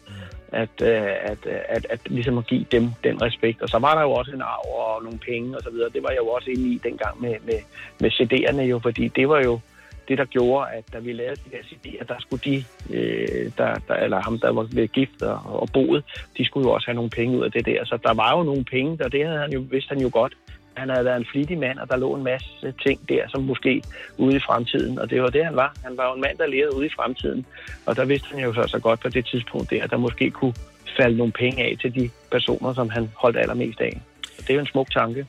at, 0.48 0.70
øh, 0.82 1.12
at, 1.32 1.38
øh, 1.46 1.60
at, 1.70 1.86
at, 1.89 2.00
ligesom 2.06 2.38
at 2.38 2.48
give 2.48 2.66
dem 2.72 2.89
den 3.04 3.22
respekt. 3.22 3.62
Og 3.62 3.70
så 3.70 3.80
var 3.80 3.96
der 3.96 4.02
jo 4.02 4.12
også 4.12 4.32
en 4.32 4.42
arv 4.42 4.68
og 4.80 5.04
nogle 5.04 5.20
penge 5.20 5.58
og 5.58 5.63
så 5.63 5.70
videre. 5.70 5.89
Det 5.89 6.04
var 6.04 6.10
jeg 6.10 6.18
jo 6.18 6.28
også 6.28 6.50
inde 6.50 6.74
i 6.74 6.80
dengang 6.84 7.22
med, 7.22 7.36
med, 7.46 7.60
med 8.00 8.12
CD'erne 8.12 8.62
jo, 8.62 8.80
fordi 8.80 9.08
det 9.08 9.30
var 9.30 9.42
jo 9.44 9.60
det, 10.08 10.18
der 10.18 10.26
gjorde, 10.26 10.72
at 10.72 10.84
da 10.94 11.00
vi 11.00 11.13
lavede 11.13 11.36
de 11.36 11.50
her 11.52 11.63
CD'er, 11.63 12.06
der 12.08 12.16
skulle 12.20 12.42
de, 12.46 12.63
øh, 12.89 13.52
der, 13.58 13.76
der, 13.88 13.96
eller 13.96 14.22
ham, 14.22 14.39
der 14.39 14.52
var 14.52 14.68
ved 14.72 14.88
gift 14.88 15.22
og, 15.22 15.62
og 15.62 15.70
boet, 15.74 16.04
de 16.38 16.46
skulle 16.46 16.68
jo 16.68 16.74
også 16.74 16.88
have 16.88 16.96
nogle 16.96 17.10
penge 17.10 17.38
ud 17.38 17.44
af 17.44 17.52
det 17.52 17.66
der. 17.66 17.86
Så 17.86 17.98
der 18.04 18.13
var 18.13 18.38
jo 18.38 18.44
nogle 18.44 18.63
penge, 18.63 19.06
og 19.06 19.12
det 19.12 19.26
havde 19.26 19.39
han 19.39 19.52
jo, 19.52 19.63
vidste 19.70 19.89
han 19.89 20.02
jo 20.02 20.10
godt. 20.13 20.34
Han 20.78 20.90
havde 20.90 21.06
været 21.06 21.18
en 21.18 21.26
flittig 21.32 21.58
mand, 21.58 21.80
og 21.80 21.90
der 21.90 21.98
lå 21.98 22.16
en 22.16 22.24
masse 22.24 22.74
ting 22.84 23.10
der, 23.10 23.28
som 23.28 23.44
måske 23.44 23.84
ude 24.18 24.36
i 24.36 24.40
fremtiden. 24.40 25.00
Og 25.00 25.10
det 25.10 25.22
var 25.22 25.30
det, 25.30 25.46
han 25.46 25.56
var. 25.56 25.76
Han 25.84 25.98
var 25.98 26.08
jo 26.08 26.14
en 26.14 26.22
mand, 26.22 26.38
der 26.38 26.48
levede 26.48 26.76
ude 26.76 26.86
i 26.86 26.96
fremtiden. 26.96 27.46
Og 27.86 27.96
der 27.96 28.06
vidste 28.06 28.28
han 28.32 28.40
jo 28.40 28.54
så, 28.54 28.68
så 28.68 28.80
godt 28.80 29.00
på 29.00 29.10
det 29.10 29.26
tidspunkt 29.26 29.70
der, 29.70 29.84
at 29.84 29.90
der 29.90 29.98
måske 29.98 30.32
kunne 30.32 30.54
falde 30.98 31.18
nogle 31.18 31.34
penge 31.34 31.64
af 31.64 31.78
til 31.82 31.96
de 31.96 32.10
personer, 32.32 32.74
som 32.74 32.90
han 32.90 33.10
holdt 33.16 33.38
allermest 33.38 33.82
af. 33.82 34.02
Og 34.38 34.42
det 34.44 34.50
er 34.50 34.54
jo 34.54 34.60
en 34.60 34.66
smuk 34.66 34.92
tanke. 34.92 35.26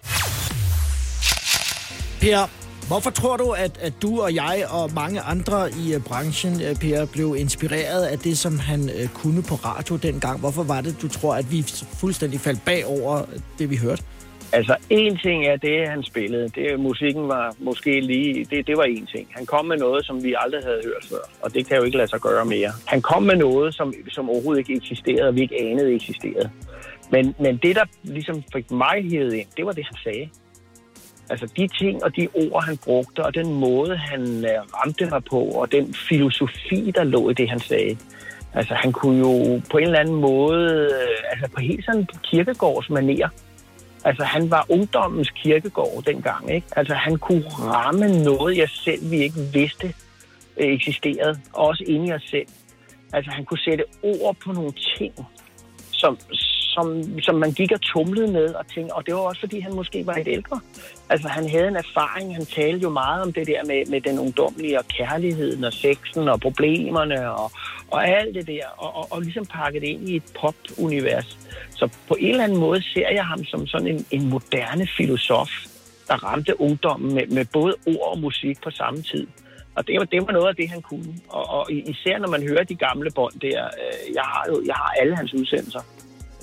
Per, 2.20 2.48
hvorfor 2.88 3.10
tror 3.10 3.36
du, 3.36 3.50
at, 3.50 3.78
at 3.78 3.92
du 4.02 4.20
og 4.20 4.34
jeg 4.34 4.64
og 4.70 4.90
mange 4.94 5.20
andre 5.20 5.70
i 5.70 5.96
uh, 5.96 6.02
branchen, 6.02 6.52
uh, 6.54 6.78
Per, 6.80 7.06
blev 7.12 7.36
inspireret 7.38 8.04
af 8.04 8.18
det, 8.18 8.38
som 8.38 8.58
han 8.58 8.80
uh, 8.80 9.08
kunne 9.14 9.42
på 9.42 9.54
radio 9.54 9.96
dengang? 9.96 10.40
Hvorfor 10.40 10.62
var 10.62 10.80
det, 10.80 11.02
du 11.02 11.08
tror, 11.08 11.34
at 11.34 11.52
vi 11.52 11.62
fuldstændig 12.00 12.40
faldt 12.40 12.64
bag 12.64 12.86
over 12.86 13.22
det, 13.58 13.70
vi 13.70 13.76
hørte? 13.76 14.02
Altså, 14.56 14.76
en 14.90 15.16
ting 15.16 15.46
er 15.46 15.56
det, 15.56 15.88
han 15.88 16.02
spillede. 16.02 16.48
Det, 16.48 16.80
musikken 16.80 17.28
var 17.28 17.54
måske 17.58 18.00
lige... 18.00 18.44
Det, 18.44 18.66
det 18.66 18.76
var 18.76 18.84
en 18.84 19.06
ting. 19.06 19.28
Han 19.30 19.46
kom 19.46 19.66
med 19.66 19.76
noget, 19.76 20.06
som 20.06 20.24
vi 20.24 20.34
aldrig 20.38 20.62
havde 20.62 20.80
hørt 20.84 21.04
før, 21.10 21.24
og 21.42 21.54
det 21.54 21.66
kan 21.66 21.76
jo 21.76 21.82
ikke 21.82 21.96
lade 21.96 22.08
sig 22.08 22.20
gøre 22.20 22.44
mere. 22.44 22.72
Han 22.86 23.02
kom 23.02 23.22
med 23.22 23.36
noget, 23.36 23.74
som, 23.74 23.94
som 24.08 24.30
overhovedet 24.30 24.58
ikke 24.58 24.74
eksisterede, 24.74 25.28
og 25.28 25.34
vi 25.34 25.40
ikke 25.42 25.60
anede 25.60 25.94
eksisterede. 25.94 26.50
Men, 27.10 27.34
men 27.38 27.56
det, 27.56 27.76
der 27.76 27.84
ligesom 28.02 28.44
fik 28.52 28.70
mig 28.70 29.10
hævet 29.10 29.32
ind, 29.34 29.46
det 29.56 29.66
var 29.66 29.72
det, 29.72 29.84
han 29.84 29.96
sagde. 30.04 30.28
Altså 31.30 31.46
de 31.56 31.68
ting 31.68 32.04
og 32.04 32.16
de 32.16 32.28
ord, 32.34 32.64
han 32.64 32.76
brugte, 32.84 33.24
og 33.24 33.34
den 33.34 33.54
måde, 33.54 33.96
han 33.96 34.22
øh, 34.44 34.60
ramte 34.74 35.06
mig 35.06 35.24
på, 35.24 35.40
og 35.40 35.72
den 35.72 35.94
filosofi, 35.94 36.92
der 36.94 37.04
lå 37.04 37.30
i 37.30 37.34
det, 37.34 37.50
han 37.50 37.60
sagde. 37.60 37.96
Altså 38.54 38.74
han 38.74 38.92
kunne 38.92 39.18
jo 39.18 39.60
på 39.70 39.78
en 39.78 39.84
eller 39.84 39.98
anden 39.98 40.14
måde, 40.14 40.70
øh, 40.70 41.30
altså 41.30 41.48
på 41.54 41.60
helt 41.60 41.84
sådan 41.84 42.06
kirkegårds 42.22 42.90
maner, 42.90 43.28
Altså, 44.04 44.24
han 44.24 44.50
var 44.50 44.66
ungdommens 44.68 45.30
kirkegård 45.30 46.02
dengang, 46.06 46.50
ikke? 46.54 46.66
Altså, 46.76 46.94
han 46.94 47.18
kunne 47.18 47.48
ramme 47.48 48.24
noget, 48.24 48.56
jeg 48.56 48.68
selv 48.68 49.10
vi 49.10 49.16
ikke 49.16 49.40
vidste 49.52 49.94
øh, 50.56 50.72
eksisterede, 50.72 51.40
også 51.52 51.84
inde 51.86 52.08
i 52.08 52.12
os 52.12 52.22
selv. 52.30 52.46
Altså, 53.12 53.30
han 53.30 53.44
kunne 53.44 53.58
sætte 53.58 53.84
ord 54.02 54.36
på 54.44 54.52
nogle 54.52 54.72
ting, 54.98 55.14
som, 55.90 56.18
som, 56.74 57.18
som 57.20 57.34
man 57.34 57.52
gik 57.52 57.72
og 57.72 57.80
tumlede 57.80 58.32
med 58.32 58.54
og 58.54 58.64
tænkte, 58.74 58.92
og 58.92 59.06
det 59.06 59.14
var 59.14 59.20
også, 59.20 59.40
fordi 59.40 59.60
han 59.60 59.74
måske 59.74 60.06
var 60.06 60.14
et 60.14 60.28
ældre. 60.28 60.60
Altså, 61.08 61.28
han 61.28 61.48
havde 61.48 61.68
en 61.68 61.76
erfaring, 61.76 62.34
han 62.34 62.46
talte 62.46 62.82
jo 62.82 62.90
meget 62.90 63.22
om 63.22 63.32
det 63.32 63.46
der 63.46 63.64
med, 63.64 63.86
med 63.90 64.00
den 64.00 64.18
ungdomlige 64.18 64.78
og 64.78 64.86
kærligheden 64.88 65.64
og 65.64 65.72
sexen 65.72 66.28
og 66.28 66.40
problemerne 66.40 67.30
og, 67.32 67.50
og 67.90 68.08
alt 68.08 68.34
det 68.34 68.46
der, 68.46 68.66
og, 68.76 68.96
og, 68.96 69.06
og 69.10 69.20
ligesom 69.20 69.46
pakket 69.46 69.82
ind 69.82 70.08
i 70.08 70.16
et 70.16 70.22
pop-univers. 70.40 71.38
Så 71.70 71.88
på 72.08 72.16
en 72.20 72.30
eller 72.30 72.44
anden 72.44 72.58
måde 72.58 72.82
ser 72.82 73.08
jeg 73.10 73.26
ham 73.26 73.44
som 73.44 73.66
sådan 73.66 73.86
en, 73.86 74.06
en 74.10 74.28
moderne 74.28 74.88
filosof, 74.96 75.50
der 76.08 76.14
ramte 76.14 76.60
ungdommen 76.60 77.14
med, 77.14 77.26
med 77.26 77.44
både 77.52 77.74
ord 77.86 78.10
og 78.12 78.18
musik 78.18 78.62
på 78.62 78.70
samme 78.70 79.02
tid. 79.02 79.26
Og 79.76 79.86
det 79.86 79.98
var, 79.98 80.04
det 80.04 80.26
var 80.26 80.32
noget 80.32 80.48
af 80.48 80.56
det, 80.56 80.68
han 80.70 80.82
kunne. 80.82 81.14
Og, 81.28 81.44
og 81.50 81.72
især 81.72 82.18
når 82.18 82.28
man 82.28 82.42
hører 82.48 82.64
de 82.64 82.74
gamle 82.74 83.10
bånd 83.14 83.40
der, 83.40 83.64
øh, 83.64 84.14
jeg 84.14 84.22
har 84.22 84.44
jo 84.48 84.62
jeg 84.66 84.74
har 84.74 84.90
alle 85.00 85.16
hans 85.16 85.34
udsendelser 85.34 85.80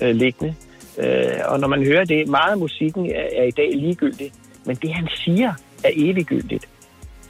øh, 0.02 0.16
liggende. 0.16 0.54
Øh, 0.98 1.40
og 1.44 1.60
når 1.60 1.68
man 1.68 1.84
hører 1.84 2.04
det, 2.04 2.28
meget 2.28 2.52
af 2.52 2.58
musikken 2.58 3.06
er, 3.06 3.26
er 3.32 3.44
i 3.44 3.50
dag 3.50 3.70
ligegyldig, 3.74 4.32
men 4.64 4.76
det 4.76 4.94
han 4.94 5.08
siger 5.24 5.54
er 5.84 5.90
eviggyldigt. 5.94 6.68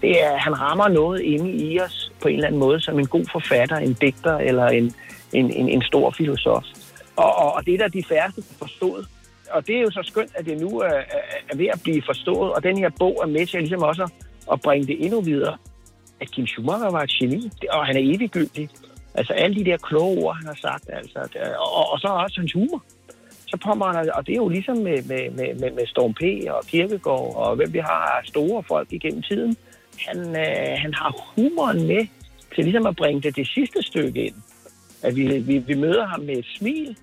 Det 0.00 0.22
er, 0.22 0.36
han 0.36 0.60
rammer 0.60 0.88
noget 0.88 1.20
inde 1.20 1.50
i 1.52 1.80
os 1.80 2.12
på 2.22 2.28
en 2.28 2.34
eller 2.34 2.46
anden 2.46 2.60
måde, 2.60 2.80
som 2.80 2.98
en 2.98 3.06
god 3.06 3.24
forfatter, 3.32 3.76
en 3.76 3.92
digter 3.92 4.36
eller 4.36 4.66
en, 4.66 4.94
en, 5.32 5.50
en, 5.50 5.68
en 5.68 5.82
stor 5.82 6.10
filosof. 6.10 6.64
Og, 7.16 7.36
og, 7.36 7.52
og 7.52 7.66
det 7.66 7.74
er 7.74 7.78
der 7.78 7.88
de 7.88 8.04
færreste 8.08 8.42
forstået. 8.58 9.06
Og 9.50 9.66
det 9.66 9.76
er 9.76 9.80
jo 9.80 9.90
så 9.90 10.00
skønt, 10.02 10.30
at 10.34 10.44
det 10.44 10.60
nu 10.60 10.78
er, 10.78 11.00
er, 11.50 11.56
ved 11.56 11.66
at 11.66 11.80
blive 11.82 12.02
forstået, 12.06 12.52
og 12.52 12.62
den 12.62 12.78
her 12.78 12.90
bog 12.98 13.20
er 13.22 13.26
med 13.26 13.46
til 13.46 13.60
ligesom 13.60 13.82
også 13.82 14.08
at 14.52 14.60
bringe 14.60 14.86
det 14.86 15.04
endnu 15.04 15.20
videre. 15.20 15.56
At 16.20 16.30
Kim 16.30 16.46
Schumacher 16.46 16.90
var 16.90 17.02
et 17.02 17.10
geni, 17.10 17.50
og 17.70 17.86
han 17.86 17.96
er 17.96 18.00
eviggyldig. 18.14 18.68
Altså 19.14 19.32
alle 19.32 19.56
de 19.56 19.64
der 19.64 19.76
kloge 19.76 20.24
ord, 20.24 20.36
han 20.36 20.46
har 20.46 20.58
sagt, 20.60 20.90
altså, 20.92 21.18
øh, 21.18 21.50
og, 21.58 21.92
og 21.92 21.98
så 21.98 22.06
også 22.06 22.40
hans 22.40 22.52
humor. 22.52 22.82
Så 23.46 23.58
kommer 23.58 23.86
han, 23.86 24.10
og 24.14 24.26
det 24.26 24.32
er 24.32 24.36
jo 24.36 24.48
ligesom 24.48 24.76
med, 24.76 25.02
med, 25.02 25.30
med, 25.30 25.54
med, 25.60 25.70
med 25.70 25.86
Storm 25.86 26.14
P. 26.14 26.22
og 26.50 26.64
Kirkegaard, 26.66 27.36
og 27.36 27.56
hvem 27.56 27.72
vi 27.72 27.78
har 27.78 28.22
store 28.24 28.62
folk 28.62 28.92
igennem 28.92 29.22
tiden. 29.22 29.56
Han, 30.06 30.18
øh, 30.18 30.76
han 30.78 30.94
har 30.94 31.10
humoren 31.36 31.86
med 31.86 32.06
til 32.54 32.64
ligesom 32.64 32.86
at 32.86 32.96
bringe 32.96 33.20
det 33.22 33.36
det 33.36 33.48
sidste 33.48 33.82
stykke 33.82 34.24
ind. 34.26 34.34
At 35.02 35.16
vi, 35.16 35.38
vi, 35.38 35.58
vi 35.58 35.74
møder 35.74 36.06
ham 36.06 36.20
med 36.20 36.36
et 36.36 36.46
smil, 36.58 36.96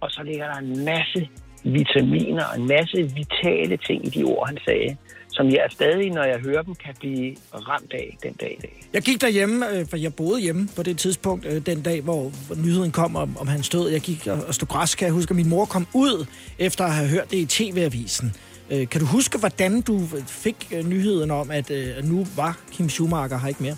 og 0.00 0.10
så 0.10 0.22
ligger 0.22 0.46
der 0.46 0.58
en 0.58 0.84
masse 0.84 1.28
vitaminer 1.64 2.44
og 2.44 2.60
en 2.60 2.68
masse 2.68 2.96
vitale 3.02 3.76
ting 3.76 4.06
i 4.06 4.10
de 4.10 4.24
ord, 4.24 4.46
han 4.48 4.58
sagde, 4.64 4.96
som 5.36 5.46
jeg 5.50 5.66
stadig, 5.70 6.10
når 6.10 6.24
jeg 6.24 6.38
hører 6.38 6.62
dem, 6.62 6.74
kan 6.74 6.94
blive 6.98 7.36
ramt 7.54 7.92
af 7.92 8.16
den 8.22 8.32
dag 8.32 8.56
i 8.58 8.60
dag. 8.62 8.84
Jeg 8.92 9.02
gik 9.02 9.20
derhjemme, 9.20 9.70
øh, 9.70 9.86
for 9.90 9.96
jeg 9.96 10.14
boede 10.14 10.40
hjemme 10.40 10.68
på 10.76 10.82
det 10.82 10.98
tidspunkt, 10.98 11.46
øh, 11.46 11.66
den 11.66 11.82
dag, 11.82 12.00
hvor 12.02 12.32
nyheden 12.64 12.92
kom 12.92 13.16
om, 13.16 13.36
om 13.40 13.46
hans 13.48 13.68
død. 13.68 13.88
Jeg 13.88 14.00
gik 14.00 14.26
og 14.26 14.54
stod 14.54 14.68
græs, 14.68 14.94
kan 14.94 15.06
jeg 15.06 15.14
huske, 15.14 15.30
at 15.30 15.36
min 15.36 15.48
mor 15.48 15.64
kom 15.64 15.86
ud, 15.94 16.26
efter 16.58 16.84
at 16.84 16.92
have 16.92 17.08
hørt 17.08 17.30
det 17.30 17.36
i 17.36 17.46
TV-avisen. 17.46 18.32
Øh, 18.70 18.88
Kan 18.88 19.00
du 19.00 19.06
huske, 19.06 19.38
hvordan 19.38 19.80
du 19.80 20.00
fik 20.26 20.72
nyheden 20.84 21.30
om, 21.30 21.50
at 21.50 21.70
nu 22.04 22.26
var 22.36 22.58
Kim 22.72 22.88
Schumacher 22.88 23.38
her 23.38 23.48
ikke 23.48 23.62
mere? 23.62 23.76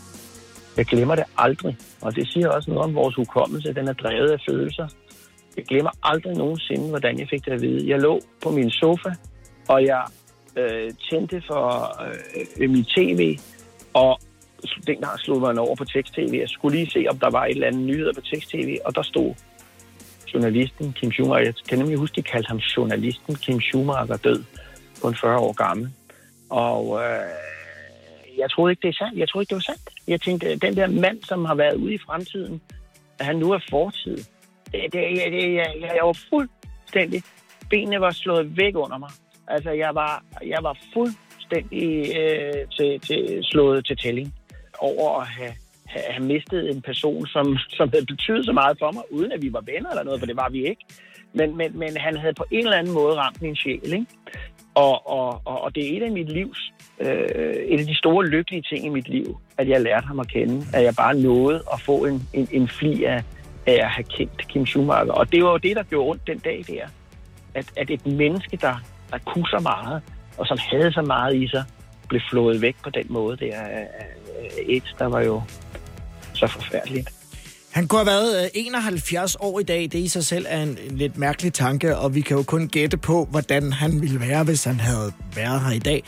Jeg 0.76 0.86
glemmer 0.86 1.14
det 1.14 1.24
aldrig, 1.38 1.76
og 2.00 2.16
det 2.16 2.28
siger 2.32 2.48
også 2.48 2.70
noget 2.70 2.84
om 2.84 2.94
vores 2.94 3.14
hukommelse. 3.14 3.74
Den 3.74 3.88
er 3.88 3.92
drevet 3.92 4.30
af 4.30 4.38
følelser. 4.50 4.88
Jeg 5.56 5.64
glemmer 5.64 5.90
aldrig 6.02 6.34
nogensinde, 6.36 6.88
hvordan 6.88 7.18
jeg 7.18 7.26
fik 7.30 7.44
det 7.44 7.52
at 7.52 7.62
vide. 7.62 7.88
Jeg 7.90 8.00
lå 8.00 8.20
på 8.42 8.50
min 8.50 8.70
sofa, 8.70 9.10
og 9.68 9.84
jeg 9.84 10.02
øh, 10.58 10.92
tændte 11.10 11.42
for 11.46 11.64
øh, 12.04 12.46
øhm 12.60 12.72
min 12.72 12.84
tv, 12.84 13.38
og 13.94 14.20
dengang 14.86 15.18
slog 15.18 15.40
man 15.40 15.58
over 15.58 15.74
på 15.74 15.84
tekst-tv. 15.84 16.34
Jeg 16.40 16.48
skulle 16.48 16.76
lige 16.78 16.90
se, 16.90 17.06
om 17.10 17.18
der 17.18 17.30
var 17.30 17.44
et 17.44 17.50
eller 17.50 17.66
andet 17.66 17.82
nyheder 17.82 18.12
på 18.12 18.20
tekst-tv, 18.20 18.78
og 18.84 18.94
der 18.94 19.02
stod 19.02 19.34
journalisten 20.34 20.92
Kim 20.92 21.12
Schumacher. 21.12 21.44
Jeg 21.44 21.54
kan 21.68 21.78
nemlig 21.78 21.98
huske, 21.98 22.16
de 22.16 22.22
kaldte 22.22 22.48
ham 22.48 22.56
journalisten 22.56 23.34
Kim 23.34 23.60
Schumacher 23.60 24.16
død, 24.16 24.44
kun 25.02 25.16
40 25.16 25.38
år 25.38 25.52
gammel. 25.52 25.90
Og 26.50 27.00
øh, 27.02 27.30
jeg 28.38 28.50
troede 28.50 28.72
ikke, 28.72 28.82
det 28.82 28.88
er 28.88 28.98
sandt. 29.04 29.18
Jeg 29.18 29.28
troede 29.28 29.42
ikke, 29.42 29.50
det 29.50 29.56
var 29.56 29.72
sandt. 29.72 29.90
Jeg 30.08 30.20
tænkte, 30.20 30.46
øh, 30.46 30.56
den 30.62 30.76
der 30.76 30.86
mand, 30.86 31.22
som 31.22 31.44
har 31.44 31.54
været 31.54 31.74
ude 31.74 31.94
i 31.94 31.98
fremtiden, 31.98 32.60
at 33.18 33.26
han 33.26 33.36
nu 33.36 33.52
er 33.52 33.58
fortid. 33.70 34.16
Det, 34.72 34.92
det, 34.92 35.00
jeg, 35.00 35.32
det, 35.32 35.54
jeg, 35.54 35.74
jeg 35.80 36.04
var 36.04 36.18
fuldstændig... 36.30 37.22
Benene 37.70 38.00
var 38.00 38.10
slået 38.10 38.56
væk 38.56 38.76
under 38.76 38.98
mig. 38.98 39.10
Altså, 39.48 39.70
jeg 39.70 39.94
var, 39.94 40.24
jeg 40.46 40.58
var 40.62 40.78
fuldstændig 40.94 42.16
øh, 42.18 42.66
til, 42.76 43.00
til, 43.00 43.38
slået 43.42 43.86
til 43.86 43.96
tælling 43.96 44.34
over 44.78 45.20
at 45.20 45.26
have, 45.28 45.52
have, 45.86 46.04
have 46.10 46.26
mistet 46.26 46.70
en 46.70 46.82
person, 46.82 47.26
som, 47.26 47.56
som 47.68 47.88
havde 47.92 48.06
betydet 48.06 48.44
så 48.44 48.52
meget 48.52 48.78
for 48.78 48.92
mig, 48.92 49.02
uden 49.10 49.32
at 49.32 49.42
vi 49.42 49.52
var 49.52 49.60
venner 49.60 49.90
eller 49.90 50.04
noget, 50.04 50.20
for 50.20 50.26
det 50.26 50.36
var 50.36 50.48
vi 50.48 50.66
ikke. 50.68 50.84
Men, 51.32 51.56
men, 51.56 51.78
men 51.78 51.96
han 51.96 52.16
havde 52.16 52.34
på 52.34 52.44
en 52.50 52.64
eller 52.64 52.76
anden 52.76 52.94
måde 52.94 53.16
ramt 53.16 53.42
min 53.42 53.56
sjæl, 53.56 53.92
ikke? 53.92 54.06
Og, 54.74 55.10
og, 55.10 55.40
og, 55.44 55.60
og 55.62 55.74
det 55.74 55.92
er 55.92 55.96
et 55.96 56.02
af 56.02 56.12
mit 56.12 56.32
livs, 56.32 56.72
øh, 57.00 57.08
et 57.72 57.80
af 57.80 57.86
de 57.86 57.96
store 57.96 58.26
lykkelige 58.26 58.62
ting 58.62 58.86
i 58.86 58.88
mit 58.88 59.08
liv, 59.08 59.38
at 59.58 59.68
jeg 59.68 59.80
lærte 59.80 60.06
ham 60.06 60.20
at 60.20 60.28
kende. 60.28 60.66
At 60.74 60.82
jeg 60.84 60.94
bare 60.96 61.14
nåede 61.14 61.62
at 61.72 61.80
få 61.80 62.04
en, 62.04 62.22
en, 62.32 62.48
en 62.52 62.68
fli 62.68 63.04
af, 63.04 63.22
af 63.66 63.72
at 63.72 63.90
have 63.90 64.04
kendt 64.04 64.48
Kim 64.48 64.66
Schumacher. 64.66 65.12
Og 65.12 65.32
det 65.32 65.44
var 65.44 65.50
jo 65.50 65.56
det, 65.56 65.76
der 65.76 65.82
gjorde 65.82 66.10
ondt 66.10 66.26
den 66.26 66.38
dag 66.38 66.64
der. 66.68 66.86
At, 67.54 67.66
at 67.76 67.90
et 67.90 68.06
menneske, 68.06 68.56
der, 68.56 68.74
der 69.10 69.18
kunne 69.26 69.46
så 69.46 69.58
meget, 69.62 70.02
og 70.38 70.46
som 70.46 70.58
havde 70.70 70.92
så 70.92 71.02
meget 71.02 71.36
i 71.36 71.48
sig, 71.48 71.64
blev 72.08 72.20
flået 72.30 72.62
væk 72.62 72.76
på 72.84 72.90
den 72.90 73.06
måde 73.08 73.36
der 73.36 73.54
Et, 74.66 74.94
der 74.98 75.06
var 75.06 75.20
jo 75.20 75.42
så 76.34 76.46
forfærdeligt. 76.46 77.10
Han 77.70 77.88
kunne 77.88 77.98
have 77.98 78.06
været 78.06 78.44
øh, 78.44 78.50
71 78.54 79.36
år 79.40 79.60
i 79.60 79.62
dag. 79.62 79.82
Det 79.82 79.94
i 79.94 80.08
sig 80.08 80.24
selv 80.24 80.46
er 80.48 80.62
en, 80.62 80.78
en 80.90 80.96
lidt 80.96 81.18
mærkelig 81.18 81.52
tanke, 81.52 81.96
og 81.96 82.14
vi 82.14 82.20
kan 82.20 82.36
jo 82.36 82.42
kun 82.42 82.68
gætte 82.68 82.96
på, 82.96 83.28
hvordan 83.30 83.72
han 83.72 84.00
ville 84.00 84.20
være, 84.20 84.44
hvis 84.44 84.64
han 84.64 84.80
havde 84.80 85.12
været 85.36 85.60
her 85.60 85.70
i 85.72 85.78
dag. 85.78 86.02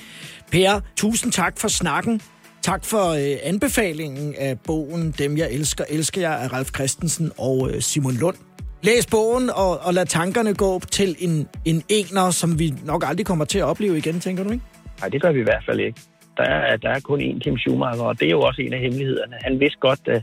Per, 0.53 0.81
tusind 0.97 1.33
tak 1.33 1.59
for 1.59 1.69
snakken. 1.69 2.21
Tak 2.63 2.85
for 2.85 3.09
øh, 3.09 3.37
anbefalingen 3.43 4.35
af 4.39 4.59
bogen 4.61 5.15
Dem 5.19 5.37
jeg 5.37 5.49
elsker, 5.51 5.85
elsker 5.89 6.21
jeg 6.21 6.41
af 6.41 6.53
Ralf 6.53 6.69
Christensen 6.75 7.33
og 7.39 7.71
øh, 7.71 7.83
Simon 7.83 8.15
Lund. 8.15 8.37
Læs 8.83 9.07
bogen 9.07 9.51
og, 9.51 9.79
og 9.87 9.95
lad 9.95 10.07
tankerne 10.07 10.55
gå 10.55 10.81
til 10.81 11.17
en, 11.19 11.49
en 11.65 11.83
ener, 11.89 12.31
som 12.31 12.59
vi 12.59 12.75
nok 12.85 13.05
aldrig 13.07 13.27
kommer 13.27 13.45
til 13.45 13.59
at 13.59 13.65
opleve 13.65 13.99
igen, 13.99 14.21
tænker 14.21 14.45
du 14.45 14.51
ikke? 14.51 14.65
Nej, 15.01 15.09
det 15.09 15.23
gør 15.23 15.33
vi 15.33 15.41
i 15.41 15.43
hvert 15.43 15.65
fald 15.67 15.81
ikke. 15.81 16.01
Der 16.37 16.43
er, 16.43 16.77
der 16.77 16.91
er 16.91 17.01
kun 17.01 17.21
én 17.21 17.39
Kim 17.39 17.59
Schumacher, 17.59 18.05
og 18.05 18.21
det 18.21 18.27
er 18.27 18.31
jo 18.31 18.41
også 18.41 18.63
en 18.63 18.73
af 18.73 18.81
hemmelighederne. 18.81 19.37
Han 19.43 19.61
vidste 19.61 19.79
godt, 19.79 20.01
uh, 20.09 20.15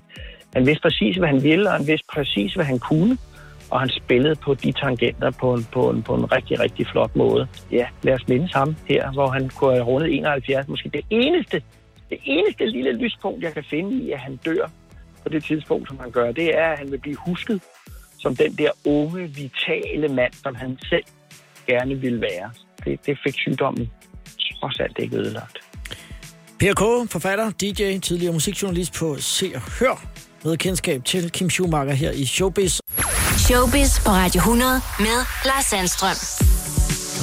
han 0.55 0.65
vidste 0.65 0.81
præcis, 0.81 1.17
hvad 1.17 1.27
han 1.27 1.43
ville, 1.43 1.69
og 1.69 1.75
han 1.75 1.87
vidste 1.87 2.07
præcis, 2.13 2.53
hvad 2.53 2.65
han 2.65 2.79
kunne. 2.79 3.17
Og 3.69 3.79
han 3.79 3.89
spillede 3.89 4.35
på 4.35 4.53
de 4.53 4.71
tangenter 4.71 5.31
på 5.31 5.53
en, 5.53 5.67
på 5.71 5.89
en, 5.89 6.03
på 6.03 6.15
en 6.15 6.31
rigtig, 6.31 6.59
rigtig 6.59 6.87
flot 6.87 7.15
måde. 7.15 7.47
Ja, 7.71 7.87
lad 8.03 8.13
os 8.13 8.27
mindes 8.27 8.51
ham 8.53 8.75
her, 8.89 9.11
hvor 9.11 9.27
han 9.27 9.49
kunne 9.49 9.73
have 9.73 9.83
rundet 9.83 10.17
71. 10.17 10.67
Måske 10.67 10.89
det 10.89 11.05
eneste, 11.09 11.61
det 12.09 12.19
eneste 12.23 12.65
lille 12.65 12.91
lyspunkt, 12.91 13.43
jeg 13.43 13.53
kan 13.53 13.63
finde 13.69 14.03
i, 14.03 14.11
at 14.11 14.19
han 14.19 14.35
dør 14.45 14.69
på 15.23 15.29
det 15.29 15.43
tidspunkt, 15.43 15.87
som 15.87 15.99
han 15.99 16.11
gør, 16.11 16.31
det 16.31 16.57
er, 16.57 16.67
at 16.67 16.77
han 16.77 16.91
vil 16.91 16.97
blive 16.97 17.17
husket 17.25 17.61
som 18.19 18.35
den 18.35 18.55
der 18.57 18.71
unge, 18.85 19.27
vitale 19.27 20.07
mand, 20.07 20.33
som 20.43 20.55
han 20.55 20.77
selv 20.89 21.03
gerne 21.67 21.95
ville 21.95 22.21
være. 22.21 22.51
Det, 22.85 23.05
det 23.05 23.17
fik 23.23 23.35
sygdommen 23.35 23.89
trods 24.59 24.79
alt 24.79 24.97
ikke 24.99 25.17
ødelagt. 25.17 25.57
Per 26.59 26.73
K., 26.73 27.11
forfatter, 27.11 27.51
DJ, 27.51 27.99
tidligere 27.99 28.33
musikjournalist 28.33 28.93
på 28.93 29.15
Se 29.19 29.51
og 29.55 29.61
Hør, 29.79 30.05
med 30.43 30.57
kendskab 30.57 31.05
til 31.05 31.31
Kim 31.31 31.49
Schumacher 31.49 31.93
her 31.93 32.11
i 32.11 32.25
Showbiz. 32.25 32.79
Showbiz 33.37 34.05
på 34.05 34.11
Radio 34.11 34.39
100 34.39 34.81
med 34.99 35.17
Lars 35.45 35.65
Sandstrøm. 35.65 36.17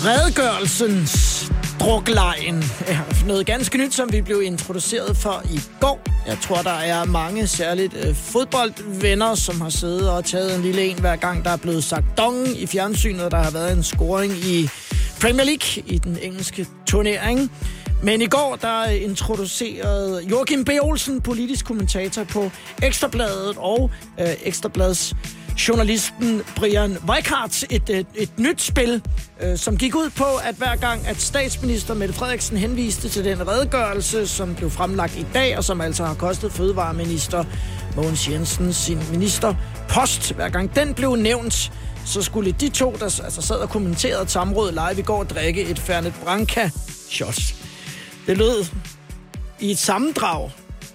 Redegørelsens 0.07 1.53
druklejen 1.85 2.65
er 2.87 3.27
noget 3.27 3.47
ganske 3.47 3.79
nyt, 3.79 3.95
som 3.95 4.13
vi 4.13 4.21
blev 4.21 4.43
introduceret 4.43 5.17
for 5.17 5.43
i 5.53 5.61
går. 5.81 6.01
Jeg 6.27 6.39
tror, 6.43 6.63
der 6.63 6.71
er 6.71 7.05
mange 7.05 7.47
særligt 7.47 7.95
øh, 7.95 8.15
fodboldvenner, 8.15 9.35
som 9.35 9.61
har 9.61 9.69
siddet 9.69 10.11
og 10.11 10.25
taget 10.25 10.57
en 10.57 10.63
lille 10.63 10.83
en 10.83 10.99
hver 10.99 11.17
gang, 11.17 11.45
der 11.45 11.51
er 11.51 11.57
blevet 11.57 11.85
sagt 11.85 12.05
dong 12.19 12.49
i 12.57 12.67
fjernsynet, 12.67 13.33
der 13.33 13.39
har 13.39 13.51
været 13.51 13.77
en 13.77 13.83
scoring 13.83 14.33
i 14.33 14.69
Premier 15.21 15.45
League 15.45 15.95
i 15.95 15.99
den 15.99 16.19
engelske 16.23 16.67
turnering. 16.87 17.53
Men 18.03 18.23
i 18.23 18.27
går, 18.27 18.59
der 18.63 18.85
introducerede 18.85 20.23
Joachim 20.31 20.65
B. 20.65 20.69
Olsen, 20.83 21.21
politisk 21.21 21.65
kommentator 21.65 22.25
på 22.25 22.51
Ekstrabladet 22.83 23.57
og 23.57 23.91
øh, 24.21 24.27
Ekstrabladets 24.43 25.15
journalisten 25.59 26.43
Brian 26.57 26.97
Weikart 27.09 27.65
et, 27.71 27.91
et, 27.91 28.07
et 28.15 28.39
nyt 28.39 28.63
spil, 28.63 29.03
øh, 29.43 29.59
som 29.59 29.77
gik 29.77 29.95
ud 29.95 30.11
på, 30.11 30.25
at 30.45 30.55
hver 30.55 30.77
gang, 30.77 31.07
at 31.07 31.21
statsminister 31.21 31.95
Mette 31.95 32.15
Frederiksen 32.15 32.57
henviste 32.57 33.09
til 33.09 33.25
den 33.25 33.49
redegørelse, 33.49 34.27
som 34.27 34.55
blev 34.55 34.71
fremlagt 34.71 35.17
i 35.17 35.27
dag, 35.35 35.59
og 35.59 35.65
som 35.65 35.81
altså 35.81 36.05
har 36.05 36.15
kostet 36.15 36.53
fødevareminister 36.53 37.45
Mogens 37.97 38.29
Jensen 38.29 38.73
sin 38.73 38.99
ministerpost, 39.13 40.33
hver 40.33 40.49
gang 40.49 40.75
den 40.75 40.95
blev 40.95 41.17
nævnt, 41.17 41.73
så 42.07 42.23
skulle 42.23 42.53
de 42.53 42.69
to, 42.69 42.97
der 42.99 43.21
altså 43.25 43.43
sad 43.43 43.57
og 43.57 43.69
kommenterede 43.69 44.23
et 44.23 44.31
samråd 44.31 44.73
live 44.73 45.01
i 45.01 45.03
går, 45.03 45.25
drikke 45.25 45.63
et 45.63 45.79
Fernet 45.79 46.15
Branca 46.25 46.71
shot. 47.11 47.55
Det 48.27 48.39
lød 48.39 48.65
i 49.61 49.71
et 49.71 49.79
sammendrag 49.79 50.51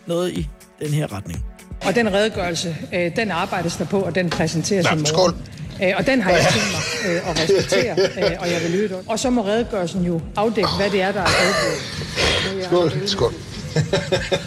noget 0.07 0.31
i 0.33 0.49
den 0.79 0.93
her 0.93 1.13
retning. 1.13 1.48
Og 1.85 1.95
den 1.95 2.13
redegørelse, 2.13 2.75
øh, 2.93 3.15
den 3.15 3.31
arbejdes 3.31 3.75
der 3.75 3.85
på, 3.85 3.99
og 3.99 4.15
den 4.15 4.29
præsenteres 4.29 4.83
Nå, 4.85 4.89
i 4.91 4.93
morgen. 4.93 5.05
skål. 5.05 5.35
Øh, 5.83 5.93
og 5.97 6.05
den 6.05 6.21
har 6.21 6.31
jeg 6.31 6.45
tænkt 6.53 6.67
mig 6.71 7.11
øh, 7.11 7.29
at 7.29 7.39
respektere, 7.43 7.91
øh, 8.31 8.37
og 8.39 8.51
jeg 8.51 8.61
vil 8.63 8.71
lytte. 8.71 8.95
Og 9.07 9.19
så 9.19 9.29
må 9.29 9.45
redegørelsen 9.45 10.05
jo 10.05 10.21
afdække, 10.35 10.69
hvad 10.77 10.89
det 10.89 11.01
er, 11.01 11.11
der 11.11 11.19
er 11.19 11.25
afdækket. 11.25 12.65
Skål. 12.65 13.07
Skål. 13.07 13.33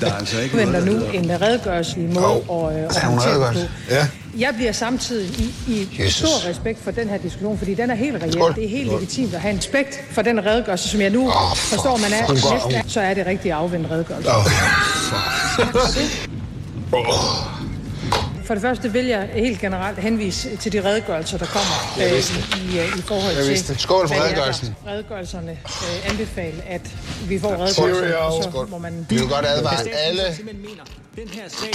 Der 0.01 0.07
er 0.07 0.13
altså 0.19 0.39
Jeg 0.39 0.51
venter 0.53 0.85
nu 0.85 1.05
en 1.13 1.41
redegørelse 1.41 2.01
i 2.01 2.07
mål 2.07 2.23
og, 2.49 2.79
øh, 2.79 2.85
og 2.85 2.91
er 2.97 3.07
håndtere 3.07 3.53
på. 3.53 3.59
Ja. 3.91 4.07
Jeg 4.39 4.55
bliver 4.57 4.73
samtidig 4.73 5.29
i, 5.41 5.55
i 5.69 5.89
Jesus. 6.03 6.15
stor 6.15 6.49
respekt 6.51 6.85
for 6.85 6.91
den 6.91 7.09
her 7.09 7.19
diskussion, 7.19 7.59
fordi 7.59 7.75
den 7.75 7.91
er 7.91 7.95
helt 7.95 8.23
reel. 8.23 8.33
Skål. 8.33 8.55
Det 8.55 8.65
er 8.65 8.69
helt 8.69 8.89
Skål. 8.89 9.01
legitimt 9.01 9.35
at 9.35 9.41
have 9.41 9.53
en 9.53 9.59
respekt 9.59 10.01
for 10.11 10.23
den 10.23 10.47
redegørelse, 10.47 10.89
som 10.89 11.01
jeg 11.01 11.11
nu 11.11 11.27
oh, 11.27 11.33
for 11.33 11.57
forstår, 11.57 11.97
man 11.97 12.13
er. 12.13 12.83
Så 12.87 13.01
er 13.01 13.15
det 13.15 13.27
rigtig 13.27 13.53
afvendt 13.53 13.91
redegørelse. 13.91 14.29
Åh, 14.31 14.45
For 14.45 16.32
Oh. 16.95 17.62
Det 18.49 18.63
første 18.63 18.93
vil 18.93 19.07
jeg 19.07 19.29
helt 19.33 19.61
generelt 19.61 19.99
henvise 19.99 20.57
til 20.57 20.73
de 20.73 20.85
redegørelser, 20.85 21.39
der 21.39 21.47
kommer 21.47 21.95
øh, 21.99 22.05
i, 22.05 22.77
i, 22.77 22.79
øh, 22.79 22.99
i 22.99 23.03
forhold 23.03 23.35
Jeg 23.35 23.43
til... 23.43 23.51
vidste 23.51 23.73
det. 23.73 23.81
Skål 23.81 24.09
for 24.09 24.25
redegørelsen. 24.25 24.77
Redegørelserne 24.87 25.51
øh, 25.51 26.11
anbefale, 26.11 26.63
at 26.69 26.81
vi 27.29 27.39
får 27.39 27.49
redegørelser, 27.49 28.17
og 28.17 28.43
så 28.43 28.67
må 28.71 28.79
man... 28.79 29.07
Vi 29.09 29.17
vil 29.17 29.29
godt 29.29 29.47
advare 29.47 29.89
alle, 29.89 30.23
Den 31.17 31.29
her 31.29 31.49
sag, 31.49 31.71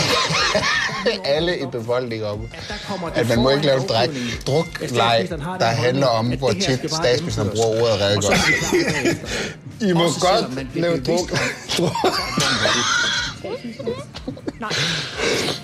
alle 1.35 1.59
i 1.59 1.65
befolkningen 1.71 2.27
om, 2.27 2.47
kommer 2.87 3.09
at 3.09 3.29
man 3.29 3.39
må 3.39 3.49
ikke 3.49 3.65
lave 3.65 3.79
dræk, 3.79 4.09
drukleg, 4.47 5.27
der 5.59 5.65
handler 5.65 6.07
om, 6.07 6.27
hvor 6.37 6.51
tit 6.51 6.91
statsministeren 6.91 7.49
bruger 7.49 7.81
ordet 7.81 8.01
redegørelse. 8.01 8.51
I 9.81 9.93
må 9.93 10.03
godt 10.03 10.75
lave 10.75 10.99
druk. 10.99 11.31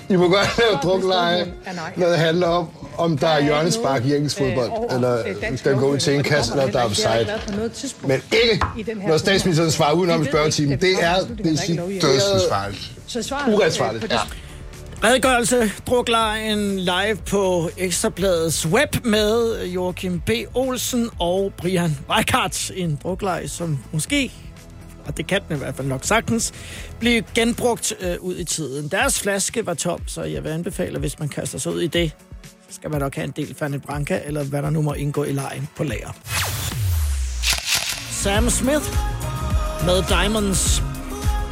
I 0.10 0.16
må 0.16 0.28
godt 0.28 0.58
lave 0.58 0.80
drukleje, 1.02 1.54
når 1.96 2.08
det 2.08 2.18
handler 2.18 2.48
om, 2.48 2.68
om 2.98 3.18
der 3.18 3.28
er 3.28 3.44
hjørnespark 3.44 4.06
i 4.06 4.16
engelsk 4.16 4.38
fodbold, 4.38 4.72
eller 4.91 5.24
den 5.64 5.80
går 5.80 5.88
ud 5.88 5.98
til 5.98 6.16
en 6.16 6.24
kasse, 6.24 6.52
eller 6.52 6.72
der 6.72 6.80
er 6.80 6.86
offside. 6.86 7.28
Men 8.08 8.22
ikke, 8.32 8.66
når 9.08 9.18
statsministeren 9.18 9.72
svarer 9.72 9.94
udenom 9.94 10.22
i 10.22 10.26
spørgetimen. 10.26 10.80
Det 10.82 11.04
er, 11.04 11.16
det 11.44 11.70
er 11.70 12.00
dødsensfarligt. 12.02 12.91
Så 13.08 13.24
svaret, 13.24 13.54
Uretfærdigt, 13.54 14.04
øh, 14.04 14.10
ja. 14.12 14.20
Redegørelse 15.04 15.72
druklejen 15.88 16.80
live 16.80 17.18
på 17.30 17.70
Ekstrabladets 17.78 18.68
web 18.68 19.06
med 19.06 19.66
Joachim 19.66 20.20
B. 20.20 20.30
Olsen 20.54 21.10
og 21.20 21.54
Brian 21.58 21.98
Weikart. 22.10 22.72
En 22.76 23.00
druklej, 23.04 23.48
som 23.48 23.80
måske, 23.91 24.32
og 25.06 25.18
det 25.18 25.28
kan 25.28 25.41
den 25.47 25.56
i 25.56 25.60
hvert 25.60 25.76
fald 25.76 25.88
nok 25.88 26.04
sagtens, 26.04 26.54
blive 26.99 27.24
genbrugt 27.36 27.93
øh, 27.99 28.16
ud 28.20 28.38
i 28.38 28.43
tiden. 28.43 28.88
Deres 28.88 29.20
flaske 29.20 29.66
var 29.66 29.74
tom, 29.74 29.99
så 30.08 30.24
jeg 30.24 30.43
vil 30.43 30.49
anbefale, 30.49 30.99
hvis 30.99 31.20
man 31.20 31.30
kaster 31.30 31.58
sig 31.58 31.74
ud 31.74 31.82
i 31.82 31.88
det, 31.88 32.12
skal 32.70 32.91
man 32.91 32.99
nok 32.99 33.16
have 33.16 33.26
en 33.26 33.34
del 33.36 33.56
Fanny 33.56 33.80
Branca, 33.80 34.22
eller 34.26 34.43
hvad 34.43 34.62
der 34.62 34.70
nu 34.70 34.82
må 34.82 34.93
indgå 34.93 35.24
i 35.24 35.32
lejen 35.32 35.70
på 35.76 35.84
lager. 35.84 36.12
Sam 38.12 38.49
Smith 38.49 38.86
med 39.86 40.04
Diamonds 40.10 40.84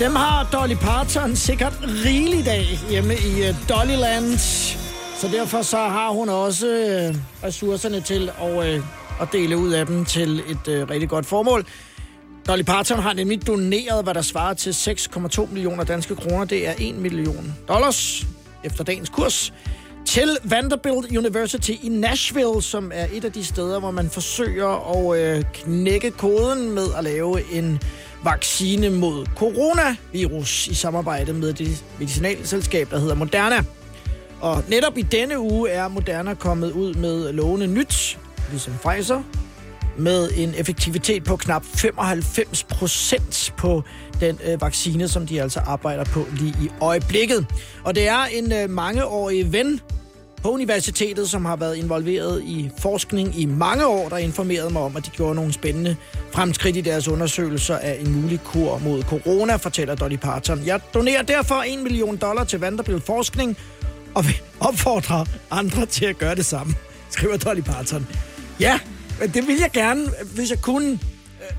dem 0.01 0.15
har 0.15 0.49
Dolly 0.53 0.75
Parton 0.75 1.35
sikkert 1.35 1.73
rigeligt 2.05 2.47
af 2.47 2.65
hjemme 2.89 3.13
i 3.13 3.49
uh, 3.49 3.55
Dollyland. 3.69 4.37
Så 5.17 5.29
derfor 5.33 5.61
så 5.61 5.77
har 5.77 6.09
hun 6.09 6.29
også 6.29 6.67
uh, 6.67 7.15
ressourcerne 7.43 8.01
til 8.01 8.31
at, 8.41 8.57
uh, 8.57 9.21
at 9.21 9.27
dele 9.31 9.57
ud 9.57 9.71
af 9.71 9.85
dem 9.85 10.05
til 10.05 10.39
et 10.39 10.67
uh, 10.67 10.89
rigtig 10.89 11.09
godt 11.09 11.25
formål. 11.25 11.65
Dolly 12.51 12.63
Parton 12.63 12.99
har 12.99 13.13
nemlig 13.13 13.47
doneret, 13.47 14.03
hvad 14.03 14.13
der 14.13 14.21
svarer 14.21 14.53
til 14.53 14.71
6,2 14.71 15.45
millioner 15.51 15.83
danske 15.83 16.15
kroner. 16.15 16.45
Det 16.45 16.67
er 16.67 16.73
1 16.79 16.95
million 16.95 17.55
dollars 17.67 18.27
efter 18.63 18.83
dagens 18.83 19.09
kurs 19.09 19.53
til 20.05 20.37
Vanderbilt 20.43 21.17
University 21.17 21.71
i 21.83 21.89
Nashville, 21.89 22.61
som 22.61 22.91
er 22.93 23.07
et 23.13 23.25
af 23.25 23.31
de 23.31 23.45
steder, 23.45 23.79
hvor 23.79 23.91
man 23.91 24.09
forsøger 24.09 24.67
at 24.67 25.19
øh, 25.19 25.43
knække 25.53 26.11
koden 26.11 26.71
med 26.71 26.85
at 26.97 27.03
lave 27.03 27.53
en 27.53 27.81
vaccine 28.23 28.89
mod 28.89 29.25
coronavirus 29.35 30.67
i 30.67 30.73
samarbejde 30.73 31.33
med 31.33 31.53
det 31.53 31.83
medicinalselskab, 31.99 32.91
der 32.91 32.99
hedder 32.99 33.15
Moderna. 33.15 33.63
Og 34.41 34.63
netop 34.69 34.97
i 34.97 35.01
denne 35.01 35.39
uge 35.39 35.69
er 35.69 35.87
Moderna 35.87 36.33
kommet 36.33 36.71
ud 36.71 36.93
med 36.93 37.33
lovende 37.33 37.67
nyt, 37.67 38.19
ligesom 38.51 38.73
Pfizer, 38.73 39.23
med 39.97 40.29
en 40.35 40.53
effektivitet 40.57 41.23
på 41.23 41.35
knap 41.35 41.63
95 41.65 42.63
procent 42.63 43.53
på 43.57 43.83
den 44.19 44.39
øh, 44.45 44.61
vaccine, 44.61 45.07
som 45.07 45.27
de 45.27 45.41
altså 45.41 45.59
arbejder 45.59 46.03
på 46.03 46.25
lige 46.33 46.55
i 46.61 46.69
øjeblikket. 46.81 47.45
Og 47.83 47.95
det 47.95 48.07
er 48.07 48.23
en 48.23 48.51
øh, 48.51 48.69
mangeårig 48.69 49.53
ven 49.53 49.81
på 50.43 50.49
universitetet, 50.49 51.29
som 51.29 51.45
har 51.45 51.55
været 51.55 51.75
involveret 51.75 52.43
i 52.43 52.69
forskning 52.79 53.39
i 53.39 53.45
mange 53.45 53.87
år, 53.87 54.09
der 54.09 54.17
informerede 54.17 54.69
mig 54.69 54.81
om, 54.81 54.95
at 54.95 55.05
de 55.05 55.09
gjorde 55.09 55.35
nogle 55.35 55.53
spændende 55.53 55.95
fremskridt 56.31 56.77
i 56.77 56.81
deres 56.81 57.07
undersøgelser 57.07 57.77
af 57.77 57.97
en 57.99 58.21
mulig 58.21 58.39
kur 58.43 58.77
mod 58.77 59.03
corona, 59.03 59.55
fortæller 59.55 59.95
Dolly 59.95 60.15
Parton. 60.15 60.65
Jeg 60.65 60.79
donerer 60.93 61.21
derfor 61.21 61.63
1 61.67 61.79
million 61.83 62.17
dollar 62.17 62.43
til 62.43 62.59
Vanderbilt 62.59 63.03
Forskning 63.03 63.57
og 64.13 64.25
vil 64.25 64.41
opfordre 64.59 65.25
andre 65.51 65.85
til 65.85 66.05
at 66.05 66.17
gøre 66.17 66.35
det 66.35 66.45
samme, 66.45 66.75
skriver 67.09 67.37
Dolly 67.37 67.61
Parton. 67.61 68.07
Ja, 68.59 68.79
det 69.27 69.47
vil 69.47 69.57
jeg 69.59 69.71
gerne, 69.73 70.07
hvis 70.35 70.49
jeg 70.49 70.61
kunne. 70.61 70.99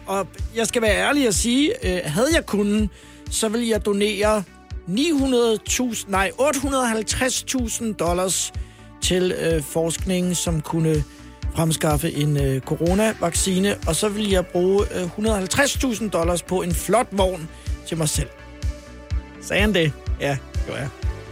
Og 0.06 0.26
jeg 0.54 0.66
skal 0.66 0.82
være 0.82 0.96
ærlig 0.96 1.28
og 1.28 1.34
sige, 1.34 1.86
øh, 1.86 2.00
havde 2.04 2.28
jeg 2.34 2.46
kunnet, 2.46 2.88
så 3.30 3.48
vil 3.48 3.68
jeg 3.68 3.86
donere 3.86 4.42
900.000, 4.88 6.04
nej, 6.10 6.30
850.000 6.40 7.92
dollars 7.92 8.52
til 9.02 9.32
øh, 9.32 9.62
forskning, 9.62 10.36
som 10.36 10.60
kunne 10.60 11.04
fremskaffe 11.56 12.12
en 12.12 12.36
øh, 12.36 12.60
coronavaccine, 12.60 13.76
og 13.86 13.96
så 13.96 14.08
vil 14.08 14.30
jeg 14.30 14.46
bruge 14.46 14.86
øh, 14.94 15.18
150.000 15.18 16.08
dollars 16.10 16.42
på 16.42 16.62
en 16.62 16.74
flot 16.74 17.06
vogn 17.10 17.48
til 17.88 17.98
mig 17.98 18.08
selv. 18.08 18.28
Sagde 19.42 19.60
han 19.60 19.74
det? 19.74 19.92
Ja, 20.20 20.36
jo 20.68 20.74
ja. 20.74 20.88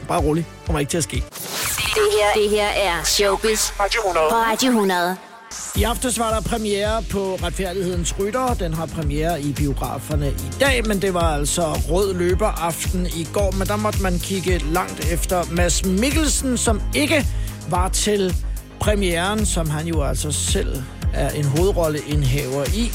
Bare 0.08 0.20
rolig. 0.20 0.46
Kommer 0.66 0.80
ikke 0.80 0.90
til 0.90 0.98
at 0.98 1.04
ske. 1.04 1.16
Det 1.16 2.08
her, 2.12 2.42
det 2.42 2.50
her 2.50 2.66
er 2.66 3.02
Showbiz 3.04 3.70
på 3.70 3.82
Radio 3.82 4.68
100. 4.68 5.29
I 5.76 5.82
aftes 5.82 6.18
var 6.18 6.34
der 6.34 6.40
premiere 6.40 7.02
på 7.10 7.34
Retfærdighedens 7.42 8.18
Rytter. 8.18 8.54
Den 8.54 8.74
har 8.74 8.86
premiere 8.86 9.42
i 9.42 9.52
biograferne 9.52 10.28
i 10.28 10.50
dag, 10.60 10.86
men 10.86 11.02
det 11.02 11.14
var 11.14 11.36
altså 11.36 11.62
rød 11.62 12.14
løber 12.14 12.46
aften 12.46 13.06
i 13.06 13.28
går. 13.32 13.50
Men 13.50 13.66
der 13.66 13.76
måtte 13.76 14.02
man 14.02 14.18
kigge 14.18 14.58
langt 14.58 15.12
efter 15.12 15.44
Mads 15.50 15.84
Mikkelsen, 15.84 16.56
som 16.56 16.82
ikke 16.94 17.26
var 17.68 17.88
til 17.88 18.34
premieren, 18.80 19.46
som 19.46 19.70
han 19.70 19.86
jo 19.86 20.02
altså 20.02 20.32
selv 20.32 20.82
er 21.14 21.30
en 21.30 21.44
hovedrolleindhaver 21.44 22.64
i, 22.74 22.92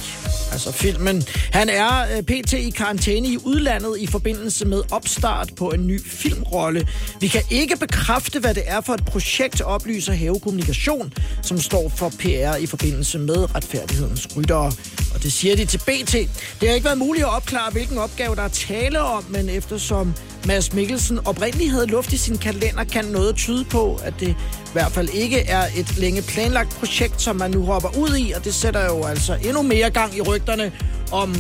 altså 0.56 0.72
filmen. 0.72 1.24
Han 1.52 1.70
er 1.70 2.18
øh, 2.18 2.24
pt. 2.24 2.54
i 2.54 2.70
karantæne 2.70 3.28
i 3.28 3.38
udlandet 3.44 3.98
i 4.00 4.08
forbindelse 4.08 4.66
med 4.66 4.82
opstart 4.92 5.50
på 5.56 5.70
en 5.70 5.88
ny 5.88 6.02
filmrolle. 6.06 6.88
Vi 7.20 7.28
kan 7.28 7.42
ikke 7.50 7.76
bekræfte, 7.78 8.40
hvad 8.40 8.54
det 8.54 8.64
er 8.66 8.82
for 8.82 8.94
et 8.94 9.06
projekt, 9.06 9.62
oplyser 9.62 10.14
Have 10.14 10.40
Kommunikation, 10.40 11.14
som 11.42 11.60
står 11.60 11.90
for 11.90 12.10
PR 12.10 12.56
i 12.56 12.66
forbindelse 12.66 13.20
med 13.20 13.56
retfærdighedens 13.56 14.28
ryttere. 14.38 14.72
Og 15.14 15.24
det 15.24 15.34
siger 15.34 15.56
de 15.56 15.66
til 15.66 15.78
BT. 15.78 16.14
Det 16.62 16.68
har 16.70 16.76
ikke 16.76 16.86
været 16.86 16.98
muligt 16.98 17.26
at 17.26 17.32
opklare, 17.32 17.72
hvilken 17.72 17.98
opgave 17.98 18.36
der 18.36 18.42
er 18.42 18.48
tale 18.48 19.02
om, 19.02 19.26
men 19.30 19.50
eftersom 19.50 20.14
Mads 20.46 20.74
Mikkelsen 20.74 21.20
oprindeligt 21.26 21.72
havde 21.72 21.88
luft 21.88 22.14
i 22.14 22.18
sin 22.18 22.38
kalender, 22.38 22.84
kan 22.84 23.06
noget 23.06 23.36
tyde 23.36 23.66
på, 23.66 24.00
at 24.04 24.14
det 24.20 24.36
hvert 24.76 24.92
fald 24.92 25.10
ikke 25.10 25.40
er 25.40 25.64
et 25.76 25.98
længe 25.98 26.22
planlagt 26.22 26.70
projekt, 26.70 27.22
som 27.22 27.36
man 27.36 27.52
nu 27.52 27.66
hopper 27.66 27.98
ud 27.98 28.18
i, 28.18 28.32
og 28.32 28.46
det 28.46 28.54
sætter 28.54 28.86
jo 28.86 29.04
altså 29.04 29.34
endnu 29.34 29.62
mere 29.62 29.90
gang 29.90 30.18
i 30.18 30.22
rygterne 30.22 30.72
om 31.12 31.36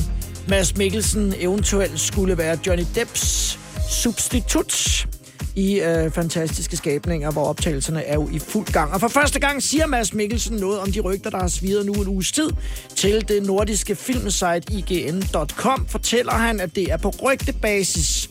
Mads 0.47 0.77
Mikkelsen 0.77 1.33
eventuelt 1.37 1.99
skulle 1.99 2.37
være 2.37 2.57
Johnny 2.67 2.85
Depps 2.95 3.59
substitut 3.89 5.07
i 5.55 5.79
øh, 5.79 6.11
fantastiske 6.11 6.77
skabninger, 6.77 7.31
hvor 7.31 7.45
optagelserne 7.45 8.03
er 8.03 8.13
jo 8.13 8.29
i 8.31 8.39
fuld 8.39 8.65
gang. 8.65 8.93
Og 8.93 8.99
for 8.99 9.07
første 9.07 9.39
gang 9.39 9.63
siger 9.63 9.85
Mads 9.85 10.13
Mikkelsen 10.13 10.57
noget 10.57 10.79
om 10.79 10.91
de 10.91 10.99
rygter, 10.99 11.29
der 11.29 11.39
har 11.39 11.47
svidet 11.47 11.85
nu 11.85 11.93
en 11.93 12.07
uges 12.07 12.31
tid. 12.31 12.49
Til 12.95 13.27
det 13.27 13.43
nordiske 13.43 13.95
filmsite 13.95 14.63
IGN.com 14.71 15.87
fortæller 15.89 16.33
han, 16.33 16.59
at 16.59 16.75
det 16.75 16.91
er 16.91 16.97
på 16.97 17.09
rygtebasis. 17.23 18.29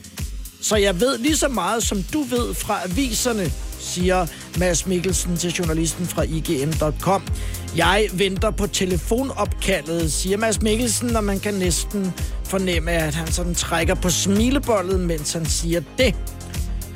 Så 0.61 0.76
jeg 0.76 1.00
ved 1.00 1.18
lige 1.18 1.36
så 1.36 1.48
meget, 1.48 1.82
som 1.82 2.02
du 2.12 2.22
ved 2.22 2.55
fra 2.55 2.80
aviserne, 2.84 3.52
siger 3.95 4.26
Mads 4.59 4.86
Mikkelsen 4.86 5.36
til 5.36 5.53
journalisten 5.53 6.07
fra 6.07 6.22
IGN.com. 6.22 7.22
Jeg 7.76 8.09
venter 8.12 8.51
på 8.51 8.66
telefonopkaldet, 8.66 10.12
siger 10.12 10.36
Mads 10.36 10.62
Mikkelsen, 10.62 11.09
når 11.09 11.20
man 11.20 11.40
kan 11.40 11.55
næsten 11.55 12.12
fornemme, 12.45 12.90
at 12.90 13.14
han 13.14 13.32
sådan 13.32 13.55
trækker 13.55 13.95
på 13.95 14.11
smilebollet, 14.11 15.01
mens 15.01 15.32
han 15.32 15.47
siger 15.47 15.80
det. 15.99 16.14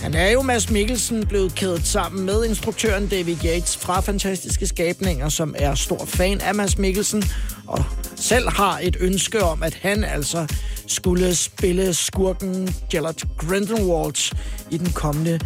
Han 0.01 0.15
er 0.15 0.31
jo 0.31 0.43
Mads 0.43 0.71
Mikkelsen 0.71 1.27
blevet 1.27 1.55
kædet 1.55 1.87
sammen 1.87 2.27
med 2.27 2.45
instruktøren 2.45 3.09
David 3.09 3.37
Yates 3.45 3.77
fra 3.77 4.01
Fantastiske 4.01 4.67
Skabninger, 4.67 5.29
som 5.29 5.55
er 5.59 5.75
stor 5.75 6.05
fan 6.07 6.41
af 6.41 6.55
Mads 6.55 6.79
Mikkelsen, 6.79 7.25
og 7.67 7.85
selv 8.17 8.49
har 8.49 8.81
et 8.83 8.97
ønske 9.01 9.45
om, 9.45 9.63
at 9.63 9.75
han 9.75 10.05
altså 10.05 10.47
skulle 10.87 11.35
spille 11.35 11.95
skurken 11.95 12.75
Gellert 12.91 13.25
Grindelwald 13.39 14.35
i 14.71 14.79
den 14.79 14.93
kommende 14.93 15.41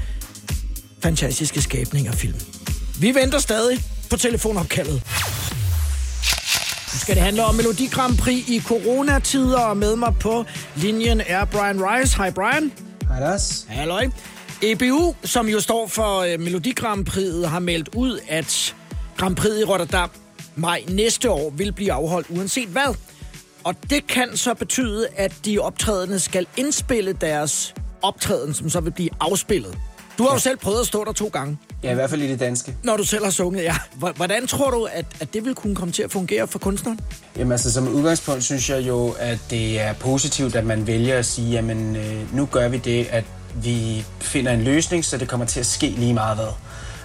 Fantastiske 1.02 1.62
Skabninger 1.62 2.12
film. 2.12 2.34
Vi 3.00 3.14
venter 3.14 3.38
stadig 3.38 3.84
på 4.10 4.16
telefonopkaldet. 4.16 5.02
Nu 6.92 6.98
skal 6.98 7.14
det 7.14 7.22
handle 7.22 7.44
om 7.44 7.54
Melodi 7.54 7.86
Grand 7.86 8.18
Prix 8.18 8.48
i 8.48 8.60
coronatider, 8.60 9.58
og 9.58 9.76
med 9.76 9.96
mig 9.96 10.14
på 10.20 10.44
linjen 10.76 11.22
er 11.26 11.44
Brian 11.44 11.80
Rice. 11.84 12.16
Hej 12.16 12.30
Brian. 12.30 12.72
Hej 13.08 13.20
Lars. 13.20 13.66
Halløj. 13.68 14.08
EBU, 14.62 15.14
som 15.24 15.48
jo 15.48 15.60
står 15.60 15.88
for 15.88 16.18
øh, 16.18 16.40
Melodi 16.40 16.72
Grand 16.72 17.04
Prix, 17.06 17.46
har 17.46 17.58
meldt 17.58 17.88
ud, 17.94 18.18
at 18.28 18.74
Grand 19.16 19.36
Prix 19.36 19.60
i 19.60 19.64
Rotterdam 19.64 20.10
maj 20.56 20.82
næste 20.88 21.30
år 21.30 21.50
vil 21.50 21.72
blive 21.72 21.92
afholdt 21.92 22.26
uanset 22.30 22.68
hvad. 22.68 22.94
Og 23.64 23.74
det 23.90 24.06
kan 24.06 24.36
så 24.36 24.54
betyde, 24.54 25.08
at 25.16 25.32
de 25.44 25.58
optrædende 25.58 26.20
skal 26.20 26.46
indspille 26.56 27.12
deres 27.12 27.74
optræden, 28.02 28.54
som 28.54 28.70
så 28.70 28.80
vil 28.80 28.90
blive 28.90 29.10
afspillet. 29.20 29.78
Du 30.18 30.22
har 30.22 30.30
ja. 30.30 30.34
jo 30.34 30.40
selv 30.40 30.58
prøvet 30.58 30.80
at 30.80 30.86
stå 30.86 31.04
der 31.04 31.12
to 31.12 31.30
gange. 31.32 31.58
Ja, 31.82 31.90
i 31.90 31.94
hvert 31.94 32.10
fald 32.10 32.22
i 32.22 32.28
det 32.28 32.40
danske. 32.40 32.76
Når 32.82 32.96
du 32.96 33.04
selv 33.04 33.24
har 33.24 33.30
sunget, 33.30 33.62
ja. 33.62 33.76
Hvordan 34.16 34.46
tror 34.46 34.70
du, 34.70 34.88
at, 34.92 35.06
at 35.20 35.34
det 35.34 35.44
vil 35.44 35.54
kunne 35.54 35.74
komme 35.74 35.92
til 35.92 36.02
at 36.02 36.10
fungere 36.10 36.46
for 36.46 36.58
kunstneren? 36.58 37.00
Jamen 37.36 37.52
altså, 37.52 37.72
som 37.72 37.88
udgangspunkt 37.88 38.44
synes 38.44 38.70
jeg 38.70 38.86
jo, 38.88 39.14
at 39.18 39.38
det 39.50 39.80
er 39.80 39.92
positivt, 39.92 40.56
at 40.56 40.66
man 40.66 40.86
vælger 40.86 41.18
at 41.18 41.26
sige, 41.26 41.50
jamen 41.50 41.96
øh, 41.96 42.36
nu 42.36 42.46
gør 42.46 42.68
vi 42.68 42.76
det, 42.76 43.06
at 43.10 43.24
vi 43.54 44.04
finder 44.20 44.52
en 44.52 44.62
løsning, 44.62 45.04
så 45.04 45.16
det 45.16 45.28
kommer 45.28 45.46
til 45.46 45.60
at 45.60 45.66
ske 45.66 45.86
lige 45.86 46.14
meget 46.14 46.36
hvad. 46.36 46.52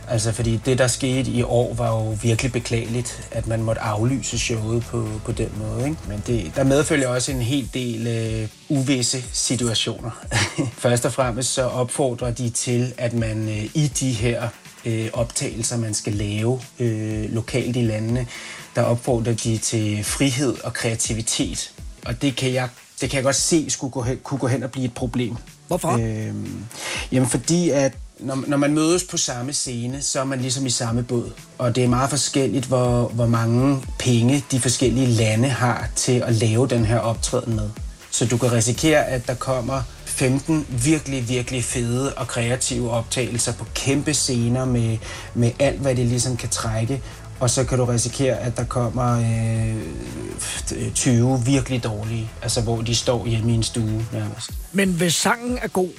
Altså, 0.10 0.32
fordi 0.32 0.60
det, 0.66 0.78
der 0.78 0.88
skete 0.88 1.32
i 1.32 1.44
år, 1.44 1.74
var 1.74 1.90
jo 1.90 2.18
virkelig 2.22 2.52
beklageligt, 2.52 3.28
at 3.32 3.48
man 3.48 3.64
måtte 3.64 3.82
aflyse 3.82 4.40
showet 4.40 4.84
på, 4.84 5.10
på 5.26 5.32
den 5.32 5.50
måde. 5.58 5.90
Ikke? 5.90 5.98
Men 6.08 6.24
det, 6.28 6.52
der 6.56 6.64
medfølger 6.64 7.08
også 7.08 7.32
en 7.32 7.42
hel 7.42 7.70
del 7.74 8.08
øh, 8.08 8.50
uvisse 8.70 9.24
situationer. 9.34 10.12
Først 10.84 11.06
og 11.06 11.14
fremmest 11.14 11.54
så 11.54 11.64
opfordrer 11.64 12.32
de 12.32 12.50
til, 12.50 12.94
at 12.98 13.14
man 13.14 13.50
øh, 13.50 13.64
i 13.74 13.92
de 14.00 14.12
her 14.12 14.48
øh, 14.86 15.10
optagelser, 15.14 15.78
man 15.78 15.94
skal 15.94 16.14
lave 16.14 16.62
øh, 16.80 17.34
lokalt 17.34 17.76
i 17.76 17.82
landene, 17.82 18.28
der 18.76 18.82
opfordrer 18.82 19.34
de 19.34 19.58
til 19.58 20.04
frihed 20.04 20.56
og 20.64 20.74
kreativitet. 20.74 21.74
Og 22.06 22.22
det 22.22 22.36
kan 22.36 22.54
jeg, 22.54 22.70
det 23.02 23.10
kan 23.10 23.16
jeg 23.16 23.24
godt 23.24 23.36
se 23.36 23.70
skulle 23.70 23.92
gå 23.92 24.02
hen, 24.02 24.20
kunne 24.24 24.40
gå 24.40 24.48
hen 24.48 24.64
og 24.64 24.72
blive 24.72 24.86
et 24.86 24.94
problem. 24.94 25.36
Hvorfor? 25.68 25.92
Øhm, 25.92 26.66
jamen 27.12 27.30
fordi, 27.30 27.70
at 27.70 27.94
når, 28.20 28.44
når 28.48 28.58
man 28.58 28.74
mødes 28.74 29.04
på 29.04 29.18
samme 29.18 29.54
scene, 29.54 30.02
så 30.02 30.20
er 30.20 30.24
man 30.24 30.40
ligesom 30.40 30.66
i 30.66 30.70
samme 30.70 31.04
båd. 31.04 31.32
Og 31.58 31.76
det 31.76 31.84
er 31.84 31.88
meget 31.88 32.10
forskelligt, 32.10 32.66
hvor, 32.66 33.08
hvor 33.08 33.28
mange 33.28 33.84
penge 34.00 34.46
de 34.52 34.60
forskellige 34.60 35.08
lande 35.08 35.50
har 35.50 35.90
til 35.96 36.24
at 36.26 36.34
lave 36.34 36.68
den 36.68 36.86
her 36.86 37.00
optræden 37.00 37.56
med. 37.56 37.70
Så 38.12 38.26
du 38.26 38.38
kan 38.38 38.52
risikere, 38.52 39.06
at 39.06 39.28
der 39.28 39.36
kommer 39.36 39.82
15 40.06 40.66
virkelig, 40.70 41.30
virkelig 41.30 41.64
fede 41.64 42.14
og 42.14 42.28
kreative 42.28 42.92
optagelser 42.92 43.54
på 43.54 43.66
kæmpe 43.76 44.14
scener 44.14 44.66
med, 44.66 44.98
med 45.34 45.52
alt, 45.60 45.80
hvad 45.80 45.96
det 45.96 46.06
ligesom 46.06 46.38
kan 46.38 46.50
trække. 46.50 47.02
Og 47.40 47.50
så 47.50 47.64
kan 47.64 47.78
du 47.78 47.86
risikere, 47.86 48.38
at 48.38 48.58
der 48.58 48.64
kommer 48.64 49.20
øh, 49.20 50.92
20 50.94 51.42
virkelig 51.46 51.84
dårlige, 51.84 52.32
altså 52.42 52.62
hvor 52.62 52.82
de 52.82 52.96
står 52.96 53.28
hjemme 53.28 53.52
i 53.52 53.56
en 53.56 53.64
stue 53.64 54.06
nærmest. 54.14 54.52
Men 54.72 54.94
hvis 54.94 55.16
sangen 55.16 55.60
er 55.62 55.68
god, 55.68 55.90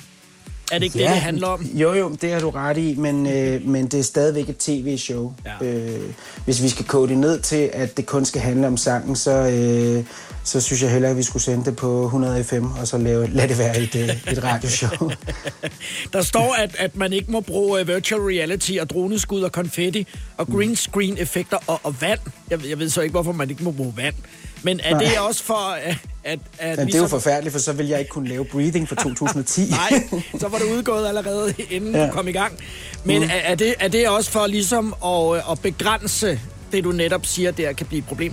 er 0.72 0.78
det 0.78 0.84
ikke 0.84 0.98
ja, 0.98 1.04
det, 1.04 1.12
det 1.12 1.20
handler 1.20 1.46
om? 1.46 1.62
Jo, 1.62 1.94
jo, 1.94 2.16
det 2.20 2.32
har 2.32 2.40
du 2.40 2.50
ret 2.50 2.78
i, 2.78 2.94
men, 2.94 3.26
øh, 3.26 3.66
men 3.66 3.86
det 3.86 4.00
er 4.00 4.04
stadigvæk 4.04 4.48
et 4.48 4.56
tv-show. 4.56 5.32
Ja. 5.44 5.66
Øh, 5.66 6.00
hvis 6.44 6.62
vi 6.62 6.68
skal 6.68 6.84
kode 6.84 7.08
det 7.08 7.18
ned 7.18 7.40
til, 7.40 7.70
at 7.72 7.96
det 7.96 8.06
kun 8.06 8.24
skal 8.24 8.40
handle 8.40 8.66
om 8.66 8.76
sangen, 8.76 9.16
så, 9.16 9.30
øh, 9.30 10.04
så 10.44 10.60
synes 10.60 10.82
jeg 10.82 10.90
hellere, 10.90 11.10
at 11.10 11.16
vi 11.16 11.22
skulle 11.22 11.42
sende 11.42 11.64
det 11.64 11.76
på 11.76 12.04
100 12.04 12.44
FM, 12.44 12.64
og 12.80 12.88
så 12.88 12.98
lave, 12.98 13.26
lad 13.30 13.48
det 13.48 13.58
være 13.58 13.78
et, 13.78 13.94
øh, 13.94 14.32
et 14.32 14.44
radioshow. 14.44 15.10
Der 16.12 16.22
står, 16.22 16.54
at, 16.54 16.76
at 16.78 16.96
man 16.96 17.12
ikke 17.12 17.32
må 17.32 17.40
bruge 17.40 17.80
uh, 17.80 17.88
virtual 17.88 18.20
reality 18.20 18.72
og 18.80 18.90
droneskud 18.90 19.42
og 19.42 19.52
konfetti 19.52 20.06
og 20.36 20.46
green 20.46 20.76
screen 20.76 21.18
effekter 21.18 21.56
og, 21.66 21.80
og 21.82 22.00
vand. 22.00 22.20
Jeg, 22.50 22.68
jeg 22.68 22.78
ved 22.78 22.88
så 22.88 23.00
ikke, 23.00 23.12
hvorfor 23.12 23.32
man 23.32 23.50
ikke 23.50 23.64
må 23.64 23.70
bruge 23.70 23.92
vand. 23.96 24.14
Men 24.62 24.80
er 24.84 24.98
det 24.98 25.18
også 25.18 25.44
for... 25.44 25.54
At, 25.54 25.96
at, 26.24 26.38
at 26.58 26.78
Men 26.78 26.86
det 26.86 26.94
er 26.94 26.98
jo 26.98 27.06
forfærdeligt, 27.06 27.52
for 27.52 27.60
så 27.60 27.72
vil 27.72 27.86
jeg 27.86 27.98
ikke 27.98 28.08
kunne 28.08 28.28
lave 28.28 28.44
breathing 28.44 28.88
for 28.88 28.94
2010. 28.94 29.60
Nej, 29.70 30.08
så 30.40 30.48
var 30.48 30.58
det 30.58 30.66
udgået 30.76 31.08
allerede, 31.08 31.54
inden 31.70 31.94
ja. 31.94 32.06
du 32.06 32.12
kom 32.12 32.28
i 32.28 32.32
gang. 32.32 32.58
Men 33.04 33.22
mm. 33.22 33.28
er, 33.30 33.34
er, 33.34 33.54
det, 33.54 33.74
er 33.80 33.88
det 33.88 34.08
også 34.08 34.30
for 34.30 34.46
ligesom 34.46 34.94
at, 35.04 35.42
at 35.50 35.60
begrænse 35.62 36.40
det, 36.72 36.84
du 36.84 36.92
netop 36.92 37.26
siger, 37.26 37.50
der 37.50 37.72
kan 37.72 37.86
blive 37.86 37.98
et 37.98 38.06
problem? 38.06 38.32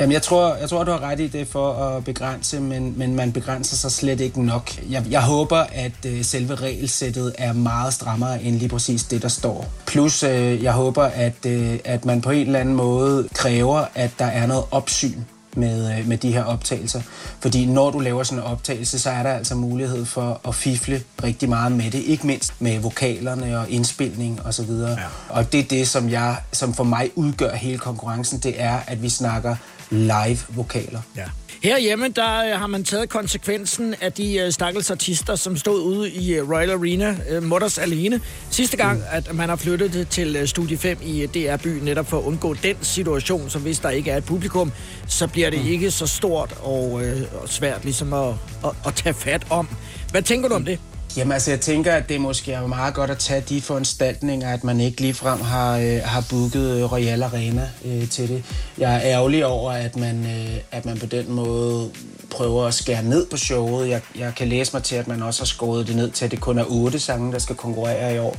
Jamen, 0.00 0.12
jeg 0.12 0.22
tror, 0.22 0.54
jeg 0.54 0.68
tror, 0.68 0.84
du 0.84 0.90
har 0.90 1.02
ret 1.02 1.20
i 1.20 1.26
det 1.26 1.48
for 1.48 1.72
at 1.72 2.04
begrænse, 2.04 2.60
men, 2.60 2.98
men 2.98 3.14
man 3.14 3.32
begrænser 3.32 3.76
sig 3.76 3.92
slet 3.92 4.20
ikke 4.20 4.42
nok. 4.42 4.70
Jeg, 4.90 5.04
jeg 5.10 5.22
håber, 5.22 5.56
at 5.56 6.06
øh, 6.06 6.24
selve 6.24 6.54
regelsættet 6.54 7.34
er 7.38 7.52
meget 7.52 7.94
strammere 7.94 8.42
end 8.42 8.56
lige 8.56 8.68
præcis 8.68 9.04
det, 9.04 9.22
der 9.22 9.28
står. 9.28 9.66
Plus, 9.86 10.22
øh, 10.22 10.62
jeg 10.62 10.72
håber, 10.72 11.02
at, 11.02 11.46
øh, 11.46 11.78
at 11.84 12.04
man 12.04 12.20
på 12.20 12.30
en 12.30 12.46
eller 12.46 12.60
anden 12.60 12.74
måde 12.74 13.28
kræver, 13.34 13.84
at 13.94 14.10
der 14.18 14.24
er 14.24 14.46
noget 14.46 14.64
opsyn 14.70 15.18
med, 15.56 15.98
øh, 15.98 16.08
med 16.08 16.18
de 16.18 16.32
her 16.32 16.44
optagelser. 16.44 17.00
Fordi 17.40 17.66
når 17.66 17.90
du 17.90 17.98
laver 17.98 18.22
sådan 18.22 18.38
en 18.38 18.44
optagelse, 18.44 18.98
så 18.98 19.10
er 19.10 19.22
der 19.22 19.32
altså 19.32 19.54
mulighed 19.54 20.04
for 20.04 20.40
at 20.48 20.54
fifle 20.54 21.02
rigtig 21.24 21.48
meget 21.48 21.72
med 21.72 21.90
det. 21.90 21.98
Ikke 21.98 22.26
mindst 22.26 22.52
med 22.58 22.78
vokalerne 22.78 23.58
og 23.58 23.70
indspilning 23.70 24.40
osv. 24.44 24.70
Og, 24.70 24.88
ja. 24.88 24.96
og 25.28 25.52
det 25.52 25.60
er 25.60 25.64
det, 25.64 25.88
som, 25.88 26.10
jeg, 26.10 26.36
som 26.52 26.74
for 26.74 26.84
mig 26.84 27.10
udgør 27.14 27.54
hele 27.54 27.78
konkurrencen, 27.78 28.38
det 28.38 28.62
er, 28.62 28.78
at 28.86 29.02
vi 29.02 29.08
snakker 29.08 29.56
live-vokaler. 29.90 31.00
Ja. 31.16 31.24
Herhjemme, 31.64 32.08
der 32.08 32.44
øh, 32.44 32.60
har 32.60 32.66
man 32.66 32.84
taget 32.84 33.08
konsekvensen 33.08 33.94
af 34.00 34.12
de 34.12 34.44
uh, 34.46 34.52
stakkels 34.52 34.90
artister, 34.90 35.34
som 35.34 35.56
stod 35.56 35.82
ude 35.82 36.10
i 36.10 36.40
uh, 36.40 36.50
Royal 36.50 36.70
Arena, 36.70 37.16
Mutters 37.40 37.78
alene. 37.78 38.20
Sidste 38.50 38.76
gang, 38.76 38.98
mm. 38.98 39.04
at 39.10 39.34
man 39.34 39.48
har 39.48 39.56
flyttet 39.56 39.92
det 39.92 40.08
til 40.08 40.48
Studie 40.48 40.78
5 40.78 40.98
i 41.02 41.26
DR 41.26 41.56
By, 41.56 41.68
netop 41.82 42.10
for 42.10 42.18
at 42.18 42.22
undgå 42.22 42.54
den 42.54 42.76
situation, 42.82 43.50
så 43.50 43.58
hvis 43.58 43.78
der 43.78 43.90
ikke 43.90 44.10
er 44.10 44.16
et 44.16 44.24
publikum, 44.24 44.72
så 45.08 45.26
bliver 45.26 45.50
det 45.50 45.60
mm. 45.60 45.66
ikke 45.66 45.90
så 45.90 46.06
stort 46.06 46.54
og, 46.62 46.92
uh, 46.92 47.42
og 47.42 47.48
svært 47.48 47.84
ligesom 47.84 48.12
at, 48.12 48.34
at, 48.64 48.70
at 48.86 48.94
tage 48.94 49.14
fat 49.14 49.46
om. 49.50 49.68
Hvad 50.10 50.22
tænker 50.22 50.48
du 50.48 50.54
om 50.54 50.64
det? 50.64 50.78
Jamen 51.16 51.32
altså, 51.32 51.50
jeg 51.50 51.60
tænker, 51.60 51.92
at 51.92 52.08
det 52.08 52.20
måske 52.20 52.52
er 52.52 52.66
meget 52.66 52.94
godt 52.94 53.10
at 53.10 53.18
tage 53.18 53.40
de 53.48 53.62
foranstaltninger, 53.62 54.52
at 54.52 54.64
man 54.64 54.80
ikke 54.80 55.00
ligefrem 55.00 55.40
har, 55.40 55.78
øh, 55.78 56.00
har 56.04 56.26
booket 56.30 56.78
øh, 56.78 56.92
Royal 56.92 57.22
Arena 57.22 57.68
øh, 57.84 58.08
til 58.08 58.28
det. 58.28 58.44
Jeg 58.78 58.94
er 58.94 59.00
ærgerlig 59.02 59.46
over, 59.46 59.72
at 59.72 59.96
man, 59.96 60.24
øh, 60.24 60.56
at 60.70 60.86
man 60.86 60.98
på 60.98 61.06
den 61.06 61.32
måde 61.32 61.90
prøver 62.30 62.66
at 62.66 62.74
skære 62.74 63.02
ned 63.02 63.26
på 63.26 63.36
showet. 63.36 63.88
Jeg, 63.88 64.00
jeg 64.18 64.32
kan 64.36 64.48
læse 64.48 64.72
mig 64.72 64.82
til, 64.82 64.96
at 64.96 65.08
man 65.08 65.22
også 65.22 65.40
har 65.40 65.46
skåret 65.46 65.86
det 65.86 65.96
ned 65.96 66.10
til, 66.10 66.24
at 66.24 66.30
det 66.30 66.40
kun 66.40 66.58
er 66.58 66.64
otte 66.68 66.98
sange, 66.98 67.32
der 67.32 67.38
skal 67.38 67.56
konkurrere 67.56 68.14
i 68.14 68.18
år. 68.18 68.36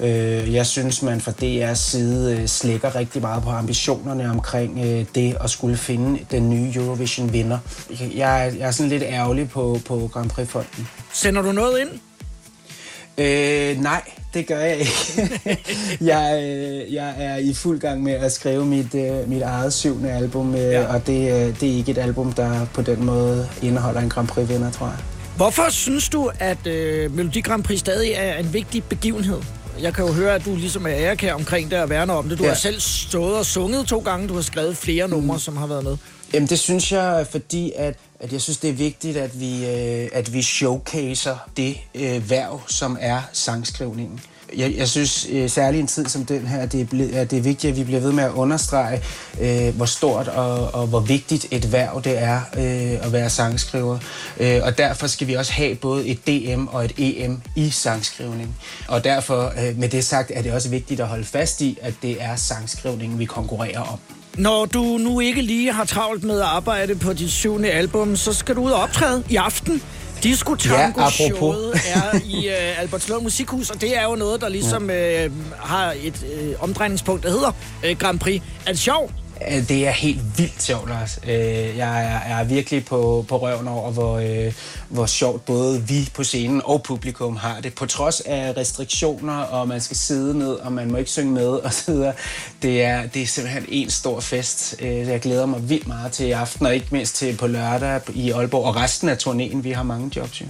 Øh, 0.00 0.54
jeg 0.54 0.66
synes, 0.66 1.02
man 1.02 1.20
fra 1.20 1.32
DR's 1.32 1.74
side 1.74 2.36
øh, 2.38 2.46
slækker 2.46 2.94
rigtig 2.94 3.22
meget 3.22 3.42
på 3.42 3.50
ambitionerne 3.50 4.30
omkring 4.30 4.78
øh, 4.84 5.04
det 5.14 5.36
at 5.40 5.50
skulle 5.50 5.76
finde 5.76 6.18
den 6.30 6.50
nye 6.50 6.72
Eurovision-vinder. 6.74 7.58
Jeg, 8.00 8.54
jeg 8.58 8.66
er 8.66 8.70
sådan 8.70 8.90
lidt 8.90 9.02
ærgerlig 9.02 9.50
på, 9.50 9.80
på 9.86 10.10
Grand 10.12 10.30
Prix-fonden. 10.30 10.88
Sender 11.12 11.42
du 11.42 11.52
noget 11.52 11.80
ind? 11.80 12.11
Øh, 13.18 13.82
nej, 13.82 14.02
det 14.34 14.46
gør 14.46 14.58
jeg 14.58 14.78
ikke. 14.78 14.92
jeg, 16.12 16.40
øh, 16.42 16.94
jeg 16.94 17.14
er 17.18 17.36
i 17.36 17.54
fuld 17.54 17.80
gang 17.80 18.02
med 18.02 18.12
at 18.12 18.32
skrive 18.32 18.66
mit, 18.66 18.94
øh, 18.94 19.28
mit 19.28 19.42
eget 19.42 19.72
syvende 19.72 20.12
album, 20.12 20.54
øh, 20.54 20.60
ja. 20.60 20.94
og 20.94 21.06
det, 21.06 21.32
øh, 21.32 21.60
det 21.60 21.72
er 21.72 21.76
ikke 21.76 21.90
et 21.90 21.98
album, 21.98 22.32
der 22.32 22.66
på 22.74 22.82
den 22.82 23.04
måde 23.04 23.48
indeholder 23.62 24.00
en 24.00 24.08
Grand 24.08 24.28
Prix-vinder, 24.28 24.70
tror 24.70 24.86
jeg. 24.86 24.98
Hvorfor 25.36 25.70
synes 25.70 26.08
du, 26.08 26.30
at 26.38 26.66
øh, 26.66 27.14
Melodi 27.16 27.40
Grand 27.40 27.64
Prix 27.64 27.80
stadig 27.80 28.12
er 28.12 28.38
en 28.38 28.52
vigtig 28.52 28.84
begivenhed? 28.84 29.38
Jeg 29.80 29.94
kan 29.94 30.06
jo 30.06 30.12
høre, 30.12 30.34
at 30.34 30.44
du 30.44 30.56
ligesom 30.56 30.86
er 30.86 30.90
ærekær 30.90 31.34
omkring 31.34 31.70
det 31.70 31.78
og 31.78 31.90
værner 31.90 32.14
om 32.14 32.28
det. 32.28 32.38
Du 32.38 32.42
ja. 32.42 32.48
har 32.48 32.56
selv 32.56 32.80
stået 32.80 33.38
og 33.38 33.46
sunget 33.46 33.86
to 33.86 33.98
gange. 33.98 34.28
Du 34.28 34.34
har 34.34 34.42
skrevet 34.42 34.76
flere 34.76 35.08
numre, 35.08 35.34
mm. 35.34 35.40
som 35.40 35.56
har 35.56 35.66
været 35.66 35.84
med. 35.84 35.96
Jamen, 36.34 36.48
det 36.48 36.58
synes 36.58 36.92
jeg, 36.92 37.26
fordi 37.30 37.72
at, 37.76 37.94
at 38.22 38.32
jeg 38.32 38.40
synes, 38.40 38.58
det 38.58 38.70
er 38.70 38.74
vigtigt, 38.74 39.16
at 39.16 39.40
vi, 39.40 39.66
øh, 39.66 40.08
at 40.12 40.32
vi 40.32 40.42
showcaser 40.42 41.36
det 41.56 41.76
øh, 41.94 42.30
værv, 42.30 42.60
som 42.68 42.96
er 43.00 43.22
sangskrivningen 43.32 44.20
jeg, 44.56 44.74
jeg 44.76 44.88
synes 44.88 45.26
øh, 45.30 45.50
særligt 45.50 45.80
en 45.80 45.86
tid 45.86 46.06
som 46.06 46.24
den 46.24 46.46
her, 46.46 46.66
det 46.66 46.80
er, 46.80 46.84
ble, 46.84 47.10
at 47.12 47.30
det 47.30 47.38
er 47.38 47.42
vigtigt, 47.42 47.70
at 47.70 47.76
vi 47.76 47.84
bliver 47.84 48.00
ved 48.00 48.12
med 48.12 48.24
at 48.24 48.30
understrege, 48.30 49.02
øh, 49.40 49.76
hvor 49.76 49.84
stort 49.84 50.28
og, 50.28 50.74
og 50.74 50.86
hvor 50.86 51.00
vigtigt 51.00 51.46
et 51.50 51.72
værv 51.72 52.00
det 52.04 52.18
er 52.18 52.40
øh, 52.56 53.06
at 53.06 53.12
være 53.12 53.30
sangskriver. 53.30 53.98
Øh, 54.40 54.60
og 54.62 54.78
derfor 54.78 55.06
skal 55.06 55.26
vi 55.26 55.34
også 55.34 55.52
have 55.52 55.74
både 55.74 56.06
et 56.06 56.26
DM 56.26 56.66
og 56.66 56.84
et 56.84 56.92
EM 56.98 57.42
i 57.56 57.70
sangskrivning. 57.70 58.56
Og 58.88 59.04
derfor, 59.04 59.52
øh, 59.66 59.78
med 59.78 59.88
det 59.88 60.04
sagt, 60.04 60.32
er 60.34 60.42
det 60.42 60.52
også 60.52 60.68
vigtigt 60.68 61.00
at 61.00 61.08
holde 61.08 61.24
fast 61.24 61.60
i, 61.60 61.78
at 61.82 61.94
det 62.02 62.22
er 62.22 62.36
sangskrivningen, 62.36 63.18
vi 63.18 63.24
konkurrerer 63.24 63.80
om. 63.80 64.21
Når 64.36 64.64
du 64.64 64.82
nu 64.82 65.20
ikke 65.20 65.42
lige 65.42 65.72
har 65.72 65.84
travlt 65.84 66.24
med 66.24 66.40
at 66.40 66.46
arbejde 66.46 66.94
på 66.94 67.12
dit 67.12 67.32
syvende 67.32 67.70
album, 67.70 68.16
så 68.16 68.32
skal 68.32 68.56
du 68.56 68.60
ud 68.60 68.70
og 68.70 68.80
optræde 68.82 69.24
i 69.30 69.36
aften. 69.36 69.82
Disco 70.22 70.54
Tango 70.54 71.00
ja, 71.00 71.10
showet 71.10 71.74
er 71.94 72.20
i 72.24 72.48
uh, 72.48 72.80
Albertslund 72.80 73.22
Musikhus, 73.22 73.70
og 73.70 73.80
det 73.80 73.96
er 73.98 74.02
jo 74.02 74.14
noget, 74.14 74.40
der 74.40 74.48
ligesom 74.48 74.82
uh, 74.82 75.32
har 75.58 75.94
et 76.02 76.26
uh, 76.56 76.62
omdrejningspunkt, 76.62 77.22
der 77.22 77.30
hedder 77.30 77.52
uh, 77.84 77.98
Grand 77.98 78.18
Prix. 78.18 78.42
Er 78.66 78.70
det 78.70 78.78
sjovt? 78.78 79.12
Det 79.48 79.86
er 79.86 79.90
helt 79.90 80.38
vildt 80.38 80.62
sjovt, 80.62 80.88
Lars. 80.88 81.18
Jeg 81.76 82.22
er 82.26 82.44
virkelig 82.44 82.84
på, 82.84 83.24
på 83.28 83.36
røven 83.36 83.68
over, 83.68 83.90
hvor, 83.90 84.22
hvor 84.88 85.06
sjovt 85.06 85.44
både 85.44 85.82
vi 85.82 86.10
på 86.14 86.24
scenen 86.24 86.62
og 86.64 86.82
publikum 86.82 87.36
har 87.36 87.60
det. 87.60 87.74
På 87.74 87.86
trods 87.86 88.20
af 88.20 88.56
restriktioner, 88.56 89.38
og 89.38 89.68
man 89.68 89.80
skal 89.80 89.96
sidde 89.96 90.38
ned, 90.38 90.52
og 90.52 90.72
man 90.72 90.90
må 90.90 90.96
ikke 90.96 91.10
synge 91.10 91.32
med 91.32 91.48
osv. 91.48 91.94
Det 92.62 92.82
er, 92.82 93.06
det 93.06 93.22
er 93.22 93.26
simpelthen 93.26 93.64
en 93.68 93.90
stor 93.90 94.20
fest. 94.20 94.76
Jeg 94.80 95.20
glæder 95.20 95.46
mig 95.46 95.68
vildt 95.68 95.86
meget 95.86 96.12
til 96.12 96.26
i 96.26 96.30
aften, 96.30 96.66
og 96.66 96.74
ikke 96.74 96.86
mindst 96.90 97.16
til 97.16 97.36
på 97.36 97.46
lørdag 97.46 98.00
i 98.14 98.30
Aalborg, 98.30 98.64
og 98.64 98.76
resten 98.76 99.08
af 99.08 99.16
turnéen. 99.26 99.56
Vi 99.56 99.70
har 99.70 99.82
mange 99.82 100.10
jobs, 100.16 100.40
jo. 100.40 100.46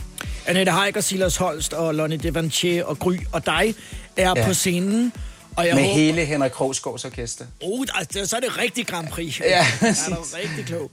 Annette 0.47 0.73
Heiker, 0.73 1.01
Silas 1.01 1.37
Holst 1.37 1.73
og 1.73 1.95
Lonnie 1.95 2.19
Devanchier 2.19 2.85
og 2.85 2.99
Gry 2.99 3.17
og 3.33 3.47
dig 3.47 3.75
er 4.17 4.33
ja. 4.37 4.47
på 4.47 4.55
scenen. 4.55 5.13
Og 5.57 5.67
jeg 5.67 5.75
med 5.75 5.83
håber... 5.83 5.95
hele 5.95 6.25
Henrik 6.25 6.51
Krogsgaards 6.51 7.05
orkester. 7.05 7.45
Oh, 7.61 7.87
der, 7.87 8.25
så 8.25 8.37
er 8.37 8.41
det 8.41 8.59
rigtig 8.59 8.87
Grand 8.87 9.09
Prix. 9.09 9.41
Ja, 9.41 9.45
ja 9.47 9.89
er 9.89 10.37
rigtig 10.37 10.67
klog. 10.67 10.91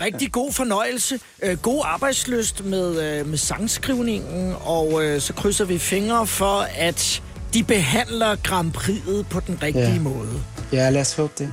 Rigtig 0.00 0.32
god 0.32 0.52
fornøjelse, 0.52 1.20
øh, 1.42 1.58
god 1.58 1.82
arbejdsløst 1.84 2.64
med, 2.64 3.02
øh, 3.02 3.26
med 3.26 3.38
sangskrivningen, 3.38 4.54
og 4.60 5.04
øh, 5.04 5.20
så 5.20 5.32
krydser 5.32 5.64
vi 5.64 5.78
fingre 5.78 6.26
for, 6.26 6.66
at 6.76 7.22
de 7.54 7.64
behandler 7.64 8.36
Grand 8.36 8.76
Prix'et 8.76 9.22
på 9.30 9.40
den 9.46 9.62
rigtige 9.62 9.92
ja. 9.92 10.00
måde. 10.00 10.42
Ja, 10.72 10.90
lad 10.90 11.00
os 11.00 11.12
håbe 11.12 11.32
det. 11.38 11.52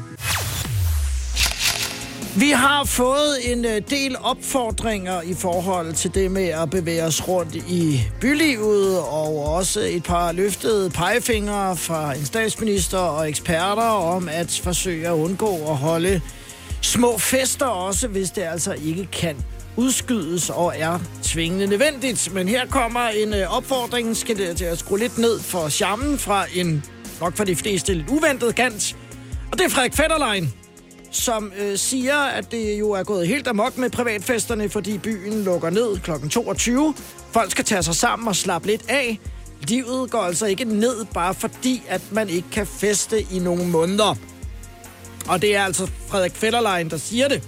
Vi 2.38 2.49
har 2.49 2.84
fået 2.84 3.51
en 3.53 3.65
øh, 3.65 3.81
del 3.89 4.15
opfordringer 4.23 5.21
i 5.21 5.34
forhold 5.34 5.93
til 5.93 6.15
det 6.15 6.31
med 6.31 6.47
at 6.47 6.69
bevæge 6.69 7.03
os 7.03 7.27
rundt 7.27 7.55
i 7.55 8.01
bylivet, 8.21 8.99
og 8.99 9.45
også 9.45 9.79
et 9.79 10.03
par 10.03 10.31
løftede 10.31 10.89
pegefingre 10.89 11.77
fra 11.77 12.13
en 12.13 12.25
statsminister 12.25 12.97
og 12.97 13.29
eksperter 13.29 13.81
om 13.81 14.29
at 14.29 14.61
forsøge 14.63 15.07
at 15.07 15.13
undgå 15.13 15.55
at 15.69 15.77
holde 15.77 16.21
små 16.81 17.17
fester 17.17 17.65
også, 17.65 18.07
hvis 18.07 18.29
det 18.29 18.41
altså 18.41 18.75
ikke 18.86 19.05
kan 19.05 19.36
udskydes 19.77 20.49
og 20.49 20.73
er 20.77 20.99
tvingende 21.23 21.67
nødvendigt. 21.67 22.34
Men 22.34 22.47
her 22.47 22.67
kommer 22.67 23.07
en 23.07 23.34
øh, 23.34 23.57
opfordring, 23.57 24.17
skal 24.17 24.38
det 24.38 24.57
til 24.57 24.65
at 24.65 24.79
skrue 24.79 24.99
lidt 24.99 25.17
ned 25.17 25.39
for 25.39 25.69
charmen 25.69 26.19
fra 26.19 26.45
en 26.55 26.86
nok 27.19 27.38
for 27.38 27.43
de 27.43 27.55
fleste 27.55 27.93
lidt 27.93 28.09
uventet 28.09 28.55
kant. 28.55 28.95
Og 29.51 29.57
det 29.57 29.65
er 29.65 29.69
Frederik 29.69 29.93
Fetterlein, 29.93 30.53
som 31.16 31.51
øh, 31.59 31.78
siger, 31.78 32.20
at 32.20 32.51
det 32.51 32.80
jo 32.80 32.91
er 32.91 33.03
gået 33.03 33.28
helt 33.28 33.47
amok 33.47 33.78
med 33.78 33.89
privatfesterne, 33.89 34.70
fordi 34.70 34.97
byen 34.97 35.43
lukker 35.43 35.70
ned 35.70 35.99
kl. 35.99 36.11
22. 36.30 36.93
Folk 37.32 37.51
skal 37.51 37.66
tage 37.66 37.84
sig 37.84 37.95
sammen 37.95 38.28
og 38.28 38.36
slappe 38.36 38.68
lidt 38.68 38.89
af. 38.89 39.20
Livet 39.68 40.11
går 40.11 40.22
altså 40.22 40.45
ikke 40.45 40.66
ned, 40.66 41.05
bare 41.14 41.34
fordi, 41.34 41.84
at 41.88 42.01
man 42.11 42.30
ikke 42.30 42.49
kan 42.51 42.68
feste 42.68 43.22
i 43.32 43.39
nogle 43.39 43.66
måneder. 43.68 44.16
Og 45.28 45.41
det 45.41 45.55
er 45.55 45.64
altså 45.64 45.88
Frederik 46.07 46.36
Fetterlein, 46.36 46.89
der 46.89 46.97
siger 46.97 47.28
det. 47.28 47.43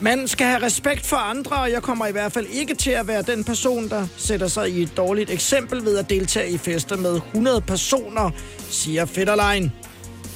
Man 0.00 0.28
skal 0.28 0.46
have 0.46 0.62
respekt 0.62 1.06
for 1.06 1.16
andre, 1.16 1.56
og 1.56 1.70
jeg 1.70 1.82
kommer 1.82 2.06
i 2.06 2.12
hvert 2.12 2.32
fald 2.32 2.46
ikke 2.46 2.74
til 2.74 2.90
at 2.90 3.06
være 3.06 3.22
den 3.22 3.44
person, 3.44 3.88
der 3.88 4.06
sætter 4.16 4.46
sig 4.46 4.70
i 4.70 4.82
et 4.82 4.96
dårligt 4.96 5.30
eksempel 5.30 5.84
ved 5.84 5.98
at 5.98 6.10
deltage 6.10 6.50
i 6.50 6.58
fester 6.58 6.96
med 6.96 7.14
100 7.14 7.60
personer, 7.60 8.30
siger 8.70 9.04
Fetterlein. 9.04 9.72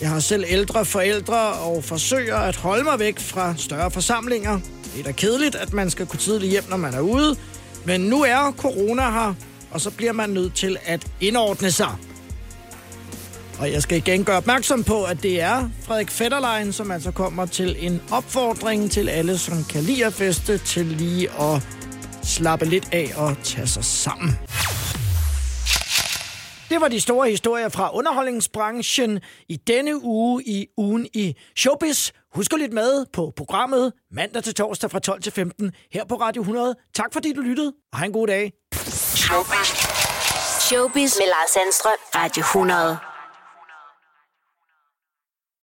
Jeg 0.03 0.11
har 0.11 0.21
selv 0.21 0.45
ældre 0.49 0.85
forældre 0.85 1.53
og 1.53 1.85
forsøger 1.85 2.37
at 2.37 2.57
holde 2.57 2.85
mig 2.85 2.99
væk 2.99 3.19
fra 3.19 3.55
større 3.57 3.91
forsamlinger. 3.91 4.61
Det 4.85 5.01
er 5.01 5.05
da 5.05 5.13
kedeligt, 5.13 5.55
at 5.55 5.73
man 5.73 5.91
skal 5.91 6.07
gå 6.07 6.17
tidligt 6.17 6.51
hjem, 6.51 6.65
når 6.71 6.77
man 6.77 6.95
er 6.95 7.01
ude. 7.01 7.37
Men 7.85 8.01
nu 8.01 8.23
er 8.23 8.55
corona 8.59 9.11
her, 9.11 9.35
og 9.71 9.81
så 9.81 9.91
bliver 9.91 10.13
man 10.13 10.31
nødt 10.31 10.55
til 10.55 10.77
at 10.85 11.07
indordne 11.21 11.71
sig. 11.71 11.97
Og 13.59 13.73
jeg 13.73 13.83
skal 13.83 13.99
igen 13.99 14.25
gøre 14.25 14.37
opmærksom 14.37 14.85
på, 14.85 15.05
at 15.05 15.23
det 15.23 15.41
er 15.41 15.69
Frederik 15.83 16.11
Fetterlein, 16.11 16.73
som 16.73 16.91
altså 16.91 17.11
kommer 17.11 17.47
til 17.47 17.77
en 17.79 18.03
opfordring 18.11 18.91
til 18.91 19.09
alle, 19.09 19.39
som 19.39 19.65
kan 19.65 19.83
lide 19.83 20.07
at 20.07 20.13
feste, 20.13 20.59
til 20.59 20.87
lige 20.87 21.29
at 21.41 21.63
slappe 22.23 22.65
lidt 22.65 22.89
af 22.93 23.13
og 23.17 23.37
tage 23.45 23.67
sig 23.67 23.85
sammen. 23.85 24.39
Det 26.73 26.81
var 26.81 26.89
de 26.89 27.01
store 27.01 27.31
historier 27.31 27.69
fra 27.69 27.95
underholdningsbranchen 27.95 29.21
i 29.49 29.57
denne 29.57 30.05
uge 30.05 30.43
i 30.43 30.67
ugen 30.77 31.07
i 31.15 31.37
Showbiz. 31.57 32.11
Husk 32.35 32.53
at 32.53 32.59
lytte 32.59 32.75
med 32.75 33.07
på 33.13 33.33
programmet 33.37 33.93
mandag 34.13 34.45
til 34.45 34.55
torsdag 34.55 34.91
fra 34.91 34.99
12 34.99 35.23
til 35.23 35.33
15 35.33 35.73
her 35.93 36.05
på 36.05 36.15
Radio 36.15 36.43
100. 36.43 36.75
Tak 36.95 37.13
fordi 37.13 37.33
du 37.33 37.41
lyttede, 37.41 37.73
og 37.93 37.99
have 37.99 38.07
en 38.07 38.13
god 38.13 38.27
dag. 38.27 38.53
Showbiz. 38.75 39.69
Showbiz 40.61 41.17
med 41.19 41.27
Lars 41.27 41.51
Sandstrøm. 41.51 41.99
Radio 42.15 42.41
100. 42.41 43.12